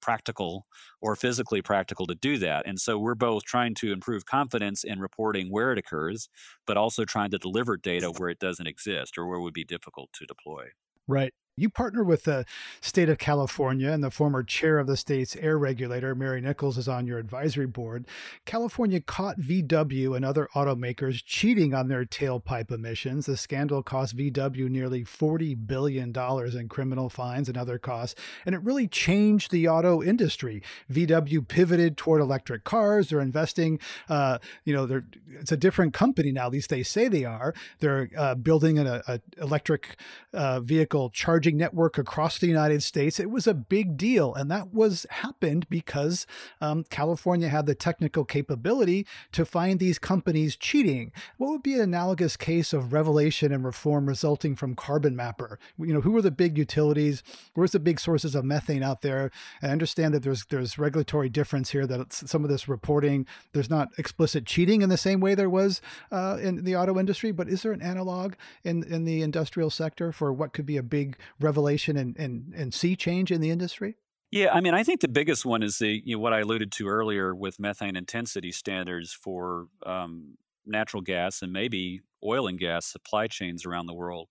practical 0.00 0.66
or 1.00 1.14
physically 1.16 1.62
practical 1.62 2.06
to 2.06 2.14
do 2.14 2.38
that. 2.38 2.66
And 2.66 2.80
so 2.80 2.98
we're 2.98 3.14
both 3.14 3.44
trying 3.44 3.74
to 3.76 3.92
improve 3.92 4.24
confidence 4.26 4.84
in 4.84 4.98
reporting 4.98 5.48
where 5.50 5.72
it 5.72 5.78
occurs, 5.78 6.28
but 6.66 6.76
also 6.76 7.04
trying 7.04 7.30
to 7.30 7.38
deliver 7.38 7.76
data 7.76 8.10
where 8.10 8.30
it 8.30 8.38
doesn't 8.38 8.66
exist 8.66 9.18
or 9.18 9.26
where 9.26 9.38
it 9.38 9.42
would 9.42 9.54
be 9.54 9.64
difficult 9.64 10.10
to 10.14 10.26
deploy. 10.26 10.68
Right. 11.06 11.34
You 11.56 11.68
partner 11.68 12.02
with 12.02 12.24
the 12.24 12.46
state 12.80 13.08
of 13.08 13.18
California, 13.18 13.90
and 13.90 14.02
the 14.02 14.10
former 14.10 14.42
chair 14.42 14.78
of 14.78 14.86
the 14.86 14.96
state's 14.96 15.36
air 15.36 15.58
regulator, 15.58 16.14
Mary 16.14 16.40
Nichols, 16.40 16.78
is 16.78 16.88
on 16.88 17.06
your 17.06 17.18
advisory 17.18 17.66
board. 17.66 18.06
California 18.46 19.00
caught 19.00 19.38
VW 19.40 20.16
and 20.16 20.24
other 20.24 20.48
automakers 20.54 21.22
cheating 21.24 21.74
on 21.74 21.88
their 21.88 22.04
tailpipe 22.04 22.70
emissions. 22.70 23.26
The 23.26 23.36
scandal 23.36 23.82
cost 23.82 24.16
VW 24.16 24.70
nearly 24.70 25.04
$40 25.04 25.66
billion 25.66 26.14
in 26.16 26.68
criminal 26.68 27.08
fines 27.10 27.48
and 27.48 27.58
other 27.58 27.78
costs, 27.78 28.18
and 28.46 28.54
it 28.54 28.62
really 28.62 28.86
changed 28.86 29.50
the 29.50 29.68
auto 29.68 30.02
industry. 30.02 30.62
VW 30.90 31.46
pivoted 31.46 31.96
toward 31.96 32.20
electric 32.20 32.64
cars. 32.64 33.08
They're 33.08 33.20
investing, 33.20 33.80
uh, 34.08 34.38
you 34.64 34.72
know, 34.72 34.86
they're, 34.86 35.04
it's 35.28 35.52
a 35.52 35.56
different 35.56 35.92
company 35.94 36.32
now, 36.32 36.46
at 36.46 36.52
least 36.52 36.70
they 36.70 36.82
say 36.82 37.08
they 37.08 37.24
are. 37.24 37.54
They're 37.80 38.08
uh, 38.16 38.36
building 38.36 38.78
an 38.78 38.86
a, 38.86 39.20
electric 39.38 39.96
uh, 40.32 40.60
vehicle 40.60 41.10
charging 41.10 41.39
charging 41.40 41.56
network 41.56 41.96
across 41.96 42.38
the 42.38 42.46
United 42.46 42.82
States. 42.82 43.18
It 43.18 43.30
was 43.30 43.46
a 43.46 43.54
big 43.54 43.96
deal. 43.96 44.34
And 44.34 44.50
that 44.50 44.74
was 44.74 45.06
happened 45.08 45.66
because 45.70 46.26
um, 46.60 46.84
California 46.90 47.48
had 47.48 47.64
the 47.64 47.74
technical 47.74 48.26
capability 48.26 49.06
to 49.32 49.46
find 49.46 49.78
these 49.78 49.98
companies 49.98 50.54
cheating. 50.54 51.12
What 51.38 51.50
would 51.50 51.62
be 51.62 51.72
an 51.72 51.80
analogous 51.80 52.36
case 52.36 52.74
of 52.74 52.92
revelation 52.92 53.52
and 53.52 53.64
reform 53.64 54.06
resulting 54.06 54.54
from 54.54 54.74
Carbon 54.74 55.16
Mapper? 55.16 55.58
You 55.78 55.94
know, 55.94 56.02
who 56.02 56.10
were 56.10 56.20
the 56.20 56.30
big 56.30 56.58
utilities? 56.58 57.22
Where's 57.54 57.72
the 57.72 57.80
big 57.80 57.98
sources 57.98 58.34
of 58.34 58.44
methane 58.44 58.82
out 58.82 59.00
there? 59.00 59.30
I 59.62 59.68
understand 59.68 60.12
that 60.12 60.22
there's 60.22 60.44
there's 60.50 60.78
regulatory 60.78 61.30
difference 61.30 61.70
here 61.70 61.86
that 61.86 62.12
some 62.12 62.44
of 62.44 62.50
this 62.50 62.68
reporting 62.68 63.26
there's 63.54 63.70
not 63.70 63.88
explicit 63.96 64.44
cheating 64.44 64.82
in 64.82 64.90
the 64.90 64.98
same 64.98 65.20
way 65.20 65.34
there 65.34 65.48
was 65.48 65.80
uh, 66.12 66.36
in 66.42 66.64
the 66.64 66.76
auto 66.76 66.98
industry, 66.98 67.32
but 67.32 67.48
is 67.48 67.62
there 67.62 67.72
an 67.72 67.80
analog 67.80 68.34
in 68.62 68.82
in 68.84 69.06
the 69.06 69.22
industrial 69.22 69.70
sector 69.70 70.12
for 70.12 70.34
what 70.34 70.52
could 70.52 70.66
be 70.66 70.76
a 70.76 70.82
big 70.82 71.16
revelation 71.40 71.96
and 71.96 72.16
and, 72.18 72.54
and 72.54 72.74
sea 72.74 72.96
change 72.96 73.32
in 73.32 73.40
the 73.40 73.50
industry? 73.50 73.96
Yeah, 74.30 74.52
I 74.52 74.60
mean, 74.60 74.74
I 74.74 74.84
think 74.84 75.00
the 75.00 75.08
biggest 75.08 75.44
one 75.44 75.62
is 75.62 75.78
the 75.78 76.02
you 76.04 76.16
know, 76.16 76.20
what 76.20 76.32
I 76.32 76.40
alluded 76.40 76.70
to 76.72 76.88
earlier 76.88 77.34
with 77.34 77.58
methane 77.58 77.96
intensity 77.96 78.52
standards 78.52 79.12
for 79.12 79.66
um, 79.84 80.36
natural 80.64 81.02
gas 81.02 81.42
and 81.42 81.52
maybe 81.52 82.02
oil 82.24 82.46
and 82.46 82.58
gas 82.58 82.86
supply 82.86 83.26
chains 83.26 83.66
around 83.66 83.86
the 83.86 83.94
world. 83.94 84.28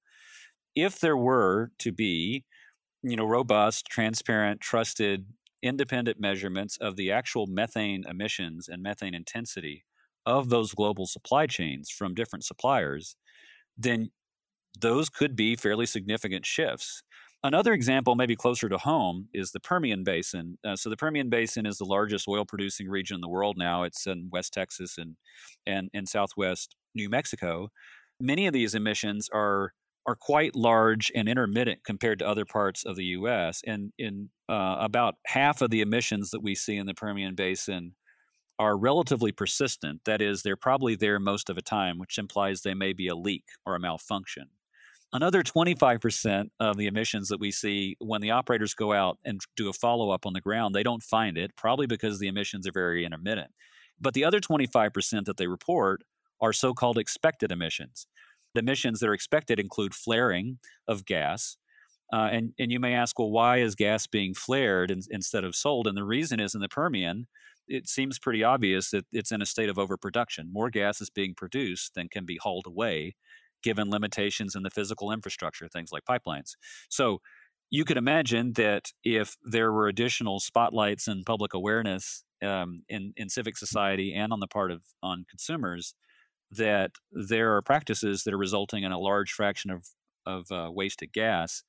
If 0.76 0.99
there 0.99 1.18
were 1.18 1.72
to 1.80 1.91
be, 1.91 2.45
you 3.03 3.18
know, 3.18 3.26
robust, 3.26 3.88
transparent, 3.88 4.62
trusted, 4.62 5.28
independent 5.64 6.20
measurements 6.20 6.78
of 6.78 6.95
the 6.95 7.12
actual 7.12 7.47
methane 7.47 8.05
emissions 8.07 8.70
and 8.70 8.84
methane 8.84 9.16
intensity 9.16 9.86
of 10.26 10.49
those 10.49 10.74
global 10.74 11.07
supply 11.07 11.47
chains 11.47 11.89
from 11.89 12.16
different 12.16 12.45
suppliers, 12.45 13.18
then 13.78 14.12
those 14.80 15.09
could 15.09 15.36
be 15.36 15.55
fairly 15.55 15.86
significant 15.86 16.45
shifts. 16.45 17.03
Another 17.41 17.72
example, 17.72 18.15
maybe 18.15 18.36
closer 18.36 18.67
to 18.67 18.78
home, 18.78 19.30
is 19.34 19.51
the 19.51 19.61
Permian 19.61 20.03
Basin. 20.03 20.57
Uh, 20.65 20.76
so 20.76 20.89
the 20.89 20.97
Permian 20.97 21.30
Basin 21.30 21.65
is 21.65 21.78
the 21.78 21.86
largest 21.86 22.28
oil-producing 22.28 22.89
region 22.89 23.15
in 23.15 23.22
the 23.22 23.30
world 23.30 23.57
now. 23.57 23.84
It's 23.84 24.05
in 24.05 24.30
West 24.32 24.53
Texas 24.53 24.97
and 24.97 25.15
and 25.65 25.89
in 25.93 26.05
Southwest 26.05 26.76
New 26.93 27.09
Mexico. 27.09 27.70
Many 28.20 28.47
of 28.47 28.53
these 28.53 28.76
emissions 28.76 29.30
are 29.34 29.74
are 30.05 30.15
quite 30.15 30.55
large 30.55 31.11
and 31.15 31.30
intermittent 31.30 31.84
compared 31.86 32.20
to 32.20 32.28
other 32.28 32.45
parts 32.45 32.84
of 32.84 32.95
the 32.95 33.05
U.S. 33.05 33.61
And 33.65 33.93
in 33.97 34.30
uh, 34.49 34.78
about 34.80 35.15
half 35.28 35.61
of 35.61 35.70
the 35.70 35.82
emissions 35.82 36.32
that 36.32 36.41
we 36.41 36.55
see 36.55 36.76
in 36.76 36.88
the 36.88 36.93
Permian 36.93 37.36
Basin 37.36 37.95
are 38.57 38.78
relatively 38.78 39.32
persistent. 39.32 40.01
That 40.05 40.22
is, 40.22 40.41
they're 40.41 40.57
probably 40.57 40.95
there 40.95 41.20
most 41.20 41.49
of 41.49 41.55
the 41.55 41.61
time, 41.61 41.97
which 41.97 42.17
implies 42.17 42.61
they 42.61 42.74
may 42.74 42.91
be 42.91 43.07
a 43.07 43.15
leak 43.15 43.45
or 43.65 43.76
a 43.76 43.80
malfunction. 43.80 44.49
Another 45.12 45.41
25% 45.41 46.49
of 46.60 46.78
the 46.78 46.86
emissions 46.86 47.30
that 47.30 47.39
we 47.39 47.49
see 47.49 47.95
when 47.99 48.22
the 48.22 48.30
operators 48.30 48.76
go 48.76 48.93
out 48.93 49.18
and 49.26 49.41
do 49.55 49.68
a 49.68 49.74
follow 49.74 50.12
up 50.12 50.28
on 50.28 50.34
the 50.34 50.41
ground, 50.41 50.76
they 50.76 50.84
don't 50.84 51.01
find 51.01 51.36
it, 51.36 51.55
probably 51.55 51.88
because 51.88 52.20
the 52.20 52.28
emissions 52.28 52.68
are 52.68 52.72
very 52.72 53.03
intermittent. 53.03 53.49
But 53.99 54.14
the 54.14 54.24
other 54.24 54.39
25% 54.39 55.26
that 55.26 55.38
they 55.38 55.47
report 55.47 56.03
are 56.39 56.53
so 56.53 56.74
called 56.74 56.99
expected 56.99 57.51
emissions. 57.51 58.05
The 58.53 58.60
emissions 58.60 58.99
that 58.99 59.10
are 59.10 59.14
expected 59.14 59.60
include 59.60 59.95
flaring 59.95 60.60
of 60.88 61.05
gas. 61.05 61.57
Uh, 62.14 62.30
and, 62.32 62.53
and 62.60 62.72
you 62.72 62.80
may 62.80 62.93
ask, 62.93 63.18
well, 63.18 63.32
why 63.32 63.57
is 63.57 63.76
gas 63.76 64.05
being 64.05 64.36
flared 64.36 64.91
in, 64.91 65.01
instead 65.10 65.43
of 65.43 65.55
sold? 65.55 65.88
And 65.88 65.97
the 65.97 66.03
reason 66.03 66.39
is 66.39 66.53
in 66.53 66.62
the 66.62 66.70
Permian, 66.70 67.28
it 67.68 67.88
seems 67.88 68.20
pretty 68.20 68.43
obvious 68.43 68.91
that 68.91 69.05
it's 69.12 69.32
in 69.32 69.41
a 69.41 69.45
state 69.45 69.70
of 69.70 69.80
overproduction. 69.80 70.51
More 70.51 70.70
gas 70.70 71.01
is 71.01 71.10
being 71.10 71.34
produced 71.36 71.95
than 71.95 72.10
can 72.10 72.26
be 72.26 72.39
hauled 72.41 72.66
away 72.68 73.16
given 73.64 73.89
limitations 73.89 74.55
in 74.55 74.64
the 74.64 74.70
physical 74.70 75.12
infrastructure, 75.12 75.68
things 75.68 75.91
like 75.91 76.03
pipelines. 76.05 76.51
So 76.89 77.20
you 77.70 77.86
could 77.86 77.97
imagine 77.97 78.53
that 78.53 78.91
if 79.03 79.36
there 79.43 79.72
were 79.72 79.88
additional 79.88 80.39
spotlights 80.39 81.07
and 81.07 81.26
public 81.26 81.53
awareness 81.53 82.24
um, 82.41 82.84
in 82.88 83.14
in 83.16 83.30
civic 83.30 83.57
society 83.57 84.14
and 84.14 84.32
on 84.34 84.39
the 84.39 84.47
part 84.47 84.72
of 84.72 84.82
on 85.03 85.26
consumers, 85.30 85.93
that 86.51 86.91
there 87.12 87.55
are 87.55 87.62
practices 87.62 88.24
that 88.24 88.34
are 88.34 88.38
resulting 88.38 88.84
in 88.84 88.91
a 88.91 88.99
large 88.99 89.32
fraction 89.32 89.70
of 89.70 89.88
of 90.26 90.51
uh, 90.51 90.70
wasted 90.72 91.12
gas, 91.12 91.64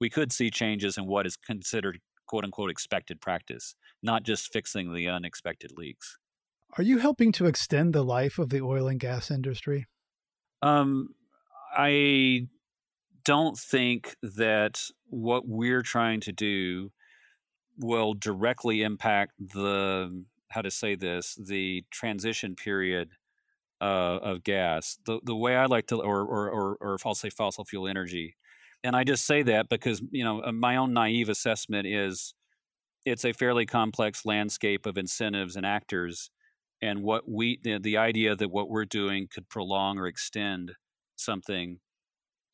we 0.00 0.10
could 0.10 0.32
see 0.32 0.50
changes 0.50 0.98
in 0.98 1.06
what 1.06 1.26
is 1.26 1.36
considered 1.36 2.00
quote 2.26 2.44
unquote 2.44 2.70
expected 2.70 3.20
practice, 3.20 3.74
not 4.02 4.24
just 4.24 4.52
fixing 4.52 4.92
the 4.92 5.08
unexpected 5.08 5.72
leaks. 5.76 6.18
Are 6.76 6.82
you 6.82 6.98
helping 6.98 7.32
to 7.32 7.46
extend 7.46 7.94
the 7.94 8.02
life 8.02 8.38
of 8.38 8.50
the 8.50 8.60
oil 8.60 8.88
and 8.88 8.98
gas 8.98 9.30
industry? 9.30 9.86
Um, 10.62 11.14
I 11.76 12.48
don't 13.24 13.58
think 13.58 14.16
that 14.22 14.80
what 15.08 15.46
we're 15.46 15.82
trying 15.82 16.20
to 16.20 16.32
do 16.32 16.90
will 17.78 18.14
directly 18.14 18.82
impact 18.82 19.32
the 19.38 20.24
how 20.50 20.62
to 20.62 20.70
say 20.70 20.94
this 20.94 21.34
the 21.34 21.84
transition 21.90 22.54
period 22.54 23.10
uh, 23.80 24.18
of 24.22 24.44
gas. 24.44 24.98
The 25.04 25.20
the 25.22 25.36
way 25.36 25.56
I 25.56 25.66
like 25.66 25.86
to, 25.88 25.96
or 25.96 26.22
or 26.22 26.50
or, 26.50 26.76
or 26.80 26.96
I'll 27.04 27.14
say 27.14 27.30
fossil 27.30 27.64
fuel 27.64 27.86
energy, 27.88 28.36
and 28.82 28.96
I 28.96 29.04
just 29.04 29.26
say 29.26 29.42
that 29.42 29.68
because 29.68 30.02
you 30.10 30.24
know 30.24 30.42
uh, 30.42 30.52
my 30.52 30.76
own 30.76 30.92
naive 30.92 31.28
assessment 31.28 31.86
is 31.86 32.34
it's 33.04 33.24
a 33.24 33.32
fairly 33.32 33.66
complex 33.66 34.24
landscape 34.24 34.86
of 34.86 34.96
incentives 34.96 35.56
and 35.56 35.66
actors, 35.66 36.30
and 36.80 37.02
what 37.02 37.28
we 37.28 37.60
the, 37.62 37.78
the 37.78 37.96
idea 37.98 38.34
that 38.34 38.50
what 38.50 38.70
we're 38.70 38.86
doing 38.86 39.28
could 39.32 39.48
prolong 39.48 39.98
or 39.98 40.06
extend 40.06 40.72
something 41.16 41.78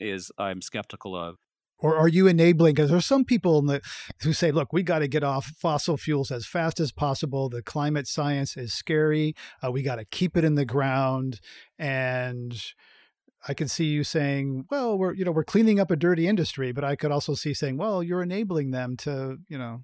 is 0.01 0.31
I'm 0.39 0.63
skeptical 0.63 1.17
of. 1.17 1.37
Or 1.79 1.97
are 1.97 2.09
you 2.09 2.29
enabling? 2.29 2.75
Because 2.75 2.91
there's 2.91 3.07
some 3.07 3.25
people 3.25 3.61
the, 3.63 3.81
who 4.23 4.33
say, 4.33 4.53
look, 4.53 4.73
we 4.73 4.85
got 4.85 5.01
to 5.01 5.09
get 5.09 5.25
off 5.25 5.47
fossil 5.47 5.97
fuels 5.97 6.31
as 6.31 6.47
fast 6.47 6.79
as 6.79 6.93
possible. 6.93 7.49
The 7.49 7.61
climate 7.63 8.07
science 8.07 8.57
is 8.57 8.73
scary. 8.73 9.35
Uh, 9.65 9.73
we 9.73 9.83
got 9.83 9.97
to 9.97 10.05
keep 10.05 10.37
it 10.37 10.45
in 10.45 10.55
the 10.55 10.65
ground. 10.65 11.41
And 11.81 12.57
I 13.49 13.55
could 13.55 13.69
see 13.69 13.87
you 13.87 14.05
saying, 14.05 14.67
well, 14.71 14.97
we're, 14.97 15.13
you 15.15 15.25
know, 15.25 15.33
we're 15.33 15.43
cleaning 15.43 15.81
up 15.81 15.91
a 15.91 15.97
dirty 15.97 16.29
industry. 16.29 16.71
But 16.71 16.85
I 16.85 16.95
could 16.95 17.11
also 17.11 17.35
see 17.35 17.53
saying, 17.53 17.79
well, 17.79 18.01
you're 18.01 18.23
enabling 18.23 18.71
them 18.71 18.97
to, 18.99 19.39
you 19.49 19.59
know, 19.59 19.83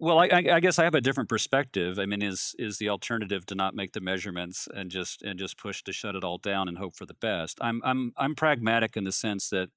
well, 0.00 0.18
I, 0.18 0.26
I, 0.26 0.60
guess 0.60 0.78
I 0.78 0.84
have 0.84 0.94
a 0.94 1.00
different 1.00 1.28
perspective. 1.28 1.98
I 1.98 2.06
mean, 2.06 2.22
is 2.22 2.54
is 2.58 2.78
the 2.78 2.88
alternative 2.88 3.44
to 3.46 3.54
not 3.54 3.74
make 3.74 3.92
the 3.92 4.00
measurements 4.00 4.68
and 4.72 4.90
just 4.90 5.22
and 5.22 5.38
just 5.38 5.58
push 5.58 5.82
to 5.84 5.92
shut 5.92 6.14
it 6.14 6.22
all 6.22 6.38
down 6.38 6.68
and 6.68 6.78
hope 6.78 6.96
for 6.96 7.06
the 7.06 7.14
best? 7.14 7.58
I'm 7.60 7.80
I'm 7.84 8.12
I'm 8.16 8.34
pragmatic 8.34 8.96
in 8.96 9.04
the 9.04 9.12
sense 9.12 9.48
that, 9.50 9.70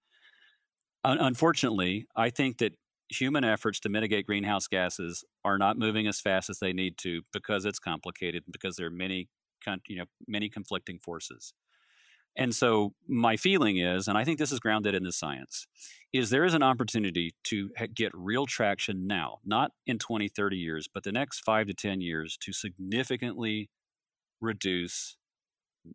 unfortunately, 1.03 2.05
I 2.15 2.29
think 2.29 2.59
that 2.59 2.73
human 3.09 3.43
efforts 3.43 3.79
to 3.81 3.89
mitigate 3.89 4.27
greenhouse 4.27 4.67
gases 4.67 5.23
are 5.43 5.57
not 5.57 5.77
moving 5.77 6.07
as 6.07 6.21
fast 6.21 6.49
as 6.49 6.59
they 6.59 6.71
need 6.71 6.97
to 6.99 7.21
because 7.33 7.65
it's 7.65 7.79
complicated 7.79 8.43
because 8.49 8.75
there 8.75 8.87
are 8.87 8.91
many 8.91 9.27
you 9.87 9.97
know 9.97 10.05
many 10.27 10.49
conflicting 10.49 10.99
forces. 10.99 11.53
And 12.37 12.55
so 12.55 12.93
my 13.07 13.35
feeling 13.35 13.77
is, 13.77 14.07
and 14.07 14.17
I 14.17 14.23
think 14.23 14.39
this 14.39 14.51
is 14.51 14.59
grounded 14.59 14.95
in 14.95 15.03
the 15.03 15.11
science, 15.11 15.67
is 16.13 16.29
there 16.29 16.45
is 16.45 16.53
an 16.53 16.63
opportunity 16.63 17.33
to 17.45 17.69
get 17.93 18.11
real 18.13 18.45
traction 18.45 19.07
now, 19.07 19.39
not 19.45 19.71
in 19.85 19.99
20, 19.99 20.27
30 20.29 20.57
years, 20.57 20.87
but 20.91 21.03
the 21.03 21.11
next 21.11 21.39
five 21.41 21.67
to 21.67 21.73
10 21.73 22.01
years 22.01 22.37
to 22.41 22.53
significantly 22.53 23.69
reduce 24.39 25.17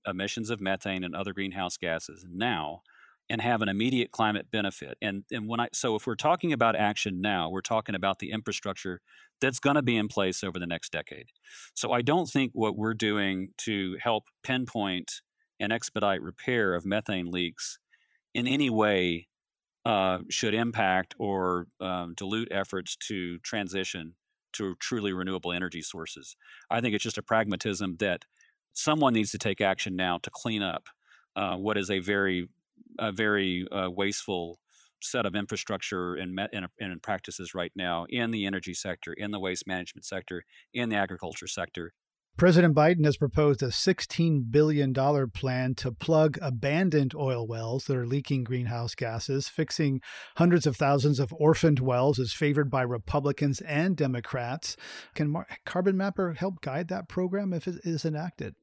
emissions 0.06 0.50
of 0.50 0.60
methane 0.60 1.04
and 1.04 1.14
other 1.14 1.32
greenhouse 1.32 1.76
gases 1.76 2.24
now 2.30 2.82
and 3.28 3.40
have 3.40 3.60
an 3.60 3.68
immediate 3.68 4.10
climate 4.12 4.50
benefit. 4.50 4.96
And 5.02 5.24
and 5.32 5.48
when 5.48 5.60
I 5.60 5.68
so 5.72 5.96
if 5.96 6.06
we're 6.06 6.14
talking 6.14 6.52
about 6.52 6.76
action 6.76 7.20
now, 7.20 7.50
we're 7.50 7.60
talking 7.60 7.94
about 7.94 8.18
the 8.20 8.30
infrastructure 8.30 9.00
that's 9.40 9.58
going 9.58 9.76
to 9.76 9.82
be 9.82 9.96
in 9.96 10.08
place 10.08 10.44
over 10.44 10.58
the 10.58 10.66
next 10.66 10.92
decade. 10.92 11.26
So 11.74 11.92
I 11.92 12.02
don't 12.02 12.26
think 12.26 12.52
what 12.54 12.76
we're 12.76 12.94
doing 12.94 13.48
to 13.58 13.96
help 14.00 14.24
pinpoint 14.42 15.22
and 15.60 15.72
expedite 15.72 16.22
repair 16.22 16.74
of 16.74 16.84
methane 16.84 17.30
leaks 17.30 17.78
in 18.34 18.46
any 18.46 18.70
way 18.70 19.28
uh, 19.84 20.18
should 20.28 20.54
impact 20.54 21.14
or 21.18 21.68
um, 21.80 22.14
dilute 22.16 22.48
efforts 22.50 22.96
to 22.96 23.38
transition 23.38 24.14
to 24.52 24.74
truly 24.76 25.12
renewable 25.12 25.52
energy 25.52 25.82
sources. 25.82 26.36
I 26.70 26.80
think 26.80 26.94
it's 26.94 27.04
just 27.04 27.18
a 27.18 27.22
pragmatism 27.22 27.96
that 27.98 28.24
someone 28.72 29.14
needs 29.14 29.30
to 29.30 29.38
take 29.38 29.60
action 29.60 29.96
now 29.96 30.18
to 30.18 30.30
clean 30.30 30.62
up 30.62 30.88
uh, 31.36 31.56
what 31.56 31.76
is 31.76 31.90
a 31.90 31.98
very, 31.98 32.48
a 32.98 33.12
very 33.12 33.66
uh, 33.70 33.90
wasteful 33.90 34.58
set 35.02 35.26
of 35.26 35.34
infrastructure 35.34 36.14
and, 36.14 36.34
met, 36.34 36.50
and, 36.52 36.66
and 36.80 37.02
practices 37.02 37.54
right 37.54 37.72
now 37.76 38.06
in 38.08 38.30
the 38.30 38.46
energy 38.46 38.74
sector, 38.74 39.12
in 39.12 39.30
the 39.30 39.38
waste 39.38 39.66
management 39.66 40.04
sector, 40.04 40.42
in 40.72 40.88
the 40.88 40.96
agriculture 40.96 41.46
sector. 41.46 41.92
President 42.36 42.74
Biden 42.74 43.06
has 43.06 43.16
proposed 43.16 43.62
a 43.62 43.68
$16 43.68 44.50
billion 44.50 44.92
plan 45.30 45.74
to 45.76 45.90
plug 45.90 46.38
abandoned 46.42 47.14
oil 47.14 47.46
wells 47.46 47.86
that 47.86 47.96
are 47.96 48.06
leaking 48.06 48.44
greenhouse 48.44 48.94
gases. 48.94 49.48
Fixing 49.48 50.02
hundreds 50.36 50.66
of 50.66 50.76
thousands 50.76 51.18
of 51.18 51.32
orphaned 51.38 51.80
wells 51.80 52.18
is 52.18 52.34
favored 52.34 52.70
by 52.70 52.82
Republicans 52.82 53.62
and 53.62 53.96
Democrats. 53.96 54.76
Can 55.14 55.30
Mar- 55.30 55.46
Carbon 55.64 55.96
Mapper 55.96 56.34
help 56.34 56.60
guide 56.60 56.88
that 56.88 57.08
program 57.08 57.54
if 57.54 57.66
it 57.66 57.76
is 57.84 58.04
enacted? 58.04 58.54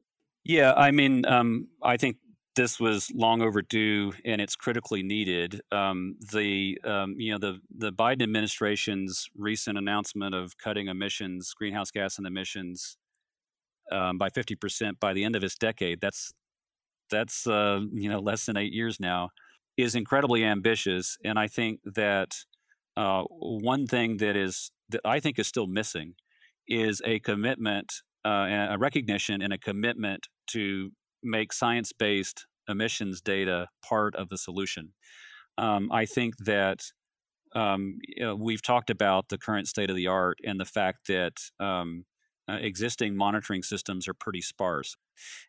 Yeah, 0.44 0.74
I 0.74 0.92
mean, 0.92 1.26
um, 1.26 1.70
I 1.82 1.98
think 1.98 2.18
this 2.56 2.80
was 2.80 3.12
long 3.16 3.42
overdue 3.42 4.14
and 4.24 4.40
it's 4.40 4.56
critically 4.56 5.02
needed. 5.02 5.62
Um, 5.72 6.18
the 6.32 6.78
um, 6.84 7.16
you 7.18 7.32
know 7.32 7.40
the 7.40 7.60
the 7.76 7.92
Biden 7.92 8.22
administration's 8.22 9.30
recent 9.36 9.80
announcement 9.80 10.36
of 10.36 10.58
cutting 10.60 10.90
emissions, 10.90 11.54
greenhouse 11.58 11.90
gas 11.90 12.20
and 12.20 12.28
emissions, 12.28 12.98
um, 13.92 14.18
by 14.18 14.30
fifty 14.30 14.56
percent 14.56 15.00
by 15.00 15.14
the 15.14 15.24
end 15.24 15.36
of 15.36 15.42
this 15.42 15.56
decade. 15.56 16.02
That's 16.02 16.34
that's 17.10 17.48
uh, 17.48 17.82
you 17.92 18.10
know 18.10 18.20
less 18.20 18.46
than 18.46 18.58
eight 18.58 18.74
years 18.74 19.00
now, 19.00 19.30
is 19.78 19.96
incredibly 19.96 20.44
ambitious, 20.44 21.18
and 21.24 21.38
I 21.38 21.48
think 21.48 21.80
that 21.86 22.36
uh, 22.96 23.24
one 23.30 23.88
thing 23.88 24.18
that 24.18 24.36
is 24.36 24.72
that 24.90 25.02
I 25.06 25.20
think 25.20 25.40
is 25.40 25.48
still 25.48 25.68
missing 25.68 26.16
is 26.68 27.02
a 27.06 27.20
commitment, 27.20 27.92
uh, 28.26 28.68
a 28.70 28.78
recognition, 28.78 29.42
and 29.42 29.54
a 29.54 29.58
commitment 29.58 30.28
to 30.48 30.92
make 31.22 31.54
science 31.54 31.92
based 31.94 32.46
emissions 32.68 33.22
data 33.22 33.68
part 33.84 34.16
of 34.16 34.30
the 34.30 34.38
solution. 34.38 34.94
Um, 35.58 35.92
I 35.92 36.06
think 36.06 36.38
that 36.38 36.82
um, 37.56 38.00
you 38.08 38.24
know, 38.24 38.36
we've 38.36 38.62
talked 38.62 38.90
about 38.90 39.30
the 39.30 39.38
current 39.38 39.68
state 39.68 39.90
of 39.90 39.96
the 39.96 40.08
art 40.08 40.40
and 40.44 40.60
the 40.60 40.66
fact 40.66 41.08
that 41.08 41.34
um, 41.60 42.06
uh, 42.50 42.58
existing 42.60 43.16
monitoring 43.16 43.64
systems 43.64 44.08
are 44.08 44.14
pretty 44.14 44.42
sparse. 44.42 44.96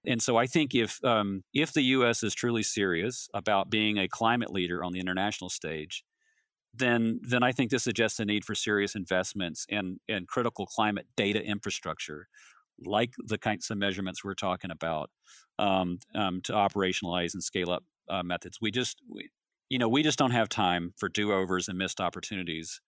And 0.06 0.22
so 0.22 0.36
I 0.36 0.46
think 0.46 0.74
if 0.74 1.02
um, 1.04 1.42
if 1.52 1.72
the 1.72 1.82
U.S. 1.82 2.22
is 2.22 2.34
truly 2.34 2.62
serious 2.62 3.28
about 3.34 3.70
being 3.70 3.98
a 3.98 4.08
climate 4.08 4.52
leader 4.52 4.84
on 4.84 4.92
the 4.92 5.00
international 5.00 5.50
stage, 5.50 6.04
then 6.72 7.20
then 7.22 7.42
I 7.42 7.52
think 7.52 7.70
this 7.70 7.84
suggests 7.84 8.20
a 8.20 8.24
need 8.24 8.44
for 8.44 8.54
serious 8.54 8.94
investments 8.94 9.66
in 9.68 9.98
in 10.08 10.26
critical 10.26 10.66
climate 10.66 11.06
data 11.16 11.42
infrastructure 11.42 12.28
like 12.84 13.12
the 13.18 13.38
kinds 13.38 13.70
of 13.70 13.78
measurements 13.78 14.24
we're 14.24 14.34
talking 14.34 14.70
about 14.70 15.10
um, 15.58 15.98
um, 16.14 16.40
to 16.42 16.52
operationalize 16.52 17.34
and 17.34 17.42
scale 17.42 17.70
up 17.70 17.84
uh, 18.08 18.22
methods. 18.22 18.58
We 18.60 18.70
just, 18.70 19.00
we, 19.08 19.30
you 19.68 19.78
know, 19.78 19.88
we 19.88 20.02
just 20.02 20.18
don't 20.18 20.32
have 20.32 20.48
time 20.48 20.92
for 20.96 21.08
do 21.08 21.32
overs 21.32 21.68
and 21.68 21.78
missed 21.78 22.00
opportunities 22.00 22.80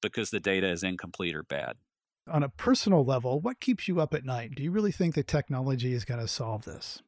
because 0.00 0.30
the 0.30 0.40
data 0.40 0.68
is 0.68 0.82
incomplete 0.82 1.34
or 1.34 1.42
bad. 1.42 1.76
On 2.26 2.42
a 2.42 2.48
personal 2.48 3.04
level, 3.04 3.40
what 3.40 3.60
keeps 3.60 3.86
you 3.86 4.00
up 4.00 4.14
at 4.14 4.24
night? 4.24 4.54
Do 4.54 4.62
you 4.62 4.70
really 4.70 4.92
think 4.92 5.14
that 5.14 5.26
technology 5.26 5.92
is 5.92 6.04
going 6.04 6.20
to 6.20 6.28
solve 6.28 6.64
this? 6.64 7.02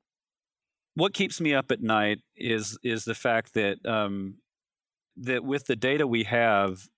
What 0.95 1.15
keeps 1.15 1.41
me 1.41 1.55
up 1.55 1.71
at 1.71 1.83
night 1.83 2.21
is 2.37 2.79
is 2.83 3.05
the 3.05 3.15
fact 3.15 3.55
that 3.55 3.85
um, 3.87 4.37
that 5.17 5.45
with 5.45 5.67
the 5.67 5.77
data 5.77 6.07
we 6.07 6.25
have, 6.25 6.89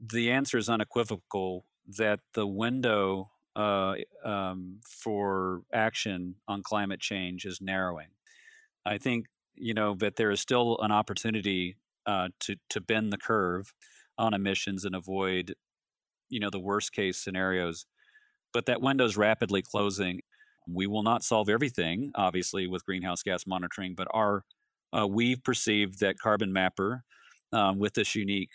the 0.00 0.30
answer 0.30 0.58
is 0.58 0.68
unequivocal 0.68 1.64
that 1.96 2.20
the 2.34 2.46
window 2.46 3.30
uh, 3.56 3.94
um, 4.24 4.80
for 4.88 5.62
action 5.72 6.36
on 6.46 6.62
climate 6.62 7.00
change 7.00 7.44
is 7.44 7.60
narrowing. 7.60 8.08
I 8.84 8.98
think 8.98 9.26
you 9.54 9.74
know 9.74 9.94
that 9.96 10.16
there 10.16 10.30
is 10.30 10.40
still 10.40 10.78
an 10.80 10.92
opportunity 10.92 11.76
uh, 12.06 12.28
to 12.40 12.56
to 12.70 12.80
bend 12.80 13.12
the 13.12 13.18
curve 13.18 13.74
on 14.16 14.34
emissions 14.34 14.84
and 14.84 14.94
avoid 14.94 15.54
you 16.28 16.40
know 16.40 16.50
the 16.50 16.58
worst 16.58 16.92
case 16.92 17.18
scenarios, 17.18 17.86
but 18.52 18.66
that 18.66 18.80
window 18.80 19.04
is 19.04 19.16
rapidly 19.16 19.62
closing. 19.62 20.20
We 20.66 20.86
will 20.86 21.02
not 21.02 21.24
solve 21.24 21.48
everything, 21.48 22.10
obviously, 22.14 22.66
with 22.66 22.84
greenhouse 22.84 23.22
gas 23.22 23.46
monitoring, 23.46 23.94
but 23.94 24.08
our 24.12 24.44
uh, 24.96 25.06
we've 25.06 25.42
perceived 25.42 26.00
that 26.00 26.18
Carbon 26.18 26.52
Mapper, 26.52 27.04
um, 27.52 27.78
with 27.78 27.94
this 27.94 28.14
unique 28.14 28.50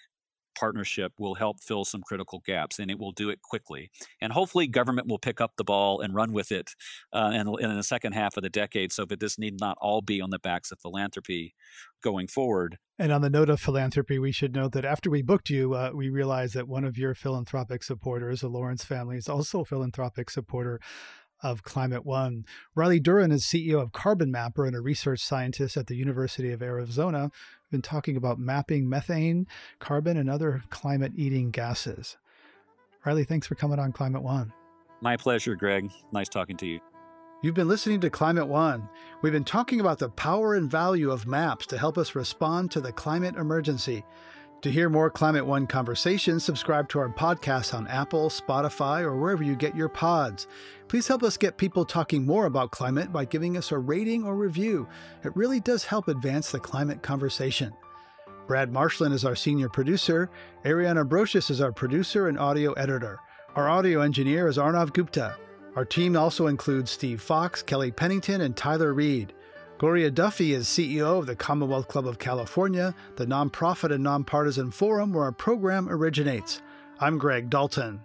partnership 0.55 1.13
will 1.19 1.35
help 1.35 1.61
fill 1.61 1.85
some 1.85 2.01
critical 2.01 2.41
gaps 2.45 2.79
and 2.79 2.89
it 2.89 2.99
will 2.99 3.11
do 3.11 3.29
it 3.29 3.41
quickly. 3.41 3.89
And 4.21 4.33
hopefully, 4.33 4.67
government 4.67 5.07
will 5.07 5.19
pick 5.19 5.41
up 5.41 5.53
the 5.57 5.63
ball 5.63 6.01
and 6.01 6.13
run 6.13 6.33
with 6.33 6.51
it 6.51 6.71
uh, 7.11 7.31
in, 7.33 7.47
in 7.59 7.75
the 7.75 7.83
second 7.83 8.13
half 8.13 8.37
of 8.37 8.43
the 8.43 8.49
decade 8.49 8.91
so 8.91 9.05
that 9.05 9.19
this 9.19 9.37
need 9.37 9.59
not 9.59 9.77
all 9.81 10.01
be 10.01 10.21
on 10.21 10.29
the 10.29 10.39
backs 10.39 10.71
of 10.71 10.79
philanthropy 10.79 11.53
going 12.01 12.27
forward. 12.27 12.77
And 12.99 13.11
on 13.11 13.21
the 13.21 13.29
note 13.29 13.49
of 13.49 13.59
philanthropy, 13.59 14.19
we 14.19 14.31
should 14.31 14.53
note 14.53 14.73
that 14.73 14.85
after 14.85 15.09
we 15.09 15.21
booked 15.21 15.49
you, 15.49 15.73
uh, 15.73 15.91
we 15.93 16.09
realized 16.09 16.53
that 16.53 16.67
one 16.67 16.83
of 16.83 16.97
your 16.97 17.15
philanthropic 17.15 17.83
supporters, 17.83 18.41
the 18.41 18.49
Lawrence 18.49 18.85
family, 18.85 19.17
is 19.17 19.27
also 19.27 19.61
a 19.61 19.65
philanthropic 19.65 20.29
supporter 20.29 20.79
of 21.43 21.63
Climate 21.63 22.05
One. 22.05 22.45
Riley 22.73 23.01
Duren 23.01 23.31
is 23.31 23.43
CEO 23.43 23.81
of 23.81 23.91
Carbon 23.91 24.31
Mapper 24.31 24.65
and 24.65 24.75
a 24.75 24.81
research 24.81 25.19
scientist 25.19 25.75
at 25.75 25.87
the 25.87 25.95
University 25.95 26.51
of 26.51 26.63
Arizona. 26.63 27.29
Been 27.73 27.81
talking 27.81 28.17
about 28.17 28.37
mapping 28.37 28.87
methane, 28.87 29.47
carbon, 29.79 30.17
and 30.17 30.29
other 30.29 30.61
climate 30.69 31.11
eating 31.15 31.49
gases. 31.49 32.17
Riley, 33.03 33.23
thanks 33.23 33.47
for 33.47 33.55
coming 33.55 33.79
on 33.79 33.91
Climate 33.91 34.21
One. 34.21 34.53
My 35.01 35.17
pleasure, 35.17 35.55
Greg. 35.55 35.89
Nice 36.11 36.29
talking 36.29 36.55
to 36.57 36.67
you. 36.67 36.79
You've 37.41 37.55
been 37.55 37.67
listening 37.67 37.99
to 38.01 38.11
Climate 38.11 38.47
One. 38.47 38.87
We've 39.23 39.33
been 39.33 39.43
talking 39.43 39.79
about 39.79 39.97
the 39.97 40.09
power 40.09 40.53
and 40.53 40.69
value 40.69 41.09
of 41.09 41.25
maps 41.25 41.65
to 41.65 41.79
help 41.79 41.97
us 41.97 42.13
respond 42.13 42.69
to 42.69 42.79
the 42.79 42.91
climate 42.91 43.37
emergency. 43.37 44.05
To 44.63 44.71
hear 44.71 44.87
more 44.89 45.09
Climate 45.09 45.45
One 45.45 45.67
conversations, 45.67 46.45
subscribe 46.45 46.87
to 46.89 46.99
our 46.99 47.09
podcast 47.09 47.73
on 47.73 47.85
Apple, 47.89 48.29
Spotify, 48.29 49.01
or 49.01 49.17
wherever 49.17 49.43
you 49.43 49.57
get 49.57 49.75
your 49.75 49.89
pods. 49.89 50.47
Please 50.87 51.05
help 51.05 51.21
us 51.21 51.35
get 51.35 51.57
people 51.57 51.83
talking 51.83 52.25
more 52.25 52.45
about 52.45 52.71
climate 52.71 53.11
by 53.11 53.25
giving 53.25 53.57
us 53.57 53.73
a 53.73 53.77
rating 53.77 54.23
or 54.23 54.37
review. 54.37 54.87
It 55.25 55.35
really 55.35 55.59
does 55.59 55.83
help 55.83 56.07
advance 56.07 56.49
the 56.49 56.61
climate 56.61 57.03
conversation. 57.03 57.73
Brad 58.47 58.71
Marshland 58.71 59.13
is 59.13 59.25
our 59.25 59.35
senior 59.35 59.67
producer. 59.67 60.29
Ariana 60.63 61.05
Brocious 61.05 61.51
is 61.51 61.59
our 61.59 61.73
producer 61.73 62.29
and 62.29 62.39
audio 62.39 62.71
editor. 62.71 63.19
Our 63.57 63.67
audio 63.67 63.99
engineer 63.99 64.47
is 64.47 64.57
Arnav 64.57 64.93
Gupta. 64.93 65.35
Our 65.75 65.83
team 65.83 66.15
also 66.15 66.47
includes 66.47 66.89
Steve 66.89 67.21
Fox, 67.21 67.61
Kelly 67.61 67.91
Pennington, 67.91 68.39
and 68.39 68.55
Tyler 68.55 68.93
Reed. 68.93 69.33
Gloria 69.83 70.09
Duffy 70.09 70.53
is 70.53 70.65
CEO 70.65 71.19
of 71.19 71.25
the 71.25 71.35
Commonwealth 71.35 71.89
Club 71.89 72.07
of 72.07 72.17
California, 72.17 72.95
the 73.17 73.25
nonprofit 73.25 73.93
and 73.93 74.01
nonpartisan 74.01 74.71
forum 74.71 75.11
where 75.11 75.25
our 75.25 75.33
program 75.33 75.89
originates. 75.89 76.61
I'm 77.01 77.17
Greg 77.17 77.49
Dalton. 77.49 77.99